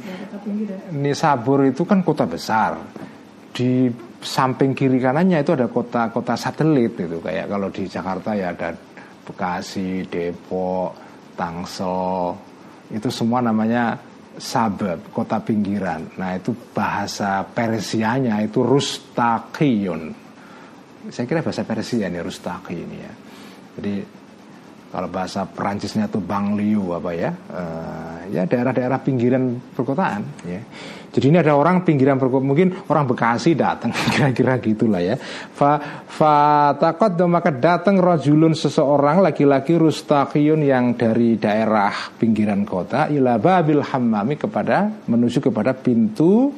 Nisabur 0.94 1.66
itu 1.66 1.82
kan 1.82 2.06
kota 2.06 2.30
besar. 2.30 2.78
Di 3.50 3.90
samping 4.22 4.78
kiri 4.78 5.02
kanannya 5.02 5.42
itu 5.42 5.58
ada 5.58 5.66
kota-kota 5.66 6.38
satelit 6.38 6.94
itu. 6.94 7.18
Kayak 7.26 7.50
kalau 7.50 7.74
di 7.74 7.90
Jakarta 7.90 8.38
ya 8.38 8.54
ada 8.54 8.70
Bekasi, 9.24 10.06
Depok, 10.06 10.94
Tangsel. 11.34 12.38
Itu 12.94 13.10
semua 13.10 13.42
namanya 13.42 13.98
suburb, 14.38 15.14
kota 15.14 15.38
pinggiran. 15.42 16.18
Nah 16.18 16.38
itu 16.38 16.54
bahasa 16.74 17.46
Persianya 17.46 18.42
itu 18.42 18.66
Rustakiyun. 18.66 20.24
Saya 21.12 21.26
kira 21.28 21.44
bahasa 21.44 21.68
Persia 21.68 22.08
nih 22.08 22.24
Rustaki 22.24 22.76
ini 22.80 22.98
ya. 22.98 23.14
Jadi 23.76 24.23
kalau 24.94 25.10
bahasa 25.10 25.50
Perancisnya 25.50 26.06
tuh 26.06 26.22
Banglieu 26.22 26.94
apa 26.94 27.18
ya, 27.18 27.34
uh, 27.34 28.30
ya 28.30 28.46
daerah-daerah 28.46 29.02
pinggiran 29.02 29.58
perkotaan 29.74 30.46
ya. 30.46 30.62
Jadi 31.14 31.30
ini 31.30 31.38
ada 31.42 31.54
orang 31.58 31.82
pinggiran 31.82 32.22
perkotaan, 32.22 32.46
mungkin 32.46 32.70
orang 32.90 33.10
Bekasi 33.10 33.58
datang 33.58 33.90
kira-kira 34.14 34.62
gitulah 34.62 35.02
ya. 35.02 35.18
Fa 35.50 36.06
fa 36.06 36.34
takot 36.78 37.18
maka 37.26 37.50
datang 37.50 37.98
rajulun 37.98 38.54
seseorang 38.54 39.26
laki-laki 39.26 39.74
rustakiyun 39.82 40.62
yang 40.62 40.94
dari 40.94 41.42
daerah 41.42 42.14
pinggiran 42.14 42.62
kota 42.62 43.10
ila 43.10 43.42
babil 43.42 43.82
hammami 43.82 44.38
kepada 44.38 44.94
menuju 45.10 45.42
kepada 45.42 45.74
pintu 45.74 46.54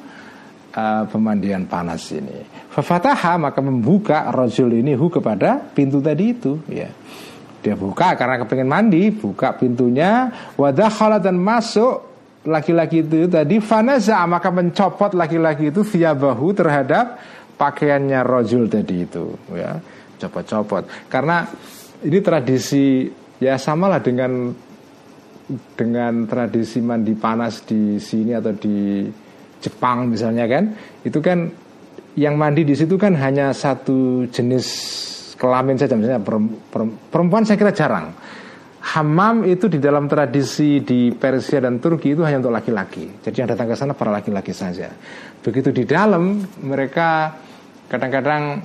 uh, 0.75 1.03
pemandian 1.07 1.71
panas 1.71 2.11
ini. 2.11 2.67
Fafataha 2.67 3.39
maka 3.39 3.63
membuka 3.63 4.27
rajul 4.27 4.75
ini 4.75 4.91
hu 4.91 5.07
kepada 5.07 5.71
pintu 5.71 6.03
tadi 6.03 6.35
itu 6.35 6.59
ya. 6.67 6.91
Dia 7.65 7.73
buka 7.73 8.13
karena 8.13 8.37
kepengen 8.45 8.69
mandi, 8.69 9.09
buka 9.09 9.57
pintunya, 9.57 10.29
wadah 10.53 11.17
dan 11.17 11.41
masuk 11.41 12.13
laki-laki 12.45 13.01
itu 13.01 13.25
tadi 13.25 13.57
fanaza 13.57 14.21
maka 14.29 14.53
mencopot 14.53 15.17
laki-laki 15.17 15.73
itu 15.73 15.81
via 15.81 16.13
bahu 16.13 16.53
terhadap 16.53 17.17
pakaiannya 17.57 18.21
rojul 18.21 18.69
tadi 18.69 19.01
itu 19.01 19.33
ya. 19.57 19.81
Copot-copot. 20.21 21.09
Karena 21.09 21.41
ini 22.05 22.21
tradisi 22.21 23.09
ya 23.41 23.57
samalah 23.57 23.97
dengan 23.97 24.53
dengan 25.73 26.29
tradisi 26.29 26.85
mandi 26.85 27.17
panas 27.17 27.65
di 27.65 27.97
sini 27.97 28.37
atau 28.37 28.53
di 28.53 29.09
Jepang 29.57 30.13
misalnya 30.13 30.45
kan. 30.45 30.69
Itu 31.01 31.17
kan 31.17 31.49
yang 32.13 32.37
mandi 32.37 32.61
di 32.61 32.77
situ 32.77 32.93
kan 32.95 33.17
hanya 33.17 33.51
satu 33.57 34.29
jenis 34.29 34.67
kelamin 35.45 35.77
saja 35.77 35.93
misalnya 35.93 36.25
perempuan 37.13 37.45
saya 37.45 37.61
kira 37.61 37.69
jarang 37.69 38.09
Hamam 38.85 39.41
itu 39.49 39.65
di 39.65 39.81
dalam 39.81 40.05
tradisi 40.05 40.77
di 40.85 41.09
Persia 41.09 41.57
dan 41.57 41.81
Turki 41.81 42.13
itu 42.13 42.21
hanya 42.21 42.37
untuk 42.37 42.53
laki-laki. 42.53 43.17
Jadi 43.17 43.41
yang 43.41 43.49
datang 43.49 43.65
ke 43.65 43.73
sana 43.73 43.97
para 43.97 44.13
laki-laki 44.13 44.53
saja. 44.53 44.93
Begitu 45.41 45.73
di 45.73 45.89
dalam 45.89 46.45
mereka 46.61 47.33
kadang-kadang 47.89 48.61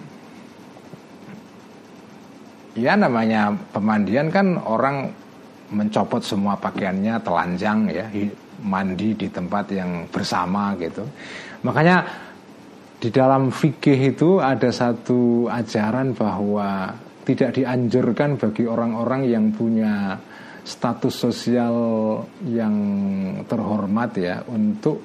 ya 2.77 3.01
namanya 3.01 3.57
pemandian 3.73 4.29
kan 4.29 4.61
orang 4.61 5.09
mencopot 5.73 6.21
semua 6.21 6.61
pakaiannya 6.61 7.17
telanjang 7.25 7.89
ya 7.89 8.05
mandi 8.61 9.17
di 9.17 9.33
tempat 9.33 9.73
yang 9.73 10.05
bersama 10.13 10.77
gitu. 10.77 11.01
Makanya 11.65 12.05
di 13.01 13.09
dalam 13.09 13.49
fikih 13.49 14.13
itu 14.13 14.45
ada 14.45 14.69
satu 14.69 15.49
ajaran 15.49 16.13
bahwa 16.13 16.93
tidak 17.25 17.57
dianjurkan 17.57 18.37
bagi 18.37 18.69
orang-orang 18.69 19.25
yang 19.25 19.49
punya 19.57 20.21
status 20.61 21.15
sosial 21.17 21.77
yang 22.45 22.77
terhormat 23.49 24.11
ya 24.21 24.45
untuk 24.45 25.01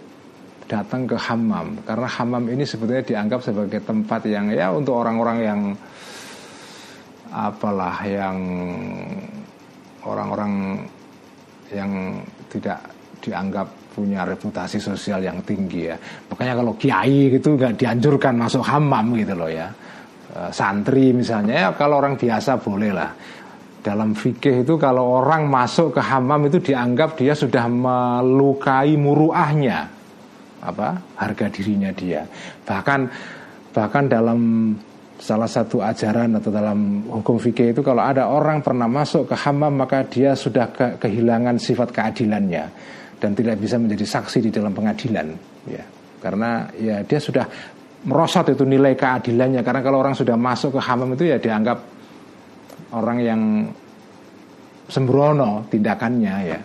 datang 0.68 1.08
ke 1.08 1.16
hamam 1.16 1.80
karena 1.88 2.10
hamam 2.10 2.43
ini 2.52 2.68
sebetulnya 2.68 3.06
dianggap 3.06 3.39
sebagai 3.39 3.80
tempat 3.80 4.28
yang 4.28 4.52
ya 4.52 4.76
untuk 4.76 5.00
orang-orang 5.00 5.38
yang 5.39 5.62
apalah 7.32 7.96
yang 8.04 8.38
orang-orang 10.04 10.84
yang 11.72 12.20
tidak 12.52 12.95
dianggap 13.26 13.95
punya 13.95 14.28
reputasi 14.28 14.78
sosial 14.78 15.23
yang 15.23 15.39
tinggi 15.41 15.88
ya. 15.88 15.95
Makanya 16.30 16.53
kalau 16.59 16.73
kiai 16.76 17.32
gitu 17.32 17.55
nggak 17.55 17.80
dianjurkan 17.80 18.36
masuk 18.36 18.61
hamam 18.67 19.15
gitu 19.15 19.34
loh 19.34 19.47
ya. 19.47 19.71
E, 20.30 20.39
santri 20.51 21.15
misalnya 21.15 21.55
ya 21.55 21.69
kalau 21.73 22.03
orang 22.03 22.19
biasa 22.19 22.59
boleh 22.59 22.91
lah. 22.91 23.11
Dalam 23.80 24.17
fikih 24.17 24.65
itu 24.65 24.82
kalau 24.82 25.21
orang 25.21 25.45
masuk 25.45 25.93
ke 25.93 26.01
hamam 26.01 26.49
itu 26.49 26.57
dianggap 26.57 27.15
dia 27.21 27.38
sudah 27.38 27.69
melukai 27.69 28.97
muruahnya 28.97 29.86
apa 30.65 30.97
harga 31.21 31.45
dirinya 31.53 31.93
dia. 31.93 32.26
Bahkan 32.65 32.99
bahkan 33.71 34.09
dalam 34.09 34.73
salah 35.15 35.47
satu 35.47 35.80
ajaran 35.80 36.36
atau 36.36 36.51
dalam 36.51 37.07
hukum 37.07 37.39
fikih 37.39 37.71
itu 37.71 37.80
kalau 37.80 38.03
ada 38.03 38.28
orang 38.28 38.59
pernah 38.59 38.89
masuk 38.89 39.32
ke 39.32 39.36
hamam 39.47 39.71
maka 39.71 40.03
dia 40.03 40.36
sudah 40.36 40.67
ke, 40.76 40.99
kehilangan 40.99 41.55
sifat 41.55 41.95
keadilannya 41.95 42.67
dan 43.26 43.34
tidak 43.34 43.57
bisa 43.57 43.82
menjadi 43.82 44.05
saksi 44.05 44.38
di 44.38 44.49
dalam 44.53 44.69
pengadilan 44.69 45.34
ya. 45.65 45.82
Karena 46.21 46.69
ya 46.78 47.01
dia 47.01 47.17
sudah 47.17 47.49
merosot 48.05 48.53
itu 48.53 48.61
nilai 48.61 48.93
keadilannya. 48.93 49.65
Karena 49.65 49.82
kalau 49.82 50.05
orang 50.05 50.13
sudah 50.13 50.38
masuk 50.38 50.78
ke 50.78 50.82
hamam 50.86 51.17
itu 51.17 51.26
ya 51.26 51.41
dianggap 51.41 51.82
orang 52.93 53.17
yang 53.17 53.41
sembrono 54.86 55.65
tindakannya 55.73 56.36
ya. 56.45 56.59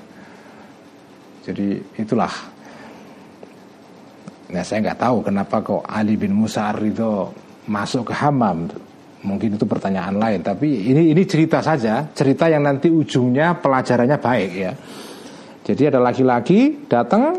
Jadi 1.48 1.80
itulah. 1.96 2.32
Nah 4.52 4.60
saya 4.60 4.84
nggak 4.84 5.00
tahu 5.00 5.16
kenapa 5.24 5.64
kok 5.64 5.88
Ali 5.88 6.20
bin 6.20 6.36
Musa 6.36 6.76
Ridho 6.76 7.32
masuk 7.72 8.12
ke 8.12 8.14
hamam 8.20 8.68
mungkin 9.24 9.56
itu 9.56 9.64
pertanyaan 9.64 10.20
lain. 10.20 10.44
Tapi 10.44 10.92
ini 10.92 11.08
ini 11.08 11.22
cerita 11.24 11.64
saja. 11.64 12.04
Cerita 12.12 12.52
yang 12.52 12.68
nanti 12.68 12.92
ujungnya 12.92 13.56
pelajarannya 13.56 14.18
baik 14.20 14.52
ya 14.52 14.72
jadi 15.70 15.94
ada 15.94 16.02
laki-laki 16.02 16.90
datang 16.90 17.38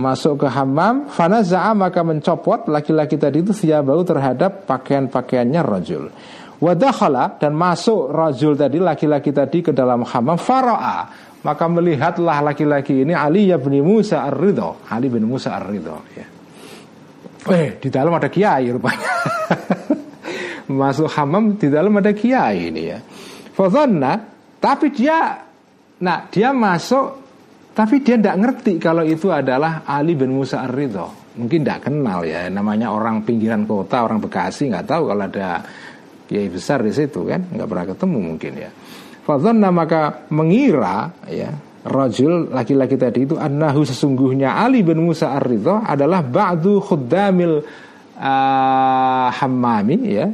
masuk 0.00 0.44
ke 0.44 0.48
hammam, 0.48 1.12
fanaza'a 1.12 1.76
maka 1.76 2.00
mencopot 2.00 2.64
laki-laki 2.72 3.20
tadi 3.20 3.44
itu 3.44 3.52
bau 3.84 4.00
terhadap 4.00 4.64
pakaian-pakaiannya 4.64 5.60
rajul. 5.60 6.08
Wadakhala 6.56 7.36
dan 7.36 7.52
masuk 7.52 8.08
rajul 8.08 8.56
tadi 8.56 8.80
laki-laki 8.80 9.28
tadi 9.28 9.60
ke 9.60 9.76
dalam 9.76 10.08
hammam 10.08 10.40
fara'a 10.40 11.28
maka 11.44 11.64
melihatlah 11.68 12.40
laki-laki 12.40 13.04
ini 13.04 13.12
Ali 13.12 13.52
bin 13.60 13.84
Musa 13.84 14.24
Ar-Ridho 14.24 14.88
Ali 14.88 15.12
bin 15.12 15.28
Musa 15.28 15.52
Ar-Ridho 15.52 15.96
ya. 16.16 16.26
Eh 17.52 17.76
di 17.76 17.92
dalam 17.92 18.16
ada 18.16 18.26
kiai 18.26 18.72
rupanya 18.72 19.12
Masuk 20.80 21.06
hammam 21.14 21.54
di 21.54 21.70
dalam 21.70 21.94
ada 21.94 22.10
kiai 22.10 22.74
ini 22.74 22.82
ya 22.90 22.98
Fadhanna 23.54 24.18
Tapi 24.58 24.90
dia 24.90 25.38
Nah 26.02 26.26
dia 26.26 26.50
masuk 26.50 27.25
tapi 27.76 28.00
dia 28.00 28.16
tidak 28.16 28.40
ngerti 28.40 28.80
kalau 28.80 29.04
itu 29.04 29.28
adalah 29.28 29.84
Ali 29.84 30.16
bin 30.16 30.32
Musa 30.32 30.64
Ar-Ridho. 30.64 31.36
Mungkin 31.36 31.60
tidak 31.60 31.92
kenal 31.92 32.24
ya, 32.24 32.48
namanya 32.48 32.88
orang 32.88 33.20
pinggiran 33.20 33.68
kota, 33.68 34.00
orang 34.00 34.16
Bekasi 34.16 34.72
nggak 34.72 34.88
tahu 34.88 35.12
kalau 35.12 35.28
ada 35.28 35.60
kiai 36.24 36.48
besar 36.48 36.80
di 36.80 36.88
situ 36.96 37.28
kan, 37.28 37.44
nggak 37.52 37.68
pernah 37.68 37.86
ketemu 37.92 38.18
mungkin 38.32 38.52
ya. 38.56 38.70
Fadhanna 39.28 39.68
maka 39.68 40.24
mengira 40.32 41.12
ya 41.28 41.52
rajul 41.84 42.48
laki-laki 42.48 42.96
tadi 42.96 43.28
itu 43.28 43.36
annahu 43.36 43.84
sesungguhnya 43.84 44.56
Ali 44.56 44.80
bin 44.80 45.04
Musa 45.04 45.36
Ar-Ridho 45.36 45.84
adalah 45.84 46.24
ba'du 46.24 46.80
khuddamil 46.80 47.60
uh, 48.16 49.28
hammami 49.30 49.96
ya 50.08 50.26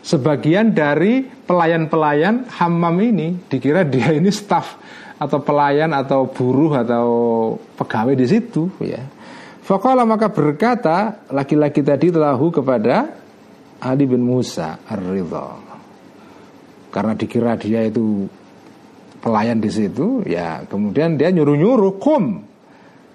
sebagian 0.00 0.72
dari 0.72 1.22
pelayan-pelayan 1.22 2.48
hammam 2.48 2.96
ini 3.04 3.36
dikira 3.46 3.84
dia 3.86 4.10
ini 4.16 4.32
staf 4.32 4.80
atau 5.20 5.38
pelayan 5.44 5.92
atau 5.92 6.32
buruh 6.32 6.80
atau 6.80 7.06
pegawai 7.76 8.16
di 8.16 8.24
situ. 8.24 8.72
Ya. 8.80 9.04
Fakallah 9.60 10.08
maka 10.08 10.32
berkata 10.32 11.28
laki-laki 11.28 11.84
tadi 11.84 12.08
telahu 12.08 12.48
kepada 12.48 13.20
Ali 13.84 14.08
bin 14.08 14.24
Musa 14.24 14.80
Ar-Ridha. 14.88 15.68
Karena 16.90 17.12
dikira 17.14 17.54
dia 17.60 17.84
itu 17.84 18.26
pelayan 19.20 19.60
di 19.60 19.70
situ, 19.70 20.24
ya 20.24 20.64
kemudian 20.64 21.14
dia 21.14 21.30
nyuruh-nyuruh 21.30 22.00
kum 22.00 22.42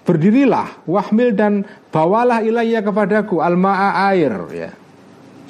berdirilah 0.06 0.86
wahmil 0.86 1.34
dan 1.34 1.66
bawalah 1.90 2.40
ilayya 2.46 2.80
kepadaku 2.86 3.42
almaa 3.42 4.14
air. 4.14 4.32
Ya. 4.54 4.70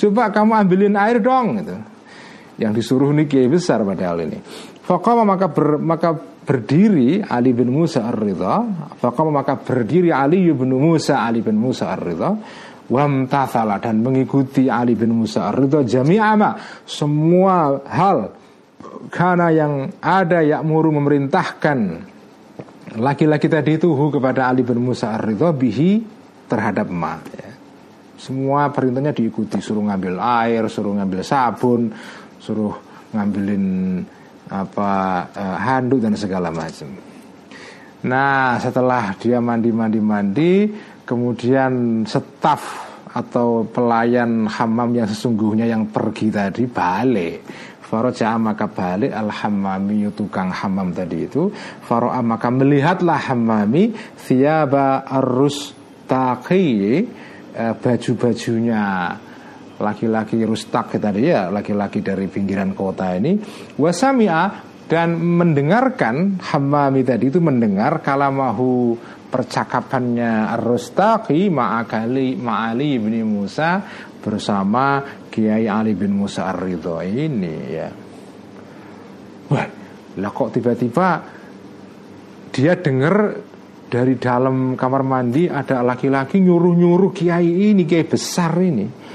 Coba 0.01 0.33
kamu 0.33 0.53
ambilin 0.65 0.97
air 0.97 1.21
dong 1.21 1.61
gitu. 1.61 1.77
Yang 2.57 2.73
disuruh 2.81 3.13
nih 3.13 3.29
kiai 3.29 3.53
besar 3.53 3.85
padahal 3.85 4.25
ini 4.25 4.41
Fakama 4.87 5.27
maka 5.27 5.51
ber, 5.51 5.83
maka 5.83 6.15
berdiri 6.47 7.19
Ali 7.19 7.51
bin 7.51 7.75
Musa 7.75 8.07
ar-Ridha. 8.07 8.63
Fakama 9.03 9.43
maka 9.43 9.59
berdiri 9.59 10.15
Ali 10.15 10.47
bin 10.55 10.71
Musa 10.79 11.27
Ali 11.27 11.43
bin 11.43 11.59
Musa 11.59 11.91
ar-Ridha. 11.91 12.31
Wamtathala 12.87 13.83
dan 13.83 13.99
mengikuti 13.99 14.71
Ali 14.71 14.95
bin 14.95 15.11
Musa 15.11 15.51
ar-Ridha 15.51 15.83
Jami'ama. 15.83 16.55
Semua 16.87 17.83
hal 17.83 18.31
Karena 19.11 19.51
yang 19.55 19.91
ada 20.03 20.43
Yakmuru 20.43 20.91
memerintahkan 20.99 21.79
laki-laki 22.99 23.47
tadi 23.47 23.79
itu 23.79 23.91
kepada 23.91 24.51
Ali 24.51 24.67
bin 24.67 24.83
Musa 24.83 25.15
ar-Ridha 25.15 25.55
bihi 25.55 26.03
terhadap 26.47 26.91
ma 26.91 27.19
ya. 27.31 27.51
Semua 28.17 28.73
perintahnya 28.73 29.13
diikuti, 29.13 29.61
suruh 29.61 29.85
ngambil 29.85 30.17
air, 30.19 30.65
suruh 30.73 30.97
ngambil 30.97 31.21
sabun, 31.21 31.93
suruh 32.41 32.75
ngambilin 33.13 33.65
apa 34.47 34.91
uh, 35.35 35.57
handuk 35.59 36.03
dan 36.03 36.15
segala 36.15 36.55
macam. 36.55 36.91
Nah, 38.07 38.61
setelah 38.63 39.19
dia 39.19 39.43
mandi-mandi-mandi, 39.43 40.71
kemudian 41.03 42.05
staf 42.07 42.87
atau 43.17 43.65
pelayan 43.65 44.45
hamam 44.45 44.93
yang 44.93 45.09
sesungguhnya 45.09 45.65
yang 45.65 45.89
pergi 45.89 46.29
tadi 46.29 46.69
balik 46.69 47.41
Faroja 47.81 48.37
maka 48.37 48.69
balik 48.69 49.15
al 49.15 49.33
hamami 49.33 50.11
tukang 50.13 50.53
hamam 50.53 50.93
tadi 50.93 51.25
itu 51.25 51.49
Faro'a 51.87 52.21
maka 52.21 52.53
melihatlah 52.53 53.17
hamami 53.31 53.95
Thiyaba 54.21 55.09
arus 55.23 55.73
taqi 56.05 57.07
eh, 57.57 57.73
Baju-bajunya 57.73 58.85
Laki-laki 59.77 60.41
rustak 60.45 60.97
tadi 60.97 61.29
ya 61.29 61.53
Laki-laki 61.53 62.01
dari 62.01 62.27
pinggiran 62.29 62.73
kota 62.73 63.13
ini 63.13 63.37
Wasami'a 63.77 64.45
dan 64.87 65.19
mendengarkan 65.19 66.39
Hamami 66.41 67.03
tadi 67.03 67.29
itu 67.29 67.43
mendengar 67.43 68.01
Kalamahu 68.01 68.97
percakapannya 69.27 70.49
Ar-Rustaqi 70.55 71.51
ma'akali 71.51 72.39
ma'ali 72.39 72.97
ibni 72.97 73.21
Musa 73.27 73.83
bersama 74.23 75.03
Kiai 75.29 75.69
Ali 75.69 75.93
bin 75.93 76.17
Musa 76.17 76.49
Ar-Ridho 76.49 77.03
ini 77.05 77.57
ya. 77.69 77.89
Wah, 79.47 79.67
lah 80.17 80.33
kok 80.33 80.51
tiba-tiba 80.57 81.09
dia 82.51 82.75
dengar 82.81 83.37
dari 83.87 84.19
dalam 84.19 84.75
kamar 84.75 85.03
mandi 85.07 85.47
ada 85.47 85.85
laki-laki 85.85 86.43
nyuruh-nyuruh 86.43 87.15
kiai 87.15 87.71
ini 87.71 87.87
kiai 87.87 88.03
besar 88.03 88.59
ini 88.59 89.06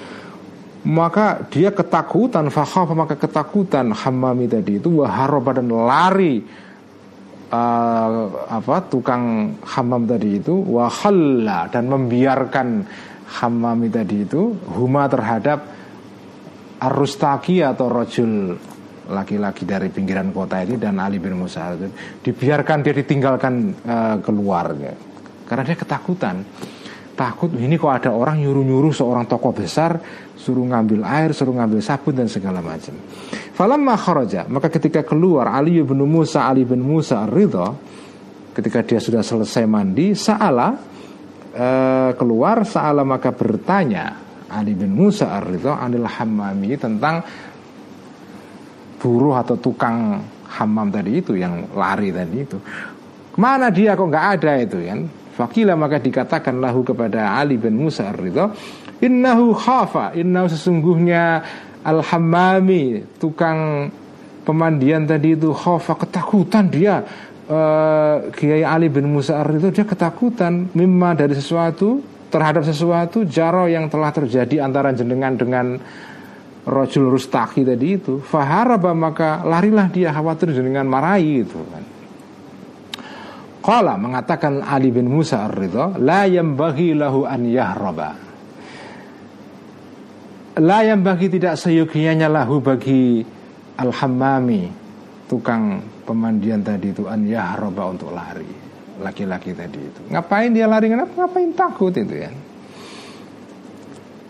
maka 0.82 1.46
dia 1.54 1.70
ketakutan 1.70 2.50
fakhafa 2.50 2.94
maka 2.98 3.14
ketakutan. 3.14 3.94
Hammami 3.94 4.50
tadi 4.50 4.82
itu 4.82 5.06
waharoba 5.06 5.62
dan 5.62 5.70
lari 5.70 6.42
uh, 7.54 8.12
apa 8.50 8.76
tukang 8.90 9.56
hamam 9.62 10.10
tadi 10.10 10.42
itu 10.42 10.56
wahalla 10.58 11.70
dan 11.70 11.86
membiarkan 11.92 12.68
Hammami 13.32 13.88
tadi 13.88 14.28
itu 14.28 14.58
huma 14.76 15.08
terhadap 15.08 15.64
Arustaki 16.82 17.62
atau 17.62 17.94
rojul 17.94 18.58
laki-laki 19.06 19.70
dari 19.70 19.94
pinggiran 19.94 20.34
kota 20.34 20.66
ini 20.66 20.82
dan 20.82 20.98
Ali 20.98 21.22
bin 21.22 21.38
Musa. 21.38 21.78
Dibiarkan 22.26 22.82
dia 22.82 22.94
ditinggalkan 22.98 23.54
uh, 23.86 24.18
keluar 24.26 24.74
karena 25.46 25.64
dia 25.68 25.78
ketakutan 25.78 26.42
takut 27.22 27.54
ini 27.54 27.78
kok 27.78 27.94
ada 27.94 28.10
orang 28.10 28.42
nyuruh-nyuruh 28.42 28.90
seorang 28.90 29.30
tokoh 29.30 29.54
besar 29.54 30.02
suruh 30.34 30.66
ngambil 30.66 31.06
air 31.06 31.38
suruh 31.38 31.54
ngambil 31.54 31.78
sabun 31.78 32.18
dan 32.18 32.26
segala 32.26 32.66
macam. 32.66 32.98
Falamma 33.54 33.94
kharaja 33.94 34.50
maka 34.50 34.74
ketika 34.74 35.06
keluar 35.06 35.54
Ali 35.54 35.78
bin 35.86 36.02
Musa 36.02 36.50
Ali 36.50 36.66
bin 36.66 36.82
Musa 36.82 37.30
ridho 37.30 37.78
ketika 38.58 38.82
dia 38.82 38.98
sudah 38.98 39.22
selesai 39.22 39.70
mandi 39.70 40.18
saala 40.18 40.74
uh, 41.54 42.12
keluar 42.18 42.66
Sa'ala 42.66 43.06
maka 43.06 43.30
bertanya 43.30 44.18
Ali 44.52 44.76
bin 44.76 44.98
Musa 44.98 45.32
ar-Ridha 45.32 45.80
anil 45.80 46.10
hammami 46.10 46.76
tentang 46.76 47.24
buruh 49.00 49.40
atau 49.40 49.56
tukang 49.62 50.20
hammam 50.58 50.92
tadi 50.92 51.22
itu 51.24 51.40
yang 51.40 51.72
lari 51.72 52.12
tadi 52.12 52.38
itu. 52.44 52.58
Ke 53.32 53.40
mana 53.40 53.72
dia? 53.72 53.96
Kok 53.96 54.08
nggak 54.12 54.28
ada? 54.36 54.52
Itu 54.60 54.84
kan 54.84 55.21
Fakila 55.32 55.80
maka 55.80 55.98
dikatakan 55.98 56.60
lahu 56.60 56.84
kepada 56.84 57.40
Ali 57.40 57.56
bin 57.56 57.80
Musa 57.80 58.12
ar-Ridha 58.12 58.52
Innahu 59.00 59.56
khafa 59.56 60.12
Innahu 60.14 60.48
sesungguhnya 60.52 61.24
Al-Hammami 61.82 63.18
Tukang 63.18 63.90
pemandian 64.44 65.08
tadi 65.08 65.34
itu 65.38 65.54
khafa 65.54 65.96
Ketakutan 65.96 66.68
dia. 66.68 67.02
Uh, 67.52 68.32
Kiai 68.32 68.64
Ali 68.64 68.88
bin 68.88 69.12
Musa 69.12 69.44
itu 69.44 69.76
dia 69.76 69.84
ketakutan. 69.84 70.72
Mimma 70.72 71.20
dari 71.20 71.36
sesuatu 71.36 72.00
terhadap 72.32 72.64
sesuatu 72.64 73.28
jaro 73.28 73.68
yang 73.68 73.92
telah 73.92 74.08
terjadi 74.16 74.64
antara 74.64 74.96
jenengan 74.96 75.36
dengan 75.36 75.76
Rojul 76.64 77.12
Rustaki 77.12 77.68
tadi 77.68 78.00
itu. 78.00 78.24
Faharaba 78.24 78.96
maka 78.96 79.44
larilah 79.44 79.92
dia 79.92 80.16
khawatir 80.16 80.56
jenengan 80.56 80.88
marahi 80.88 81.44
itu 81.44 81.60
kan 81.60 81.91
Qala 83.62 83.94
mengatakan 83.96 84.66
Ali 84.66 84.90
bin 84.90 85.06
Musa 85.06 85.46
ar-Ridha 85.46 86.02
La 86.02 86.26
yambagi 86.26 86.98
lahu 86.98 87.30
an 87.30 87.42
yahraba. 87.46 88.12
La 90.58 90.80
yambagi 90.82 91.30
tidak 91.30 91.56
seyogianya 91.56 92.28
lahu 92.28 92.60
bagi 92.60 93.24
Al-Hammami 93.78 94.64
Tukang 95.30 95.80
pemandian 96.04 96.60
tadi 96.60 96.92
itu 96.92 97.08
an 97.08 97.24
yahroba 97.24 97.88
untuk 97.88 98.12
lari 98.12 98.62
laki-laki 99.02 99.52
tadi 99.58 99.80
itu. 99.82 100.02
Ngapain 100.14 100.54
dia 100.54 100.70
lari? 100.70 100.88
Kenapa? 100.88 101.12
Ngapain? 101.18 101.50
Takut 101.58 101.92
itu 101.98 102.16
ya. 102.16 102.32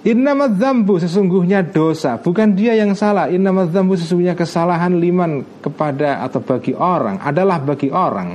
Innama 0.01 0.49
zambu 0.49 0.97
sesungguhnya 0.97 1.61
dosa. 1.61 2.17
Bukan 2.17 2.57
dia 2.57 2.73
yang 2.73 2.97
salah. 2.97 3.29
Innama 3.29 3.69
zambu 3.69 3.93
sesungguhnya 3.93 4.34
kesalahan 4.34 4.97
liman 4.97 5.45
Kepada 5.61 6.25
atau 6.25 6.41
bagi 6.41 6.73
orang 6.73 7.21
Adalah 7.21 7.61
bagi 7.61 7.93
orang 7.93 8.34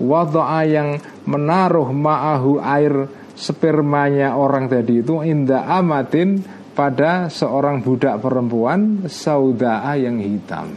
Wadu'a 0.00 0.64
yang 0.64 0.96
menaruh 1.28 1.92
ma'ahu 1.92 2.58
air 2.58 2.94
Spermanya 3.40 4.36
orang 4.36 4.68
tadi 4.68 5.00
itu 5.00 5.24
Indah 5.24 5.64
amatin 5.64 6.44
pada 6.76 7.28
seorang 7.32 7.80
budak 7.80 8.20
perempuan 8.20 9.04
Sauda'a 9.08 9.96
yang 10.00 10.20
hitam. 10.20 10.76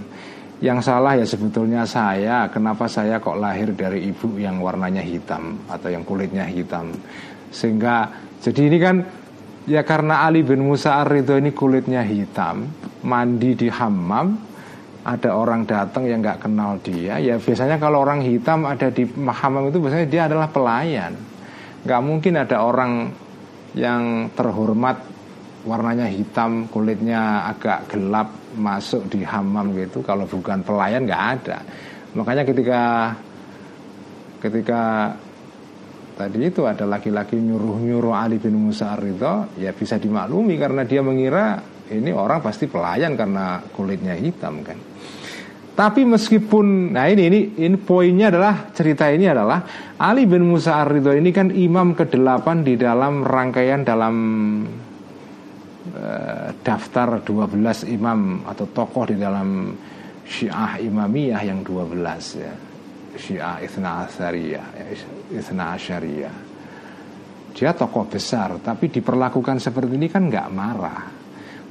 Yang 0.63 0.79
salah 0.87 1.19
ya 1.19 1.27
sebetulnya 1.27 1.83
saya. 1.83 2.47
Kenapa 2.47 2.87
saya 2.87 3.19
kok 3.19 3.35
lahir 3.35 3.75
dari 3.75 4.07
ibu 4.07 4.39
yang 4.39 4.63
warnanya 4.63 5.03
hitam 5.03 5.59
Atau 5.67 5.91
yang 5.91 6.07
kulitnya 6.07 6.47
hitam? 6.47 6.91
Sehingga 7.51 8.11
Jadi 8.43 8.61
ini 8.67 8.77
kan 8.79 8.95
Ya 9.63 9.83
karena 9.87 10.27
Ali 10.27 10.43
bin 10.43 10.63
Musa 10.63 10.99
ar 10.99 11.07
ini 11.11 11.55
kulitnya 11.55 12.03
hitam 12.03 12.67
Mandi 13.03 13.55
di 13.55 13.67
hammam 13.71 14.52
Ada 15.03 15.35
orang 15.35 15.67
datang 15.67 16.07
yang 16.07 16.23
nggak 16.23 16.47
kenal 16.47 16.79
dia 16.79 17.19
Ya 17.19 17.35
biasanya 17.35 17.75
kalau 17.75 18.07
orang 18.07 18.23
hitam 18.23 18.63
ada 18.63 18.87
di 18.87 19.03
hammam 19.11 19.67
itu 19.67 19.83
Biasanya 19.83 20.07
dia 20.07 20.21
adalah 20.31 20.47
pelayan 20.47 21.11
Nggak 21.83 22.01
mungkin 22.07 22.33
ada 22.39 22.63
orang 22.63 23.11
yang 23.73 24.31
terhormat 24.37 25.13
warnanya 25.63 26.11
hitam, 26.11 26.67
kulitnya 26.67 27.47
agak 27.47 27.91
gelap 27.91 28.29
masuk 28.55 29.07
di 29.09 29.23
hamam 29.23 29.73
gitu. 29.73 30.03
Kalau 30.03 30.27
bukan 30.27 30.61
pelayan 30.61 31.07
nggak 31.07 31.23
ada. 31.39 31.57
Makanya 32.13 32.43
ketika 32.45 32.81
ketika 34.43 34.81
tadi 36.13 36.51
itu 36.51 36.67
ada 36.67 36.85
laki-laki 36.85 37.39
nyuruh-nyuruh 37.39 38.13
Ali 38.13 38.37
bin 38.37 38.59
Musa 38.59 38.93
Ridho, 38.93 39.57
ya 39.57 39.73
bisa 39.73 39.97
dimaklumi 39.97 40.59
karena 40.59 40.83
dia 40.85 41.01
mengira 41.01 41.57
ini 41.89 42.11
orang 42.13 42.43
pasti 42.43 42.67
pelayan 42.69 43.15
karena 43.17 43.63
kulitnya 43.73 44.13
hitam 44.19 44.61
kan. 44.61 44.77
Tapi 45.73 46.05
meskipun 46.05 46.93
nah 46.93 47.09
ini 47.09 47.33
ini 47.33 47.39
ini 47.65 47.77
poinnya 47.81 48.29
adalah 48.29 48.69
cerita 48.69 49.09
ini 49.09 49.25
adalah 49.25 49.65
Ali 49.97 50.29
bin 50.29 50.45
Musa 50.45 50.77
Ar-Ridho 50.77 51.17
ini 51.17 51.33
kan 51.33 51.49
imam 51.49 51.97
ke-8 51.97 52.45
di 52.61 52.77
dalam 52.77 53.25
rangkaian 53.25 53.81
dalam 53.81 54.15
uh, 55.97 56.47
daftar 56.61 57.25
12 57.25 57.89
imam 57.89 58.45
atau 58.45 58.69
tokoh 58.69 59.09
di 59.09 59.17
dalam 59.17 59.73
Syiah 60.29 60.77
Imamiyah 60.77 61.41
yang 61.41 61.65
12 61.65 61.97
ya. 62.37 62.53
Syiah 63.13 63.57
Ithna 63.61 64.05
Asariyah, 64.05 64.67
ya, 64.77 64.85
Ithna 65.33 65.73
Asyariyah. 65.77 66.35
Dia 67.53 67.73
tokoh 67.77 68.09
besar, 68.09 68.57
tapi 68.61 68.89
diperlakukan 68.89 69.61
seperti 69.61 69.93
ini 69.97 70.09
kan 70.09 70.25
nggak 70.29 70.49
marah. 70.49 71.22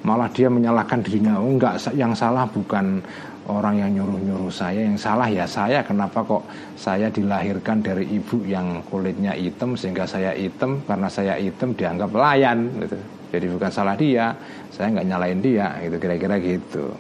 Malah 0.02 0.28
dia 0.34 0.50
menyalahkan 0.50 0.98
dirinya, 0.98 1.38
oh 1.38 1.46
enggak, 1.46 1.78
yang 1.94 2.10
salah 2.10 2.42
bukan 2.50 2.98
orang 3.46 3.78
yang 3.78 3.90
nyuruh-nyuruh 4.02 4.50
saya, 4.50 4.82
yang 4.82 4.98
salah 4.98 5.30
ya 5.30 5.46
saya. 5.46 5.82
Kenapa 5.86 6.26
kok 6.26 6.42
saya 6.74 7.06
dilahirkan 7.06 7.82
dari 7.82 8.10
ibu 8.10 8.42
yang 8.42 8.82
kulitnya 8.86 9.34
hitam 9.34 9.78
sehingga 9.78 10.06
saya 10.06 10.34
hitam 10.34 10.82
karena 10.86 11.06
saya 11.06 11.38
hitam 11.38 11.74
dianggap 11.74 12.10
pelayan 12.10 12.70
gitu. 12.82 12.98
Jadi 13.32 13.46
bukan 13.48 13.70
salah 13.72 13.96
dia, 13.96 14.36
saya 14.74 14.92
nggak 14.92 15.06
nyalain 15.08 15.40
dia, 15.40 15.72
gitu 15.80 15.96
kira-kira 15.96 16.36
gitu. 16.42 16.92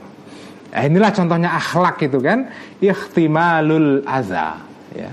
Eh, 0.72 0.88
inilah 0.88 1.12
contohnya 1.12 1.52
akhlak 1.52 2.00
itu 2.00 2.18
kan, 2.24 2.48
ikhtimalul 2.80 4.00
aza. 4.08 4.56
Ya. 4.96 5.10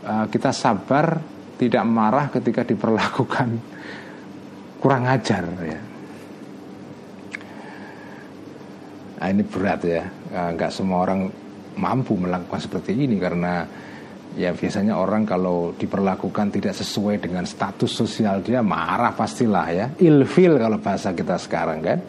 Uh, 0.00 0.24
kita 0.32 0.48
sabar, 0.56 1.20
tidak 1.60 1.84
marah 1.84 2.32
ketika 2.32 2.64
diperlakukan 2.64 3.60
kurang 4.80 5.04
ajar. 5.04 5.44
Ya. 5.60 5.89
Nah, 9.20 9.28
ini 9.28 9.44
berat 9.44 9.84
ya, 9.84 10.08
uh, 10.32 10.50
nggak 10.56 10.72
semua 10.72 11.04
orang 11.04 11.28
mampu 11.76 12.16
melakukan 12.16 12.56
seperti 12.56 12.96
ini 12.96 13.20
karena 13.20 13.68
ya 14.32 14.54
biasanya 14.56 14.96
orang 14.96 15.28
kalau 15.28 15.76
diperlakukan 15.76 16.54
tidak 16.54 16.72
sesuai 16.72 17.20
dengan 17.20 17.44
status 17.44 17.90
sosial 17.90 18.40
dia 18.40 18.64
marah 18.64 19.12
pastilah 19.12 19.66
ya. 19.68 19.86
Ilfil 20.00 20.56
kalau 20.56 20.80
bahasa 20.80 21.12
kita 21.12 21.36
sekarang 21.36 21.78
kan? 21.84 22.00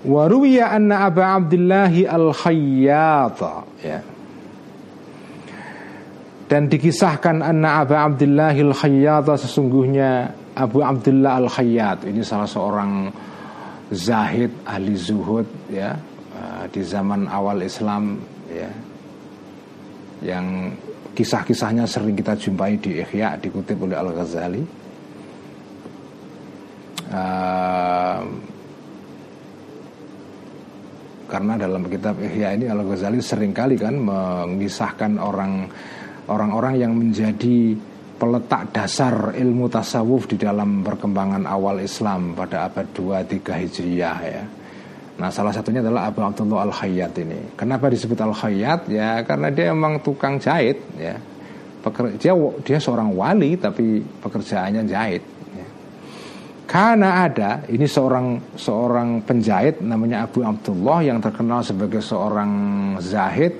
Waruya 0.00 0.72
anna 0.72 1.08
Aba 1.08 1.36
Abdillahi 1.40 2.08
al-Khayyata 2.08 3.54
ya. 3.84 4.00
Dan 6.44 6.66
dikisahkan 6.66 7.44
anna 7.44 7.84
Aba 7.84 8.08
Abdillahi 8.08 8.60
al-Khayyata 8.64 9.36
sesungguhnya 9.36 10.10
Abu 10.56 10.80
Abdullah 10.80 11.40
al-Khayyat. 11.44 12.08
Ini 12.08 12.20
salah 12.24 12.48
seorang 12.48 13.12
zahid 13.90 14.50
ahli 14.62 14.94
zuhud 14.94 15.46
ya 15.70 15.98
eh, 16.34 16.64
di 16.70 16.82
zaman 16.86 17.26
awal 17.26 17.62
Islam 17.66 18.22
ya 18.46 18.70
yang 20.20 20.70
kisah-kisahnya 21.16 21.88
sering 21.90 22.14
kita 22.14 22.38
jumpai 22.38 22.78
di 22.78 23.02
Ihya 23.02 23.34
dikutip 23.40 23.76
oleh 23.82 23.96
Al 23.98 24.10
Ghazali 24.14 24.62
uh, 27.10 28.20
karena 31.26 31.54
dalam 31.56 31.82
kitab 31.88 32.20
Ihya 32.20 32.54
ini 32.54 32.70
Al 32.70 32.84
Ghazali 32.84 33.18
sering 33.18 33.50
kali 33.50 33.80
kan 33.80 33.96
mengisahkan 33.96 35.18
orang 35.18 35.66
orang-orang 36.30 36.74
yang 36.78 36.92
menjadi 36.94 37.74
peletak 38.20 38.76
dasar 38.76 39.32
ilmu 39.32 39.72
tasawuf 39.72 40.28
di 40.28 40.36
dalam 40.36 40.84
perkembangan 40.84 41.48
awal 41.48 41.80
Islam 41.80 42.36
pada 42.36 42.68
abad 42.68 42.84
2 42.92 43.24
3 43.24 43.60
Hijriah 43.64 44.18
ya. 44.20 44.44
Nah, 45.16 45.28
salah 45.32 45.52
satunya 45.52 45.80
adalah 45.80 46.08
Abu 46.12 46.20
Abdullah 46.20 46.68
Al 46.68 46.72
Khayyat 46.72 47.12
ini. 47.20 47.56
Kenapa 47.56 47.88
disebut 47.88 48.20
Al 48.20 48.36
Khayyat? 48.36 48.92
Ya, 48.92 49.24
karena 49.24 49.48
dia 49.48 49.72
memang 49.72 50.04
tukang 50.04 50.36
jahit 50.36 50.80
ya. 51.00 51.16
Pekerja 51.80 52.36
dia 52.60 52.76
seorang 52.76 53.16
wali 53.16 53.56
tapi 53.56 54.04
pekerjaannya 54.04 54.84
jahit. 54.84 55.24
Karena 56.70 57.26
ada 57.26 57.66
ini 57.66 57.82
seorang 57.82 58.54
seorang 58.54 59.26
penjahit 59.26 59.82
namanya 59.82 60.22
Abu 60.30 60.46
Abdullah 60.46 61.02
yang 61.02 61.18
terkenal 61.18 61.66
sebagai 61.66 61.98
seorang 61.98 62.52
zahid 63.02 63.58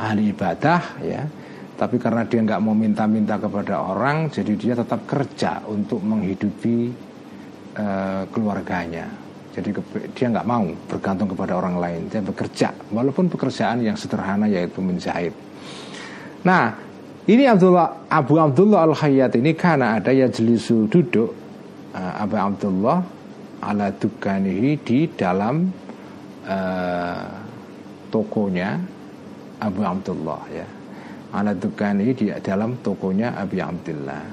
ahli 0.00 0.32
ibadah 0.32 0.80
ya. 1.04 1.28
Tapi 1.76 2.00
karena 2.00 2.24
dia 2.24 2.40
nggak 2.40 2.60
mau 2.64 2.72
minta-minta 2.72 3.36
kepada 3.36 3.84
orang, 3.84 4.32
jadi 4.32 4.52
dia 4.56 4.72
tetap 4.72 5.04
kerja 5.04 5.60
untuk 5.68 6.00
menghidupi 6.00 6.88
uh, 7.76 8.24
keluarganya. 8.32 9.04
Jadi 9.52 9.76
dia 10.16 10.26
nggak 10.32 10.48
mau 10.48 10.64
bergantung 10.88 11.28
kepada 11.28 11.52
orang 11.60 11.76
lain. 11.76 12.00
Dia 12.08 12.24
bekerja, 12.24 12.72
walaupun 12.88 13.28
pekerjaan 13.28 13.84
yang 13.84 13.96
sederhana 13.96 14.48
yaitu 14.48 14.80
menjahit. 14.80 15.36
Nah, 16.48 16.72
ini 17.28 17.44
Abdullah 17.44 18.08
Abu 18.08 18.40
Abdullah 18.40 18.86
Al 18.88 18.94
Hayat 18.96 19.36
ini 19.36 19.52
karena 19.52 20.00
ada 20.00 20.14
ya 20.16 20.32
jelisu 20.32 20.88
duduk 20.88 21.34
uh, 21.92 22.12
Abu 22.24 22.40
Abdullah 22.40 23.04
ala 23.60 23.92
dukanihi 23.92 24.80
di 24.80 25.10
dalam 25.12 25.68
uh, 26.46 27.26
tokonya 28.08 28.78
Abu 29.58 29.80
Abdullah 29.82 30.40
ya 30.54 30.75
ala 31.36 31.52
dukanihi 31.52 32.12
di 32.16 32.26
dalam 32.40 32.80
tokonya 32.80 33.36
Abu 33.36 33.60
Abdullah 33.60 34.24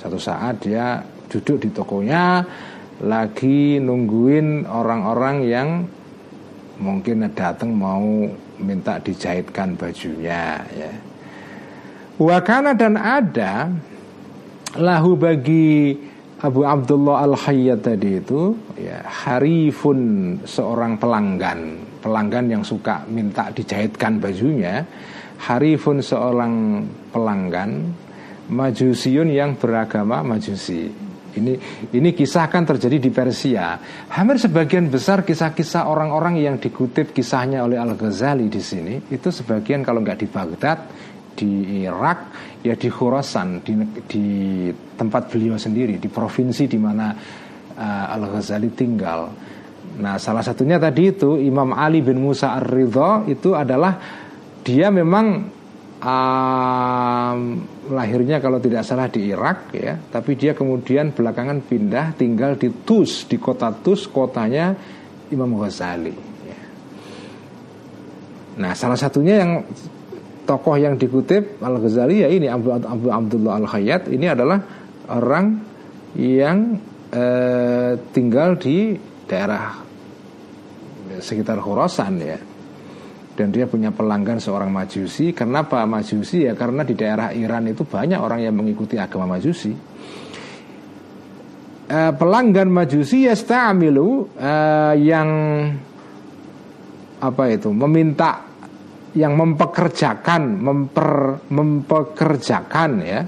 satu 0.00 0.16
saat 0.16 0.64
dia 0.64 1.04
duduk 1.28 1.64
di 1.64 1.68
tokonya 1.72 2.44
lagi 3.02 3.80
nungguin 3.82 4.68
orang-orang 4.68 5.36
yang 5.44 5.68
mungkin 6.78 7.26
datang 7.34 7.74
mau 7.74 8.28
minta 8.58 8.98
dijahitkan 9.02 9.74
bajunya 9.74 10.62
ya. 10.70 10.92
Wakana 12.14 12.78
dan 12.78 12.94
ada 12.94 13.66
lahu 14.78 15.18
bagi 15.18 15.98
Abu 16.38 16.62
Abdullah 16.62 17.26
Al 17.26 17.34
Hayyat 17.34 17.82
tadi 17.82 18.22
itu 18.22 18.54
ya 18.78 19.02
harifun 19.02 20.38
seorang 20.46 20.94
pelanggan. 21.00 21.82
Pelanggan 22.04 22.46
yang 22.52 22.62
suka 22.62 23.02
minta 23.08 23.48
dijahitkan 23.50 24.20
bajunya 24.20 24.84
harifun 25.40 26.00
seorang 26.04 26.84
pelanggan 27.10 27.90
majusiun 28.48 29.28
yang 29.32 29.56
beragama 29.56 30.20
majusi 30.20 31.04
ini 31.34 31.58
ini 31.90 32.10
kisah 32.14 32.46
kan 32.46 32.62
terjadi 32.62 33.02
di 33.02 33.10
Persia 33.10 33.78
hampir 34.12 34.38
sebagian 34.38 34.86
besar 34.86 35.26
kisah-kisah 35.26 35.90
orang-orang 35.90 36.38
yang 36.38 36.56
dikutip 36.62 37.10
kisahnya 37.10 37.66
oleh 37.66 37.80
Al 37.80 37.98
Ghazali 37.98 38.46
di 38.46 38.62
sini 38.62 39.00
itu 39.10 39.28
sebagian 39.34 39.82
kalau 39.82 40.00
nggak 40.00 40.18
di 40.22 40.28
Baghdad 40.30 40.78
di 41.34 41.82
Irak 41.82 42.18
ya 42.62 42.78
di 42.78 42.88
Khurasan 42.88 43.60
di, 43.66 43.74
di 44.06 44.26
tempat 44.70 45.28
beliau 45.34 45.58
sendiri 45.58 45.98
di 45.98 46.06
provinsi 46.06 46.70
di 46.70 46.78
mana 46.78 47.10
uh, 47.74 48.14
Al 48.14 48.22
Ghazali 48.30 48.70
tinggal. 48.70 49.28
Nah 49.94 50.18
salah 50.18 50.42
satunya 50.42 50.78
tadi 50.78 51.10
itu 51.10 51.38
Imam 51.38 51.74
Ali 51.74 52.02
bin 52.02 52.22
Musa 52.22 52.54
Ar 52.54 52.66
Ridho 52.66 53.26
itu 53.30 53.54
adalah 53.54 54.23
dia 54.64 54.88
memang 54.88 55.44
um, 56.00 57.38
lahirnya 57.92 58.40
kalau 58.40 58.56
tidak 58.56 58.82
salah 58.82 59.12
di 59.12 59.28
Irak 59.28 59.76
ya, 59.76 60.00
tapi 60.08 60.40
dia 60.40 60.56
kemudian 60.56 61.12
belakangan 61.12 61.60
pindah 61.60 62.16
tinggal 62.16 62.56
di 62.56 62.72
Tus 62.72 63.28
di 63.28 63.36
kota 63.36 63.70
Tus 63.76 64.08
kotanya 64.08 64.72
Imam 65.28 65.52
Ghazali. 65.60 66.16
Ya. 66.48 66.60
Nah 68.64 68.72
salah 68.72 68.96
satunya 68.96 69.44
yang 69.44 69.52
tokoh 70.48 70.80
yang 70.80 70.96
dikutip 70.96 71.60
Al 71.60 71.76
Ghazali 71.80 72.24
ya 72.24 72.28
ini 72.32 72.48
Abu, 72.48 72.72
Abu 72.72 73.08
Abdullah 73.12 73.60
Al 73.60 73.68
Khayyat 73.68 74.08
ini 74.08 74.28
adalah 74.28 74.60
orang 75.12 75.60
yang 76.16 76.80
eh, 77.12 77.92
tinggal 78.12 78.56
di 78.56 78.96
daerah 79.28 79.76
sekitar 81.20 81.60
Khurasan 81.60 82.14
ya 82.20 82.53
dan 83.34 83.50
dia 83.50 83.66
punya 83.66 83.90
pelanggan 83.90 84.38
seorang 84.38 84.70
majusi. 84.70 85.34
Kenapa 85.34 85.82
majusi? 85.84 86.46
Ya 86.46 86.54
karena 86.54 86.86
di 86.86 86.94
daerah 86.94 87.34
Iran 87.34 87.66
itu 87.66 87.82
banyak 87.82 88.18
orang 88.18 88.40
yang 88.46 88.54
mengikuti 88.54 88.94
agama 88.94 89.36
majusi. 89.38 89.74
Eh, 91.84 92.12
pelanggan 92.16 92.70
majusi 92.72 93.28
ya 93.28 93.36
eh, 93.36 94.94
yang 95.04 95.28
apa 97.20 97.44
itu 97.48 97.70
meminta 97.72 98.54
yang 99.14 99.38
mempekerjakan 99.38 100.42
memper, 100.58 101.38
mempekerjakan 101.48 102.90
ya. 103.02 103.22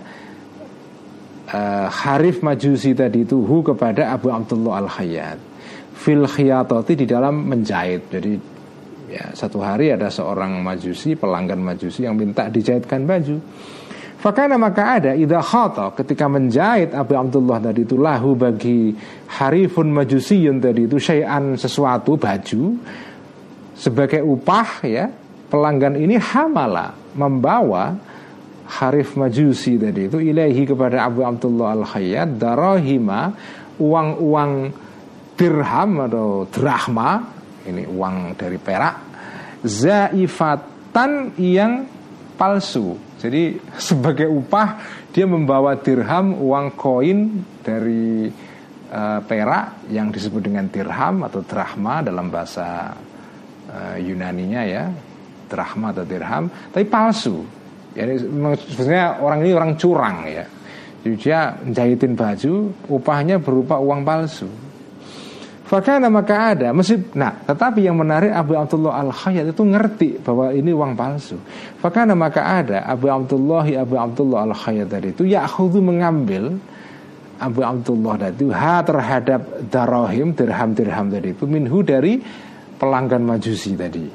Uh, 1.47 1.87
Harif 1.87 2.43
Majusi 2.43 2.91
tadi 2.91 3.23
itu 3.23 3.39
hu 3.39 3.63
kepada 3.63 4.11
Abu 4.11 4.35
Abdullah 4.35 4.83
Al 4.83 4.91
Khayyat 4.91 5.39
fil 5.95 6.27
khiyatati 6.27 6.99
di 6.99 7.07
dalam 7.07 7.47
menjahit. 7.47 8.11
Jadi 8.11 8.35
ya 9.17 9.33
satu 9.33 9.65
hari 9.65 9.97
ada 9.97 10.13
seorang 10.13 10.61
majusi 10.61 11.17
pelanggan 11.17 11.59
majusi 11.65 12.05
yang 12.05 12.15
minta 12.15 12.53
dijahitkan 12.53 13.09
baju. 13.09 13.41
Fakana 14.17 14.57
maka 14.57 14.97
ada 15.01 15.13
idha 15.13 15.41
khata 15.45 15.93
ketika 15.93 16.25
menjahit 16.29 16.93
Abu 16.97 17.17
Abdullah 17.17 17.61
tadi 17.61 17.85
itu 17.85 18.01
lahu 18.01 18.33
bagi 18.37 18.97
harifun 19.29 19.93
majusiyun 19.93 20.57
tadi 20.61 20.89
itu 20.89 20.97
syai'an 20.97 21.55
sesuatu 21.55 22.17
baju 22.17 22.81
sebagai 23.77 24.25
upah 24.25 24.69
ya 24.89 25.13
pelanggan 25.53 26.01
ini 26.01 26.17
hamala 26.19 26.97
membawa 27.15 27.95
Harif 28.67 29.15
Majusi 29.15 29.79
tadi 29.79 30.11
itu 30.11 30.19
ilahi 30.19 30.67
kepada 30.67 31.07
Abu 31.07 31.23
Abdullah 31.23 31.79
Al 31.79 31.87
Khayyat 31.87 32.35
darahima 32.35 33.31
uang-uang 33.79 34.75
dirham 35.39 35.91
atau 36.03 36.51
drahma 36.51 37.11
ini 37.63 37.87
uang 37.87 38.35
dari 38.35 38.59
perak 38.59 39.06
zaifatan 39.67 41.35
yang 41.37 41.85
palsu 42.39 42.97
jadi 43.19 43.59
sebagai 43.91 44.31
upah 44.31 44.81
dia 45.11 45.29
membawa 45.29 45.77
dirham 45.77 46.39
uang 46.39 46.79
koin 46.79 47.45
dari 47.61 48.31
uh, 48.93 49.21
perak 49.27 49.91
yang 49.91 50.15
disebut 50.15 50.41
dengan 50.47 50.71
dirham 50.71 51.27
atau 51.27 51.43
drahma 51.43 52.01
dalam 52.01 52.31
bahasa 52.31 52.95
uh, 53.69 53.97
Yunaninya 53.99 54.63
ya 54.63 54.85
drahma 55.51 55.91
atau 55.91 56.07
dirham 56.07 56.47
tapi 56.71 56.87
palsu 56.87 57.57
jadi 57.97 58.21
sebenarnya 58.77 59.25
orang 59.25 59.39
ini 59.41 59.53
orang 59.57 59.73
curang 59.81 60.29
ya. 60.29 60.45
Jadi 61.01 61.15
dia 61.17 61.57
jahitin 61.73 62.13
baju, 62.13 62.55
upahnya 62.93 63.41
berupa 63.41 63.81
uang 63.81 64.05
palsu. 64.05 64.45
Fakana 65.67 66.07
maka 66.07 66.55
ada 66.55 66.71
masih 66.71 67.11
nah 67.19 67.35
tetapi 67.43 67.83
yang 67.83 67.99
menarik 67.99 68.31
Abu 68.31 68.55
Abdullah 68.55 69.03
Al 69.03 69.11
Khayyat 69.11 69.51
itu 69.51 69.63
ngerti 69.67 70.23
bahwa 70.23 70.55
ini 70.55 70.71
uang 70.71 70.95
palsu. 70.95 71.43
Fakana 71.83 72.15
maka 72.15 72.63
ada 72.63 72.87
Abu 72.87 73.11
Abdullah 73.11 73.67
Abu 73.75 73.99
Abdullah 73.99 74.47
Al 74.47 74.55
Khayyat 74.55 74.87
tadi 74.87 75.11
itu 75.11 75.27
Yahudu 75.27 75.83
mengambil 75.83 76.55
Abu 77.43 77.67
Abdullah 77.67 78.15
tadi 78.15 78.47
itu 78.47 78.55
ha 78.55 78.79
terhadap 78.87 79.43
darahim 79.67 80.39
dirham 80.39 80.71
dirham 80.71 81.07
tadi 81.11 81.35
itu 81.35 81.45
minhu 81.51 81.83
dari 81.83 82.23
pelanggan 82.79 83.27
majusi 83.27 83.75
tadi. 83.75 84.07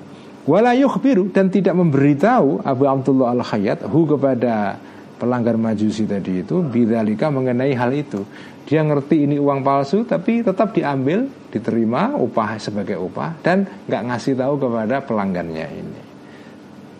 Wala 0.47 0.73
yukhbiru 0.73 1.29
dan 1.29 1.53
tidak 1.53 1.75
memberitahu 1.77 2.65
Abu 2.65 2.83
Abdullah 2.89 3.37
Al-Khayyat 3.37 3.85
hu 3.85 4.09
kepada 4.09 4.79
pelanggar 5.21 5.53
majusi 5.53 6.09
tadi 6.09 6.41
itu 6.41 6.65
bidzalika 6.65 7.29
mengenai 7.29 7.77
hal 7.77 7.93
itu. 7.93 8.25
Dia 8.65 8.81
ngerti 8.81 9.29
ini 9.29 9.37
uang 9.37 9.61
palsu 9.61 10.01
tapi 10.01 10.41
tetap 10.41 10.73
diambil, 10.73 11.29
diterima 11.51 12.15
upah 12.15 12.57
sebagai 12.57 12.95
upah 12.95 13.43
dan 13.43 13.67
nggak 13.85 14.03
ngasih 14.07 14.33
tahu 14.39 14.55
kepada 14.55 15.03
pelanggannya 15.03 15.67
ini. 15.67 16.01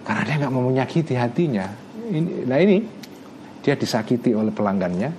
Karena 0.04 0.22
dia 0.28 0.36
nggak 0.44 0.54
mau 0.54 0.64
menyakiti 0.68 1.16
hatinya. 1.16 1.66
Ini, 2.12 2.44
nah 2.44 2.60
ini 2.60 2.84
dia 3.64 3.80
disakiti 3.80 4.36
oleh 4.36 4.52
pelanggannya, 4.52 5.10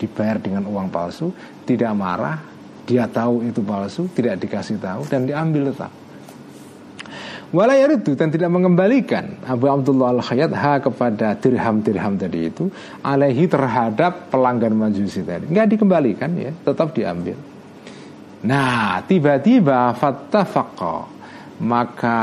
dibayar 0.00 0.42
dengan 0.42 0.66
uang 0.66 0.90
palsu, 0.90 1.30
tidak 1.62 1.94
marah, 1.94 2.42
dia 2.82 3.06
tahu 3.06 3.46
itu 3.46 3.62
palsu, 3.62 4.10
tidak 4.10 4.42
dikasih 4.42 4.82
tahu 4.82 5.06
dan 5.06 5.30
diambil 5.30 5.70
tetap. 5.70 5.92
Wala 7.52 7.76
itu 7.76 8.16
dan 8.16 8.32
tidak 8.32 8.48
mengembalikan 8.48 9.36
Abu 9.44 9.68
Abdullah 9.68 10.16
Al-Khayyat 10.16 10.56
ha 10.56 10.80
kepada 10.80 11.36
dirham-dirham 11.36 12.16
tadi 12.16 12.48
itu 12.48 12.72
alaihi 13.04 13.44
terhadap 13.44 14.32
pelanggan 14.32 14.72
majusi 14.72 15.20
tadi. 15.20 15.52
Enggak 15.52 15.76
dikembalikan 15.76 16.32
ya, 16.32 16.48
tetap 16.64 16.96
diambil. 16.96 17.36
Nah, 18.42 18.98
tiba-tiba 19.06 19.94
fattafaqa. 19.94 20.96
Maka 21.62 22.20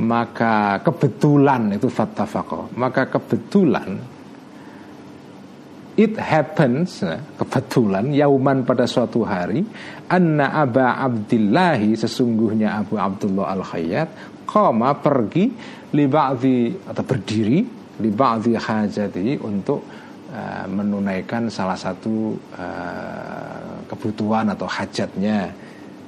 maka 0.00 0.80
kebetulan 0.80 1.76
itu 1.76 1.88
fattafaqa. 1.88 2.76
Maka 2.76 3.08
kebetulan 3.08 4.00
it 6.00 6.16
happens 6.16 7.04
eh, 7.04 7.20
kebetulan 7.36 8.08
yauman 8.16 8.64
pada 8.64 8.88
suatu 8.88 9.20
hari 9.26 9.60
anna 10.08 10.56
Aba 10.56 10.96
Abdillahi 11.04 11.92
sesungguhnya 11.92 12.80
Abu 12.80 12.96
Abdullah 12.96 13.52
Al 13.52 13.60
Khayyat 13.60 14.08
koma 14.48 14.96
pergi 14.96 15.52
li 15.92 16.04
atau 16.08 17.04
berdiri 17.04 17.58
li 18.00 18.10
hajati 18.56 19.36
untuk 19.44 19.84
uh, 20.32 20.64
menunaikan 20.64 21.52
salah 21.52 21.76
satu 21.76 22.32
uh, 22.56 23.59
kebutuhan 23.90 24.46
atau 24.54 24.70
hajatnya 24.70 25.50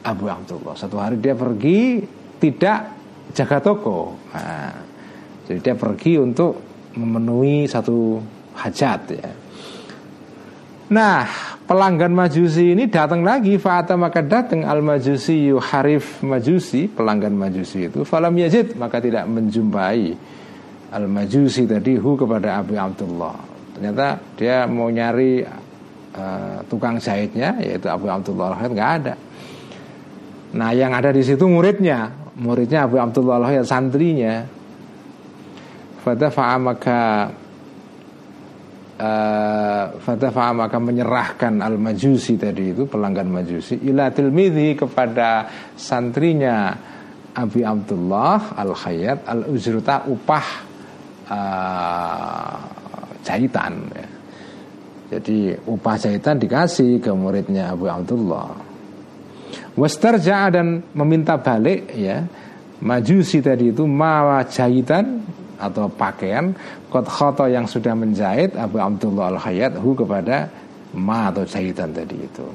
Abu 0.06 0.30
Abdullah. 0.30 0.78
Satu 0.78 1.02
hari 1.02 1.18
dia 1.18 1.34
pergi 1.34 1.98
tidak 2.38 2.94
jaga 3.34 3.58
toko. 3.58 4.14
Nah, 4.30 4.74
jadi 5.50 5.58
dia 5.58 5.74
pergi 5.74 6.22
untuk 6.22 6.58
memenuhi 6.94 7.66
satu 7.66 8.22
hajat 8.54 9.00
ya. 9.10 9.30
Nah, 10.92 11.24
pelanggan 11.64 12.12
Majusi 12.12 12.76
ini 12.76 12.84
datang 12.84 13.24
lagi 13.24 13.56
Fa'ata 13.56 13.96
maka 13.96 14.20
datang 14.20 14.68
Al-Majusi 14.68 15.48
Harif 15.56 16.20
Majusi 16.20 16.84
Pelanggan 16.84 17.32
Majusi 17.32 17.88
itu 17.88 18.04
Falam 18.04 18.36
Yazid 18.36 18.76
maka 18.76 19.00
tidak 19.00 19.24
menjumpai 19.24 20.12
Al-Majusi 20.92 21.64
tadi 21.64 21.96
Hu 21.96 22.12
kepada 22.12 22.60
Abu 22.60 22.76
Abdullah 22.76 23.40
Ternyata 23.72 24.20
dia 24.36 24.68
mau 24.68 24.92
nyari 24.92 25.48
uh, 26.16 26.58
Tukang 26.68 26.96
jahitnya 26.96 27.56
Yaitu 27.60 27.88
Abu 27.88 28.08
Abdullah 28.08 28.56
al 28.56 28.72
nggak 28.72 28.90
ada. 29.02 29.14
Nah 30.52 30.70
yang 30.76 30.92
ada 30.92 31.12
di 31.12 31.24
situ 31.24 31.48
muridnya. 31.48 32.12
Muridnya 32.36 32.84
Abu 32.84 33.00
Abdullah 33.00 33.40
al 33.40 33.68
Santrinya. 33.68 34.44
Fadafa'a 36.02 36.56
maka 36.58 37.30
uh, 38.98 40.50
maka 40.54 40.78
menyerahkan 40.78 41.62
al 41.62 41.78
majusi 41.78 42.34
tadi 42.38 42.74
itu 42.74 42.86
pelanggan 42.86 43.30
majusi 43.30 43.78
ila 43.86 44.10
tilmidhi 44.10 44.74
kepada 44.78 45.46
santrinya 45.78 46.74
Abi 47.32 47.64
Abdullah 47.64 48.58
al 48.58 48.74
Khayyat 48.74 49.18
al 49.30 49.46
Uzruta 49.48 50.04
upah 50.10 50.46
uh, 51.30 52.56
jahitan 53.24 53.74
ya. 53.94 54.06
Jadi 55.12 55.52
upah 55.68 56.00
jahitan 56.00 56.40
dikasih 56.40 56.96
ke 57.04 57.12
muridnya 57.12 57.68
Abu 57.68 57.84
Abdullah. 57.84 58.48
Wastarja 59.76 60.48
dan 60.48 60.80
meminta 60.96 61.36
balik 61.36 61.92
ya 61.92 62.24
majusi 62.80 63.44
tadi 63.44 63.76
itu 63.76 63.84
mawa 63.84 64.40
jahitan 64.48 65.20
atau 65.60 65.92
pakaian 65.92 66.56
kot 66.88 67.04
khoto 67.04 67.44
yang 67.44 67.68
sudah 67.68 67.92
menjahit 67.92 68.56
Abu 68.56 68.80
Abdullah 68.80 69.36
al 69.36 69.38
Hayat 69.38 69.76
hu 69.76 69.92
kepada 69.92 70.48
ma 70.96 71.28
atau 71.28 71.44
jahitan 71.44 71.92
tadi 71.92 72.16
itu. 72.16 72.48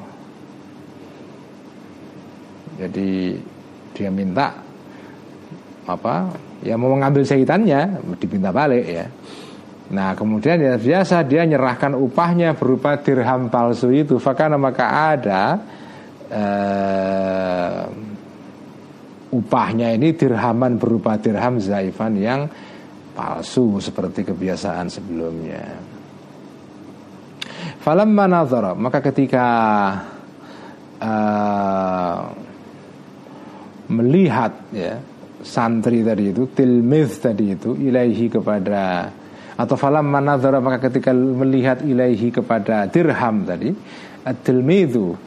Jadi 2.81 3.38
dia 3.93 4.09
minta 4.09 4.53
apa? 5.85 6.34
Ya 6.65 6.73
mau 6.73 6.89
mengambil 6.89 7.21
jahitannya 7.21 8.01
dipinta 8.17 8.49
balik 8.49 8.85
ya. 8.85 9.05
Nah 9.88 10.11
kemudian 10.19 10.59
ya 10.59 10.76
biasa 10.76 11.23
dia 11.23 11.47
nyerahkan 11.47 11.95
upahnya 11.95 12.59
berupa 12.59 12.99
dirham 12.99 13.47
palsu 13.47 13.88
itu. 13.95 14.19
Fakana 14.19 14.59
maka 14.59 15.15
ada 15.15 15.43
uh, 16.27 17.81
upahnya 19.31 19.95
ini 19.95 20.11
dirhaman 20.11 20.76
berupa 20.76 21.15
dirham 21.15 21.59
zaifan 21.64 22.19
yang 22.19 22.41
palsu 23.15 23.80
seperti 23.80 24.27
kebiasaan 24.27 24.91
sebelumnya. 24.91 25.64
Falam 27.80 28.11
manazara 28.11 28.76
maka 28.76 28.99
ketika 28.99 29.47
uh, 30.99 32.19
melihat 33.88 34.51
ya 34.76 34.99
santri 35.39 36.03
tadi 36.03 36.35
itu 36.35 36.51
tilmiz 36.51 37.23
tadi 37.23 37.55
itu 37.55 37.72
ilaihi 37.80 38.27
kepada 38.27 39.07
atau 39.57 39.73
falam 39.73 40.05
manazara 40.05 40.61
maka 40.61 40.88
ketika 40.88 41.11
melihat 41.11 41.81
ilaihi 41.81 42.29
kepada 42.29 42.85
dirham 42.85 43.41
tadi 43.41 43.73
at-tilmidhu 44.21 45.17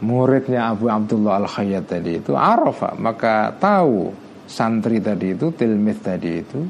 muridnya 0.00 0.72
Abu 0.72 0.88
Abdullah 0.88 1.44
Al-Khayyat 1.44 1.84
tadi 1.84 2.24
itu 2.24 2.32
arafa 2.32 2.96
maka 2.96 3.52
tahu 3.60 4.16
santri 4.48 4.98
tadi 4.98 5.36
itu 5.36 5.52
tilmiz 5.52 6.00
tadi 6.00 6.30
itu 6.40 6.60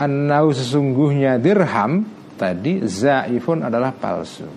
annau 0.00 0.52
sesungguhnya 0.52 1.36
dirham 1.36 2.20
tadi 2.40 2.80
zaifun 2.88 3.68
adalah 3.68 3.92
palsu. 3.92 4.48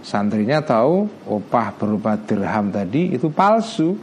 Santrinya 0.00 0.64
tahu 0.64 1.04
upah 1.28 1.76
berupa 1.76 2.16
dirham 2.16 2.72
tadi 2.72 3.12
itu 3.12 3.28
palsu. 3.28 4.00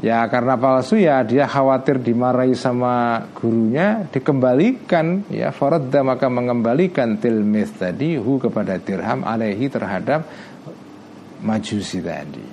Ya 0.00 0.24
karena 0.32 0.56
palsu 0.56 0.96
ya 0.96 1.20
dia 1.20 1.44
khawatir 1.44 2.00
dimarahi 2.00 2.56
sama 2.56 3.28
gurunya 3.36 4.08
dikembalikan. 4.08 5.28
Ya 5.28 5.52
faradda 5.52 6.00
maka 6.00 6.32
mengembalikan 6.32 7.20
tilmith 7.20 7.76
tadi 7.76 8.16
hu 8.16 8.40
kepada 8.40 8.80
dirham 8.80 9.20
alaihi 9.28 9.68
terhadap 9.68 10.24
majusi 11.44 12.00
tadi. 12.00 12.44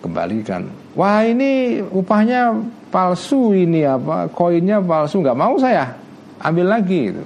Kembalikan. 0.00 0.64
Wah 0.96 1.20
ini 1.28 1.84
upahnya 1.84 2.56
palsu 2.88 3.52
ini 3.52 3.84
apa 3.84 4.32
koinnya 4.32 4.80
palsu 4.80 5.20
nggak 5.20 5.36
mau 5.36 5.60
saya. 5.60 5.92
Ambil 6.40 6.72
lagi 6.72 7.00
itu. 7.12 7.24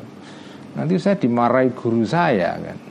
Nanti 0.75 0.99
saya 0.99 1.15
dimarahi 1.15 1.71
guru 1.71 2.03
saya 2.03 2.59
kan 2.59 2.88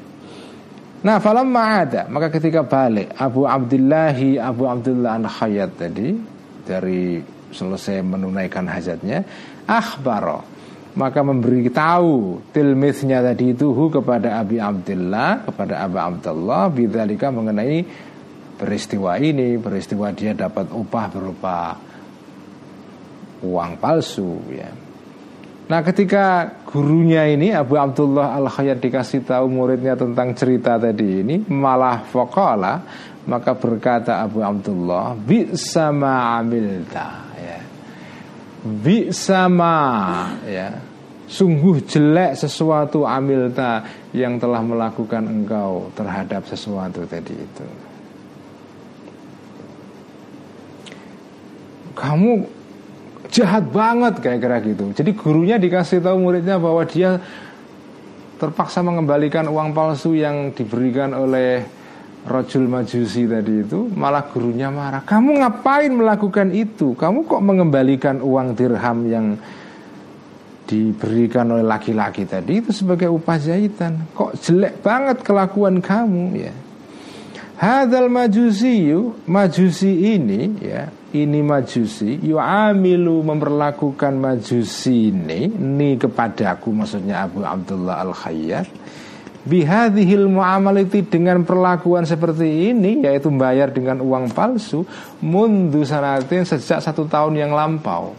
nah 1.06 1.22
falam 1.22 1.53
ada 1.53 2.10
maka 2.10 2.34
ketika 2.34 2.65
balik 2.65 3.14
Abu 3.18 3.45
Abdillahi 3.45 4.41
Abu 4.41 4.65
Abdullah 4.65 5.22
an 5.22 5.30
Khayyat 5.30 5.78
tadi 5.78 6.18
dari 6.65 7.22
selesai 7.53 8.02
menunaikan 8.02 8.65
hajatnya 8.65 9.22
akhbaro 9.69 10.44
maka 10.98 11.22
memberi 11.22 11.69
tahu 11.69 12.41
tilmisnya 12.49 13.22
tadi 13.22 13.53
itu 13.53 13.69
hu 13.69 13.94
kepada 13.94 14.41
Abi 14.41 14.57
Abdullah 14.57 15.45
kepada 15.45 15.86
Abu 15.86 15.98
Abdullah 16.02 16.74
bidzalika 16.74 17.30
mengenai 17.30 17.86
peristiwa 18.57 19.22
ini 19.22 19.61
peristiwa 19.61 20.10
dia 20.10 20.34
dapat 20.34 20.74
upah 20.74 21.06
berupa 21.14 21.78
uang 23.45 23.78
palsu 23.78 24.41
ya 24.49 24.86
Nah 25.68 25.84
ketika 25.84 26.48
gurunya 26.64 27.27
ini 27.27 27.52
Abu 27.52 27.76
Abdullah 27.76 28.39
Al 28.39 28.48
Khayyat 28.48 28.80
dikasih 28.80 29.27
tahu 29.27 29.52
muridnya 29.52 29.99
tentang 29.99 30.31
cerita 30.31 30.80
tadi 30.80 31.27
ini 31.27 31.44
malah 31.52 32.07
fokola 32.07 32.80
maka 33.27 33.52
berkata 33.52 34.23
Abu 34.23 34.39
Abdullah 34.39 35.11
bi 35.19 35.52
sama 35.60 36.39
amilta 36.39 37.35
ya. 37.35 37.60
Bi 38.64 39.11
sama 39.11 39.76
ya. 40.48 40.72
Sungguh 41.27 41.84
jelek 41.84 42.39
sesuatu 42.39 43.03
amilta 43.03 43.84
yang 44.15 44.39
telah 44.39 44.64
melakukan 44.64 45.27
engkau 45.27 45.91
terhadap 45.91 46.48
sesuatu 46.48 47.03
tadi 47.03 47.35
itu. 47.35 47.68
Kamu 51.91 52.56
jahat 53.31 53.69
banget 53.69 54.19
kayak 54.23 54.39
kira 54.39 54.57
gitu. 54.63 54.83
Jadi 54.91 55.11
gurunya 55.13 55.55
dikasih 55.59 55.99
tahu 56.03 56.17
muridnya 56.19 56.57
bahwa 56.57 56.83
dia 56.87 57.19
terpaksa 58.37 58.85
mengembalikan 58.85 59.49
uang 59.49 59.73
palsu 59.73 60.13
yang 60.13 60.53
diberikan 60.53 61.11
oleh 61.17 61.65
Rojul 62.27 62.67
Majusi 62.67 63.23
tadi 63.23 63.63
itu 63.63 63.87
malah 63.95 64.27
gurunya 64.27 64.67
marah. 64.67 65.01
Kamu 65.07 65.39
ngapain 65.41 65.89
melakukan 65.89 66.51
itu? 66.51 66.91
Kamu 66.93 67.23
kok 67.23 67.39
mengembalikan 67.39 68.19
uang 68.19 68.51
dirham 68.53 68.99
yang 69.07 69.25
diberikan 70.67 71.47
oleh 71.55 71.63
laki-laki 71.63 72.27
tadi 72.27 72.59
itu 72.59 72.75
sebagai 72.75 73.07
upah 73.07 73.39
jahitan? 73.39 74.11
Kok 74.11 74.35
jelek 74.43 74.83
banget 74.83 75.23
kelakuan 75.23 75.79
kamu 75.79 76.23
ya? 76.35 76.53
Hadal 77.57 78.11
majusi 78.11 78.91
majusi 79.25 80.13
ini 80.13 80.61
ya 80.61 80.91
ini 81.15 81.39
majusi. 81.39 82.19
Yu'amilu 82.19 83.23
memperlakukan 83.23 84.13
majusi 84.17 85.13
ini 85.13 85.47
ini 85.47 85.95
kepadaku 85.95 86.73
maksudnya 86.75 87.23
Abu 87.23 87.43
Abdullah 87.43 88.03
Al 88.03 88.11
Khayyat 88.11 88.67
bihadhil 89.47 90.27
muamalati 90.27 91.07
dengan 91.07 91.47
perlakuan 91.47 92.03
seperti 92.03 92.75
ini 92.75 92.99
yaitu 92.99 93.31
bayar 93.31 93.71
dengan 93.71 94.03
uang 94.03 94.35
palsu 94.35 94.84
mundu 95.23 95.88
sanatin 95.88 96.43
sejak 96.43 96.84
satu 96.84 97.07
tahun 97.07 97.39
yang 97.39 97.55
lampau. 97.55 98.11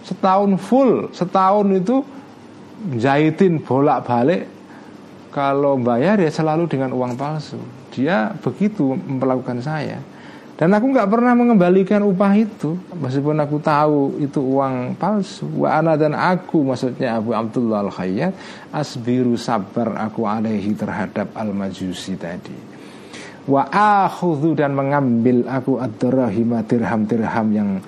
Setahun 0.00 0.56
full 0.56 1.12
setahun 1.12 1.68
itu 1.76 2.00
jahitin 2.96 3.60
bolak-balik. 3.60 4.48
Kalau 5.30 5.78
bayar 5.78 6.18
ya 6.18 6.26
selalu 6.26 6.66
dengan 6.66 6.90
uang 6.90 7.14
palsu. 7.14 7.60
Dia 7.94 8.34
begitu 8.34 8.98
memperlakukan 8.98 9.62
saya 9.62 10.02
dan 10.60 10.76
aku 10.76 10.92
nggak 10.92 11.08
pernah 11.08 11.32
mengembalikan 11.32 12.04
upah 12.04 12.36
itu. 12.36 12.76
Meskipun 12.92 13.40
aku 13.40 13.56
tahu 13.64 14.20
itu 14.20 14.44
uang 14.44 14.92
palsu. 15.00 15.48
Wa 15.56 15.80
ana 15.80 15.96
dan 15.96 16.12
aku 16.12 16.60
maksudnya 16.60 17.16
Abu 17.16 17.32
Abdullah 17.32 17.80
al 17.80 17.88
Khayyat 17.88 18.36
asbiru 18.68 19.40
sabar 19.40 19.96
aku 19.96 20.28
alaihi 20.28 20.76
terhadap 20.76 21.32
al 21.32 21.56
majusi 21.56 22.12
tadi. 22.20 22.52
Wa 23.48 23.72
akhudhu 24.04 24.52
dan 24.52 24.76
mengambil 24.76 25.48
aku 25.48 25.80
ad-dirham 25.80 26.60
dirham-dirham 26.68 27.46
yang 27.56 27.80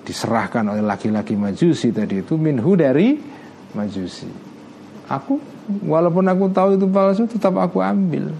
diserahkan 0.00 0.64
oleh 0.64 0.80
laki-laki 0.80 1.36
majusi 1.36 1.92
tadi 1.92 2.24
itu 2.24 2.40
minhu 2.40 2.72
dari 2.72 3.20
majusi. 3.76 4.32
Aku 5.12 5.36
walaupun 5.84 6.24
aku 6.24 6.48
tahu 6.48 6.80
itu 6.80 6.88
palsu 6.88 7.28
tetap 7.28 7.52
aku 7.60 7.84
ambil 7.84 8.32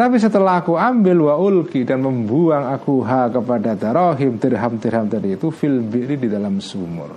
tapi 0.00 0.16
setelah 0.16 0.64
aku 0.64 0.80
ambil 0.80 1.28
wa 1.28 1.36
ulki 1.36 1.84
dan 1.84 2.00
membuang 2.00 2.72
aku 2.72 3.04
ha 3.04 3.28
kepada 3.28 3.76
darahim 3.76 4.40
dirham-dirham 4.40 5.12
tadi 5.12 5.36
itu 5.36 5.52
fil 5.52 5.84
biri 5.84 6.16
di 6.16 6.24
dalam 6.24 6.56
sumur. 6.56 7.12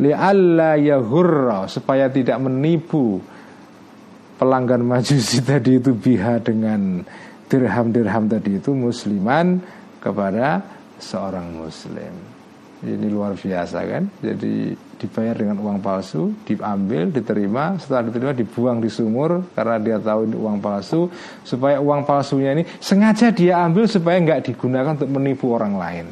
Li 0.00 0.16
yahurra 0.16 1.68
supaya 1.68 2.08
tidak 2.08 2.40
menipu 2.40 3.20
pelanggan 4.40 4.80
majusi 4.80 5.44
tadi 5.50 5.76
itu 5.76 5.92
biha 5.92 6.40
dengan 6.40 7.04
dirham-dirham 7.52 8.24
tadi 8.32 8.56
itu 8.56 8.72
musliman 8.72 9.60
kepada 10.00 10.64
seorang 10.96 11.52
muslim. 11.52 12.37
Ini 12.78 13.10
luar 13.10 13.34
biasa 13.34 13.82
kan? 13.90 14.06
Jadi 14.22 14.70
dibayar 14.98 15.34
dengan 15.34 15.58
uang 15.58 15.82
palsu, 15.82 16.30
diambil, 16.46 17.10
diterima, 17.10 17.74
setelah 17.74 18.06
diterima 18.06 18.30
dibuang 18.34 18.78
di 18.78 18.86
sumur 18.86 19.50
karena 19.50 19.82
dia 19.82 19.98
tahu 19.98 20.30
ini 20.30 20.36
uang 20.38 20.62
palsu, 20.62 21.10
supaya 21.42 21.82
uang 21.82 22.06
palsunya 22.06 22.54
ini 22.54 22.62
sengaja 22.78 23.34
dia 23.34 23.66
ambil 23.66 23.90
supaya 23.90 24.22
nggak 24.22 24.54
digunakan 24.54 24.94
untuk 24.94 25.10
menipu 25.10 25.50
orang 25.50 25.74
lain. 25.74 26.06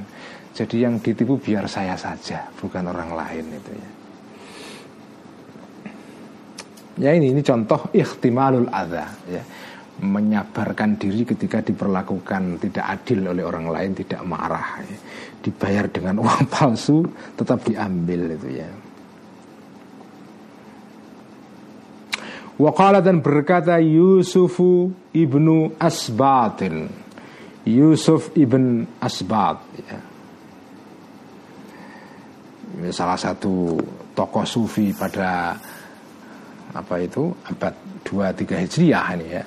Jadi 0.57 0.83
yang 0.83 0.99
ditipu 0.99 1.39
biar 1.39 1.71
saya 1.71 1.95
saja, 1.95 2.51
bukan 2.59 2.91
orang 2.91 3.15
lain 3.15 3.45
itu 3.47 3.73
ya. 3.77 3.91
Ya 6.97 7.11
ini 7.13 7.29
ini 7.31 7.45
contoh 7.45 7.93
ikhtimalul 7.93 8.73
adha 8.73 9.05
ya 9.29 9.45
menyabarkan 9.97 11.01
diri 11.01 11.25
ketika 11.25 11.65
diperlakukan 11.65 12.61
tidak 12.61 12.85
adil 12.85 13.33
oleh 13.33 13.45
orang 13.45 13.69
lain 13.69 13.97
tidak 13.97 14.21
marah 14.25 14.81
ya. 14.85 14.97
Dibayar 15.45 15.91
dengan 15.91 16.23
uang 16.23 16.45
palsu 16.53 17.05
tetap 17.35 17.65
diambil 17.67 18.37
itu 18.37 18.51
ya. 18.63 18.71
Waqala 22.57 23.05
dan 23.05 23.21
berkata 23.21 23.77
Yusufu 23.77 24.89
ibnu 25.13 25.77
Asbatin 25.77 27.07
Yusuf 27.67 28.31
ibn 28.39 28.87
Asbat 29.03 29.59
ya. 29.83 29.99
Salah 32.95 33.19
satu 33.19 33.75
tokoh 34.15 34.47
sufi 34.47 34.95
pada 34.95 35.59
apa 36.71 36.95
itu 37.03 37.35
abad 37.51 37.75
2-3 38.07 38.63
Hijriah 38.63 39.07
ini 39.19 39.27
ya. 39.27 39.45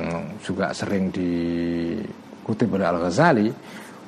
Yang 0.00 0.06
juga 0.40 0.72
sering 0.72 1.12
dikutip 1.12 2.72
oleh 2.72 2.88
Al-Ghazali 2.88 3.48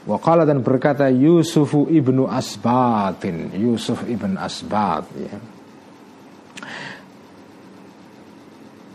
Waqala 0.07 0.47
dan 0.47 0.63
berkata 0.63 1.11
Yusufu 1.11 1.91
ibnu 1.91 2.31
Asbatin. 2.31 3.51
Yusuf 3.59 4.07
ibn 4.07 4.39
Asbat 4.39 5.05
ya. 5.19 5.35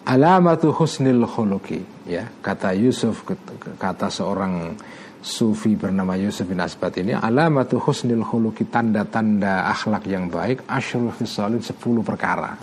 Alamatu 0.07 0.71
husnil 0.71 1.27
khuluki 1.27 1.83
ya. 2.07 2.31
Kata 2.39 2.71
Yusuf 2.71 3.27
Kata 3.75 4.07
seorang 4.07 4.79
Sufi 5.21 5.75
bernama 5.75 6.15
Yusuf 6.15 6.47
bin 6.47 6.63
Asbat 6.63 7.03
ini 7.03 7.11
Alamatu 7.11 7.77
husnil 7.77 8.23
khuluki 8.23 8.71
Tanda-tanda 8.71 9.67
akhlak 9.67 10.07
yang 10.07 10.31
baik 10.31 10.63
Ashrul 10.63 11.11
fisalin 11.11 11.59
sepuluh 11.59 12.07
perkara. 12.07 12.55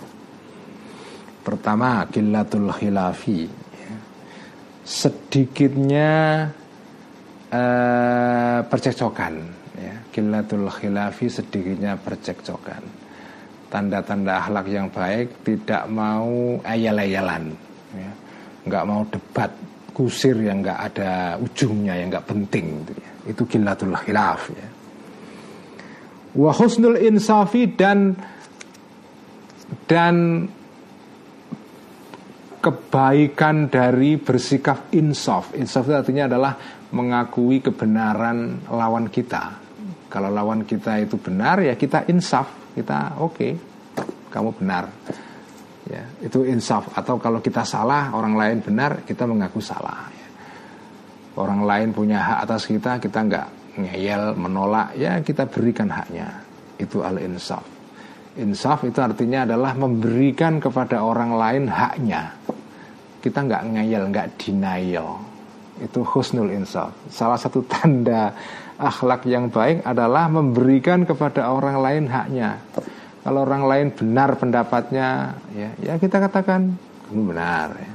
Pertama 1.44 2.08
Kilatul 2.08 2.72
khilafi 2.72 3.68
sedikitnya 4.88 6.48
uh, 7.52 8.58
percekcokan 8.66 9.34
ya 9.78 9.94
kilatul 10.10 10.68
khilafi 10.68 11.26
sedikitnya 11.30 11.96
percekcokan 12.00 12.82
tanda-tanda 13.68 14.40
akhlak 14.40 14.66
yang 14.72 14.88
baik 14.88 15.44
tidak 15.44 15.84
mau 15.92 16.56
ayal-ayalan 16.64 17.52
ya. 17.92 18.10
nggak 18.64 18.84
mau 18.88 19.04
debat 19.08 19.52
kusir 19.92 20.36
yang 20.40 20.64
nggak 20.64 20.80
ada 20.94 21.36
ujungnya 21.36 21.94
yang 22.00 22.08
nggak 22.08 22.26
penting 22.26 22.66
gitu 22.86 22.92
ya. 22.96 23.12
itu 23.28 23.42
kilatul 23.44 23.94
khilaf 23.94 24.48
ya 24.52 24.68
wa 26.38 26.50
husnul 26.52 26.96
insafi 26.96 27.68
dan 27.76 28.16
dan 29.88 30.48
kebaikan 32.58 33.70
dari 33.70 34.18
bersikap 34.18 34.90
insaf. 34.92 35.54
Insaf 35.54 35.86
itu 35.86 35.94
artinya 35.94 36.24
adalah 36.26 36.52
mengakui 36.92 37.60
kebenaran 37.60 38.64
lawan 38.68 39.12
kita. 39.12 39.60
Kalau 40.08 40.32
lawan 40.32 40.64
kita 40.64 41.04
itu 41.04 41.20
benar 41.20 41.60
ya 41.60 41.76
kita 41.76 42.08
insaf, 42.08 42.72
kita 42.72 43.20
oke, 43.20 43.36
okay, 43.36 43.52
kamu 44.32 44.56
benar. 44.56 44.88
Ya, 45.88 46.04
itu 46.20 46.44
insaf 46.44 46.92
atau 46.92 47.16
kalau 47.16 47.40
kita 47.40 47.64
salah 47.64 48.12
orang 48.12 48.36
lain 48.36 48.58
benar 48.60 49.04
kita 49.04 49.24
mengaku 49.24 49.60
salah. 49.60 50.08
Orang 51.36 51.64
lain 51.64 51.96
punya 51.96 52.20
hak 52.20 52.38
atas 52.48 52.68
kita 52.68 53.00
kita 53.00 53.18
nggak 53.24 53.46
ngeyel 53.78 54.36
menolak 54.36 54.96
ya 54.96 55.20
kita 55.20 55.48
berikan 55.48 55.88
haknya. 55.92 56.44
Itu 56.76 57.04
al 57.04 57.20
insaf. 57.20 57.64
Insaf 58.38 58.86
itu 58.86 59.02
artinya 59.02 59.42
adalah 59.48 59.74
memberikan 59.74 60.62
kepada 60.62 61.02
orang 61.02 61.34
lain 61.34 61.64
haknya. 61.66 62.38
Kita 63.18 63.44
nggak 63.44 63.62
ngeyel, 63.74 64.02
nggak 64.14 64.28
denial. 64.38 65.27
Itu 65.78 66.02
husnul 66.02 66.50
insaf. 66.54 66.94
Salah 67.10 67.38
satu 67.38 67.62
tanda 67.64 68.34
akhlak 68.78 69.26
yang 69.26 69.50
baik 69.50 69.82
adalah 69.82 70.30
memberikan 70.30 71.02
kepada 71.02 71.50
orang 71.50 71.82
lain 71.82 72.04
haknya. 72.06 72.62
kalau 73.18 73.44
orang 73.44 73.66
lain 73.66 73.88
benar 73.92 74.38
pendapatnya 74.40 75.36
ya 75.52 75.68
ya 75.82 76.00
kita 76.00 76.16
katakan 76.16 76.78
kamu 77.10 77.34
benar 77.34 77.76
ya. 77.76 77.92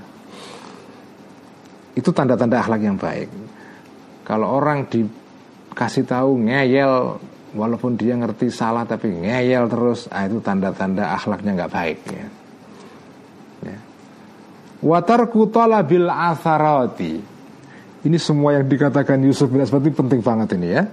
itu 1.98 2.10
tanda-tanda 2.14 2.62
akhlak 2.62 2.82
yang 2.84 3.00
baik 3.00 3.32
kalau 4.28 4.62
orang 4.62 4.86
dikasih 4.86 6.06
tahu 6.06 6.38
ngeyel 6.38 7.18
walaupun 7.56 7.96
dia 7.98 8.14
ngerti 8.14 8.50
salah 8.50 8.84
tapi 8.84 9.10
ngeyel 9.10 9.66
terus 9.72 10.06
ah, 10.12 10.28
itu 10.28 10.38
tanda-tanda 10.44 11.14
akhlaknya 11.18 11.52
nggak 11.64 11.74
baik 11.74 12.00
ya. 12.10 12.28
ya. 13.72 13.78
Watar 14.84 15.32
bil 15.88 16.10
atharati. 16.12 17.33
Ini 18.04 18.18
semua 18.20 18.60
yang 18.60 18.68
dikatakan 18.68 19.16
Yusuf 19.24 19.48
bin 19.48 19.64
Asbat 19.64 19.88
ini 19.88 19.96
penting 19.96 20.20
banget 20.20 20.60
ini 20.60 20.68
ya. 20.76 20.84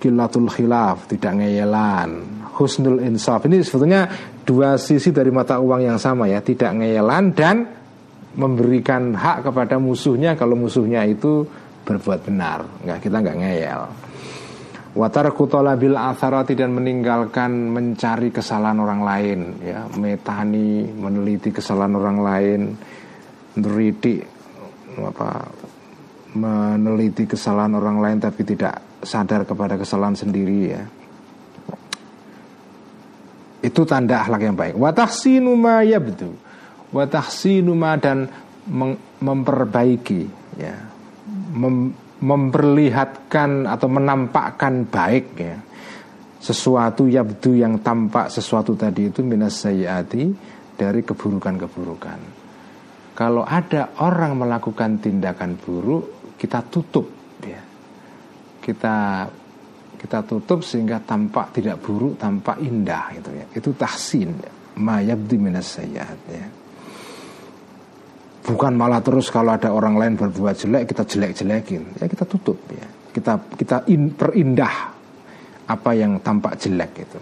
Kilatul 0.00 0.48
khilaf, 0.48 1.04
tidak 1.08 1.36
ngeyelan, 1.40 2.44
husnul 2.56 3.00
insaf. 3.04 3.44
Ini 3.44 3.60
sebetulnya 3.60 4.08
dua 4.44 4.80
sisi 4.80 5.12
dari 5.12 5.28
mata 5.28 5.60
uang 5.60 5.84
yang 5.84 6.00
sama 6.00 6.28
ya, 6.28 6.40
tidak 6.40 6.72
ngeyelan 6.76 7.36
dan 7.36 7.56
memberikan 8.40 9.12
hak 9.12 9.48
kepada 9.48 9.76
musuhnya 9.76 10.32
kalau 10.32 10.56
musuhnya 10.56 11.04
itu 11.04 11.44
berbuat 11.84 12.24
benar. 12.24 12.64
Enggak, 12.80 12.98
kita 13.04 13.16
nggak 13.20 13.38
ngeyel. 13.44 13.80
Watar 14.94 15.34
bil 15.74 15.98
atharati 15.98 16.54
dan 16.54 16.70
meninggalkan 16.70 17.50
mencari 17.74 18.30
kesalahan 18.30 18.78
orang 18.78 19.02
lain 19.02 19.38
ya 19.58 19.90
metani 19.98 20.86
meneliti 20.86 21.50
kesalahan 21.50 21.98
orang 21.98 22.18
lain 22.22 22.60
meneliti 23.58 24.33
apa 25.02 25.50
meneliti 26.34 27.30
kesalahan 27.30 27.78
orang 27.78 28.02
lain 28.02 28.18
tapi 28.18 28.42
tidak 28.42 28.82
sadar 29.02 29.46
kepada 29.46 29.78
kesalahan 29.78 30.18
sendiri 30.18 30.60
ya. 30.66 30.82
Itu 33.64 33.88
tanda 33.88 34.20
akhlak 34.20 34.42
yang 34.44 34.56
baik. 34.58 34.74
Watahsinu 34.76 35.56
ma 35.56 35.80
yabdu. 35.80 36.36
Watahsinu 36.92 37.72
ma 37.72 37.96
dan 37.96 38.28
memperbaiki 39.22 40.22
ya. 40.60 40.76
Mem 41.54 41.94
memperlihatkan 42.24 43.68
atau 43.68 43.88
menampakkan 43.88 44.88
baik 44.88 45.26
ya. 45.36 45.56
Sesuatu 46.40 47.08
yabdu 47.08 47.56
yang 47.56 47.80
tampak 47.80 48.28
sesuatu 48.32 48.76
tadi 48.76 49.08
itu 49.12 49.20
minas 49.24 49.64
sayyati 49.64 50.32
dari 50.76 51.00
keburukan-keburukan. 51.04 52.43
Kalau 53.14 53.46
ada 53.46 53.94
orang 54.02 54.34
melakukan 54.42 54.98
tindakan 54.98 55.54
buruk, 55.54 56.34
kita 56.34 56.66
tutup 56.66 57.06
ya. 57.46 57.62
Kita 58.58 58.96
kita 59.94 60.18
tutup 60.26 60.60
sehingga 60.66 60.98
tampak 61.00 61.54
tidak 61.54 61.78
buruk, 61.78 62.18
tampak 62.18 62.58
indah 62.58 63.14
gitu 63.14 63.30
ya. 63.32 63.46
Itu 63.54 63.70
tahsin, 63.78 64.34
ma 64.82 64.98
yabdu 64.98 65.38
minas 65.38 65.78
sayyat 65.78 66.18
ya. 66.26 66.46
Bukan 68.44 68.76
malah 68.76 69.00
terus 69.00 69.32
kalau 69.32 69.56
ada 69.56 69.72
orang 69.72 69.96
lain 69.96 70.14
berbuat 70.20 70.52
jelek 70.58 70.92
kita 70.92 71.08
jelek-jelekin. 71.08 71.96
Ya 71.96 72.10
kita 72.10 72.28
tutup 72.28 72.60
ya. 72.68 72.84
Kita 73.14 73.40
kita 73.56 73.88
in, 73.88 74.12
perindah 74.12 74.92
apa 75.70 75.90
yang 75.96 76.20
tampak 76.20 76.60
jelek 76.60 76.92
itu. 76.98 77.20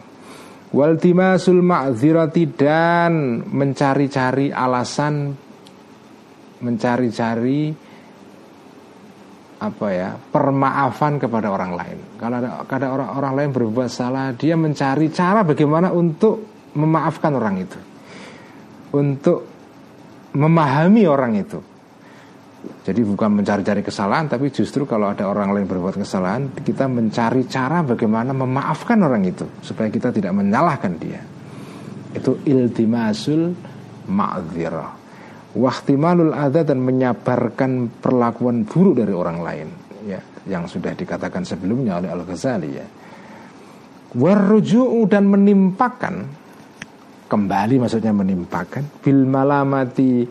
Waltimasul 0.72 1.60
ma'zirati 1.60 2.44
dan 2.56 3.44
mencari-cari 3.44 4.48
alasan 4.48 5.36
mencari-cari 6.62 7.74
apa 9.62 9.86
ya 9.94 10.10
permaafan 10.18 11.22
kepada 11.22 11.54
orang 11.54 11.72
lain. 11.78 11.98
Kalau 12.18 12.42
ada, 12.42 12.66
ada 12.66 12.86
orang 12.90 13.08
orang 13.14 13.32
lain 13.38 13.50
berbuat 13.54 13.86
salah, 13.86 14.34
dia 14.34 14.58
mencari 14.58 15.06
cara 15.14 15.46
bagaimana 15.46 15.94
untuk 15.94 16.66
memaafkan 16.74 17.30
orang 17.38 17.62
itu, 17.62 17.78
untuk 18.90 19.46
memahami 20.34 21.06
orang 21.06 21.32
itu. 21.38 21.60
Jadi 22.62 23.02
bukan 23.02 23.42
mencari-cari 23.42 23.82
kesalahan, 23.82 24.30
tapi 24.30 24.50
justru 24.54 24.86
kalau 24.86 25.10
ada 25.10 25.26
orang 25.26 25.50
lain 25.50 25.66
berbuat 25.66 25.98
kesalahan, 25.98 26.50
kita 26.62 26.86
mencari 26.86 27.46
cara 27.50 27.82
bagaimana 27.82 28.30
memaafkan 28.30 28.98
orang 29.02 29.26
itu 29.26 29.46
supaya 29.62 29.90
kita 29.90 30.14
tidak 30.14 30.30
menyalahkan 30.30 30.94
dia. 30.98 31.22
Itu 32.14 32.38
iltimasul 32.46 33.50
ma'dzirah. 34.06 35.01
Wahtimalul 35.52 36.32
adha 36.32 36.64
dan 36.64 36.80
menyabarkan 36.80 38.00
perlakuan 38.00 38.64
buruk 38.64 39.04
dari 39.04 39.12
orang 39.12 39.38
lain 39.44 39.68
ya 40.08 40.20
yang 40.48 40.64
sudah 40.64 40.96
dikatakan 40.96 41.44
sebelumnya 41.44 42.00
oleh 42.00 42.10
Al-Ghazali 42.10 42.70
ya. 42.72 42.86
Warruju'u 44.12 45.08
dan 45.08 45.28
menimpakan 45.28 46.24
kembali 47.28 47.80
maksudnya 47.80 48.12
menimpakan 48.12 49.00
bil 49.00 49.24
malamati 49.24 50.24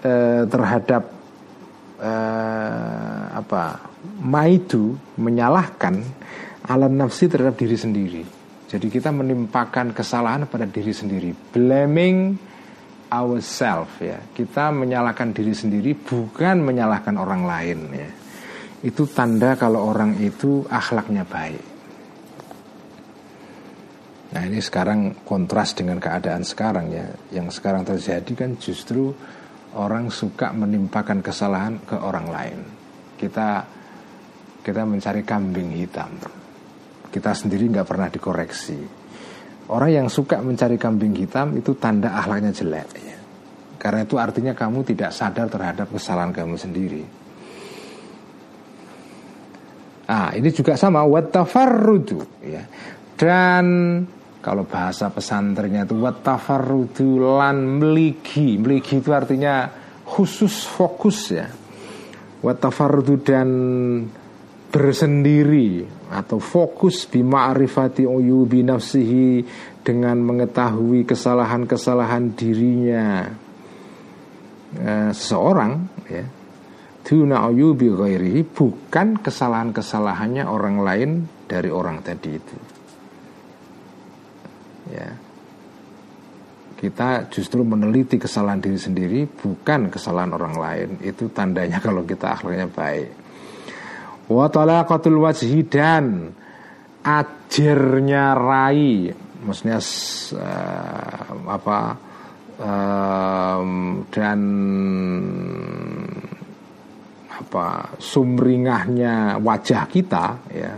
eh, 0.00 0.42
terhadap 0.48 1.02
eh, 2.00 3.24
apa 3.32 3.62
maidu 4.24 4.96
menyalahkan 5.20 6.00
alam 6.68 6.92
nafsi 6.96 7.28
terhadap 7.28 7.56
diri 7.56 7.76
sendiri. 7.76 8.22
Jadi 8.72 8.88
kita 8.88 9.12
menimpakan 9.12 9.92
kesalahan 9.92 10.48
pada 10.48 10.64
diri 10.64 10.96
sendiri, 10.96 11.36
blaming 11.52 12.32
ourselves 13.12 13.92
ya. 14.00 14.16
Kita 14.32 14.72
menyalahkan 14.72 15.36
diri 15.36 15.52
sendiri 15.52 15.92
bukan 15.92 16.64
menyalahkan 16.64 17.20
orang 17.20 17.44
lain 17.44 17.78
ya. 17.92 18.10
Itu 18.82 19.04
tanda 19.06 19.54
kalau 19.60 19.92
orang 19.92 20.16
itu 20.18 20.64
akhlaknya 20.66 21.28
baik. 21.28 21.72
Nah 24.32 24.48
ini 24.48 24.64
sekarang 24.64 25.28
kontras 25.28 25.76
dengan 25.76 26.00
keadaan 26.00 26.40
sekarang 26.40 26.88
ya 26.88 27.04
Yang 27.36 27.60
sekarang 27.60 27.84
terjadi 27.84 28.32
kan 28.32 28.56
justru 28.56 29.12
Orang 29.76 30.08
suka 30.08 30.56
menimpakan 30.56 31.20
kesalahan 31.20 31.76
ke 31.84 31.96
orang 32.00 32.26
lain 32.32 32.58
Kita 33.20 33.60
kita 34.64 34.82
mencari 34.88 35.20
kambing 35.20 35.76
hitam 35.76 36.16
Kita 37.12 37.36
sendiri 37.36 37.68
nggak 37.68 37.84
pernah 37.84 38.08
dikoreksi 38.08 39.01
Orang 39.70 39.90
yang 39.94 40.08
suka 40.10 40.42
mencari 40.42 40.74
kambing 40.74 41.14
hitam 41.14 41.54
Itu 41.54 41.78
tanda 41.78 42.18
akhlaknya 42.18 42.50
jelek 42.50 42.88
ya. 42.98 43.18
Karena 43.78 44.06
itu 44.06 44.18
artinya 44.18 44.54
kamu 44.54 44.82
tidak 44.86 45.10
sadar 45.14 45.46
terhadap 45.50 45.90
kesalahan 45.90 46.34
kamu 46.34 46.54
sendiri 46.58 47.02
Ah, 50.12 50.34
ini 50.36 50.52
juga 50.52 50.76
sama 50.76 51.06
watafarrudu 51.08 52.44
ya. 52.44 52.68
Dan 53.16 53.64
kalau 54.42 54.66
bahasa 54.68 55.08
pesantrennya 55.08 55.88
itu 55.88 55.96
watafarrudu 55.96 57.38
lan 57.38 57.80
meligi. 57.80 58.58
Meligi 58.60 59.00
itu 59.00 59.08
artinya 59.14 59.70
khusus 60.04 60.68
fokus 60.68 61.18
ya. 61.32 61.48
Watafarrudu 62.42 63.14
dan 63.22 63.48
bersendiri 64.68 66.01
atau 66.12 66.36
fokus 66.36 67.08
bima'rifati 67.08 68.04
uyubi 68.04 68.60
nafsihi 68.60 69.40
dengan 69.80 70.20
mengetahui 70.20 71.08
kesalahan-kesalahan 71.08 72.36
dirinya. 72.36 73.26
Eh, 74.72 75.10
seseorang 75.12 75.72
ya 76.08 76.24
tuna 77.02 77.48
uyubi 77.50 77.90
ghairihi 77.92 78.46
bukan 78.46 79.20
kesalahan-kesalahannya 79.20 80.44
orang 80.46 80.76
lain 80.80 81.10
dari 81.48 81.68
orang 81.68 82.00
tadi 82.04 82.30
itu. 82.30 82.56
Ya. 84.92 85.08
Kita 86.82 87.30
justru 87.30 87.62
meneliti 87.62 88.18
kesalahan 88.18 88.58
diri 88.58 88.74
sendiri 88.74 89.20
bukan 89.30 89.86
kesalahan 89.86 90.34
orang 90.34 90.54
lain. 90.58 90.88
Itu 90.98 91.30
tandanya 91.30 91.78
kalau 91.78 92.02
kita 92.02 92.34
akhlaknya 92.34 92.66
baik 92.66 93.21
wa 94.32 94.48
talaqatul 94.48 95.20
wajhi 95.20 95.62
dan 95.68 96.32
ajarnya 97.04 98.24
rai. 98.38 99.10
Maksudnya 99.42 99.78
uh, 100.38 101.50
apa 101.50 101.80
um, 102.62 104.06
dan 104.08 104.40
apa 107.32 107.66
sumringahnya 107.98 109.42
wajah 109.42 109.84
kita 109.90 110.26
ya. 110.54 110.74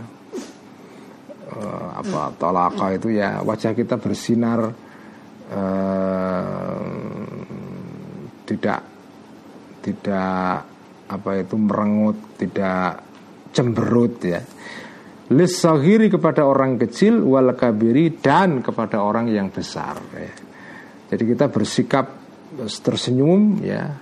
Uh, 1.45 1.87
apa 2.01 2.33
tolaka 2.41 2.91
itu 2.97 3.15
ya 3.15 3.39
wajah 3.39 3.71
kita 3.77 3.95
bersinar 4.01 4.65
uh, 5.53 6.81
tidak 8.43 8.81
tidak 9.85 10.65
apa 11.05 11.29
itu 11.37 11.55
merengut 11.55 12.17
tidak 12.41 13.04
cemberut 13.55 14.19
ya 14.19 14.43
lisahiri 15.31 16.11
kepada 16.11 16.43
orang 16.43 16.75
kecil 16.75 17.23
wal 17.23 17.55
kabiri 17.55 18.19
dan 18.19 18.59
kepada 18.59 19.01
orang 19.01 19.31
yang 19.31 19.49
besar 19.49 19.97
ya. 20.13 20.33
jadi 21.09 21.23
kita 21.23 21.45
bersikap 21.47 22.05
tersenyum 22.59 23.63
ya 23.63 23.95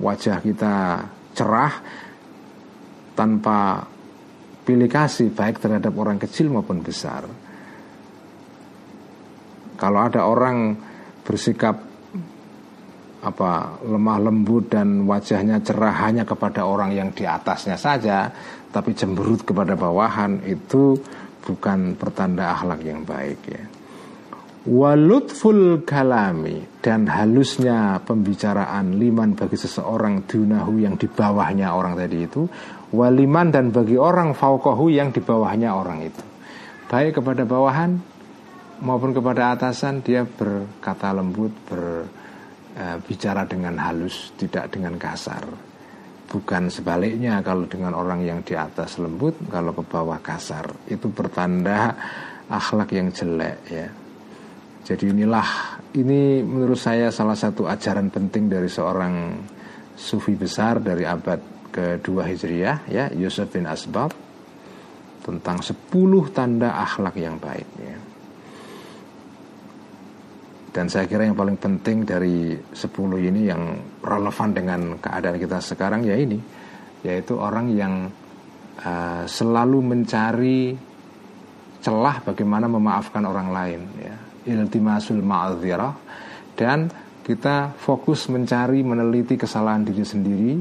wajah 0.00 0.40
kita 0.40 1.04
cerah 1.36 1.74
tanpa 3.14 3.84
pilih 4.64 4.88
kasih 4.88 5.34
baik 5.34 5.58
terhadap 5.58 5.92
orang 5.98 6.16
kecil 6.20 6.52
maupun 6.52 6.80
besar. 6.80 7.26
Kalau 9.74 10.00
ada 10.00 10.28
orang 10.28 10.76
bersikap 11.24 11.88
apa 13.20 13.76
lemah 13.84 14.18
lembut 14.30 14.72
dan 14.72 15.04
wajahnya 15.04 15.60
cerah 15.60 15.92
hanya 16.08 16.24
kepada 16.24 16.64
orang 16.64 16.94
yang 16.96 17.12
di 17.12 17.26
atasnya 17.28 17.76
saja, 17.76 18.32
tapi 18.70 18.94
cemberut 18.94 19.42
kepada 19.42 19.74
bawahan 19.74 20.42
itu 20.46 20.98
bukan 21.42 21.98
pertanda 21.98 22.54
akhlak 22.54 22.80
yang 22.86 23.02
baik 23.02 23.40
ya. 23.50 23.64
Walutful 24.60 25.88
kalami 25.88 26.60
dan 26.84 27.08
halusnya 27.08 27.96
pembicaraan 28.04 29.00
liman 29.00 29.32
bagi 29.32 29.56
seseorang 29.56 30.28
dunahu 30.28 30.76
yang 30.84 31.00
di 31.00 31.08
bawahnya 31.08 31.72
orang 31.72 31.96
tadi 31.96 32.28
itu 32.28 32.44
waliman 32.92 33.48
dan 33.48 33.72
bagi 33.72 33.96
orang 33.96 34.36
faukohu 34.36 34.92
yang 34.92 35.16
di 35.16 35.24
bawahnya 35.24 35.72
orang 35.72 36.04
itu 36.04 36.22
baik 36.92 37.24
kepada 37.24 37.48
bawahan 37.48 37.96
maupun 38.84 39.16
kepada 39.16 39.56
atasan 39.56 40.04
dia 40.04 40.28
berkata 40.28 41.14
lembut 41.16 41.56
berbicara 41.64 43.46
e, 43.46 43.48
dengan 43.48 43.80
halus 43.80 44.36
tidak 44.36 44.68
dengan 44.74 45.00
kasar 45.00 45.69
bukan 46.30 46.70
sebaliknya 46.70 47.42
kalau 47.42 47.66
dengan 47.66 47.98
orang 47.98 48.22
yang 48.22 48.40
di 48.46 48.54
atas 48.54 49.02
lembut 49.02 49.34
kalau 49.50 49.74
ke 49.74 49.82
bawah 49.82 50.22
kasar 50.22 50.70
itu 50.86 51.10
pertanda 51.10 51.90
akhlak 52.46 52.94
yang 52.94 53.10
jelek 53.10 53.58
ya 53.66 53.88
jadi 54.86 55.10
inilah 55.10 55.48
ini 55.98 56.46
menurut 56.46 56.78
saya 56.78 57.10
salah 57.10 57.34
satu 57.34 57.66
ajaran 57.66 58.14
penting 58.14 58.46
dari 58.46 58.70
seorang 58.70 59.42
sufi 59.98 60.38
besar 60.38 60.78
dari 60.78 61.02
abad 61.02 61.68
kedua 61.68 62.24
Hijriah 62.24 62.86
ya 62.86 63.10
Yusuf 63.12 63.50
bin 63.50 63.66
Asbab 63.66 64.10
tentang 65.20 65.60
10 65.60 65.76
tanda 66.32 66.80
akhlak 66.80 67.14
yang 67.20 67.36
baik 67.36 67.68
ya. 67.76 67.96
Dan 70.70 70.86
saya 70.86 71.10
kira 71.10 71.26
yang 71.26 71.34
paling 71.34 71.58
penting 71.58 72.06
dari 72.06 72.54
10 72.54 72.78
ini 73.26 73.50
yang 73.50 73.62
relevan 74.00 74.50
dengan 74.54 74.80
keadaan 75.02 75.36
kita 75.38 75.58
sekarang 75.58 76.06
ya 76.06 76.14
ini 76.14 76.38
yaitu 77.00 77.34
orang 77.40 77.72
yang 77.72 77.94
uh, 78.84 79.24
selalu 79.24 79.78
mencari 79.80 80.76
celah 81.80 82.20
bagaimana 82.20 82.68
memaafkan 82.68 83.24
orang 83.24 83.48
lain 83.50 83.80
ya 83.96 84.14
iltimasul 84.44 85.24
ma'adzirah 85.24 85.94
dan 86.56 86.92
kita 87.24 87.72
fokus 87.76 88.28
mencari 88.28 88.84
meneliti 88.84 89.40
kesalahan 89.40 89.84
diri 89.84 90.04
sendiri 90.04 90.52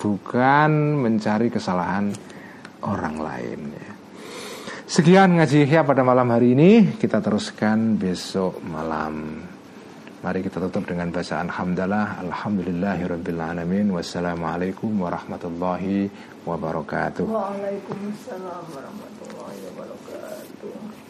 bukan 0.00 1.00
mencari 1.00 1.52
kesalahan 1.52 2.12
orang 2.84 3.16
lain 3.20 3.60
ya. 3.72 3.90
Sekian 4.92 5.40
ngaji 5.40 5.64
ya 5.64 5.88
pada 5.88 6.04
malam 6.04 6.28
hari 6.28 6.52
ini 6.52 7.00
kita 7.00 7.24
teruskan 7.24 7.96
besok 7.96 8.60
malam. 8.60 9.40
Mari 10.22 10.38
kita 10.38 10.62
tutup 10.62 10.86
dengan 10.86 11.10
bacaan 11.10 11.50
hamdalah 11.50 12.22
alhamdulillahirabbil 12.22 13.42
wassalamualaikum 13.90 14.94
warahmatullahi 15.02 16.14
wabarakatuh. 16.46 17.26
Waalaikumsalam 17.26 18.62
warahmatullahi 18.70 19.58
wabarakatuh. 19.66 21.01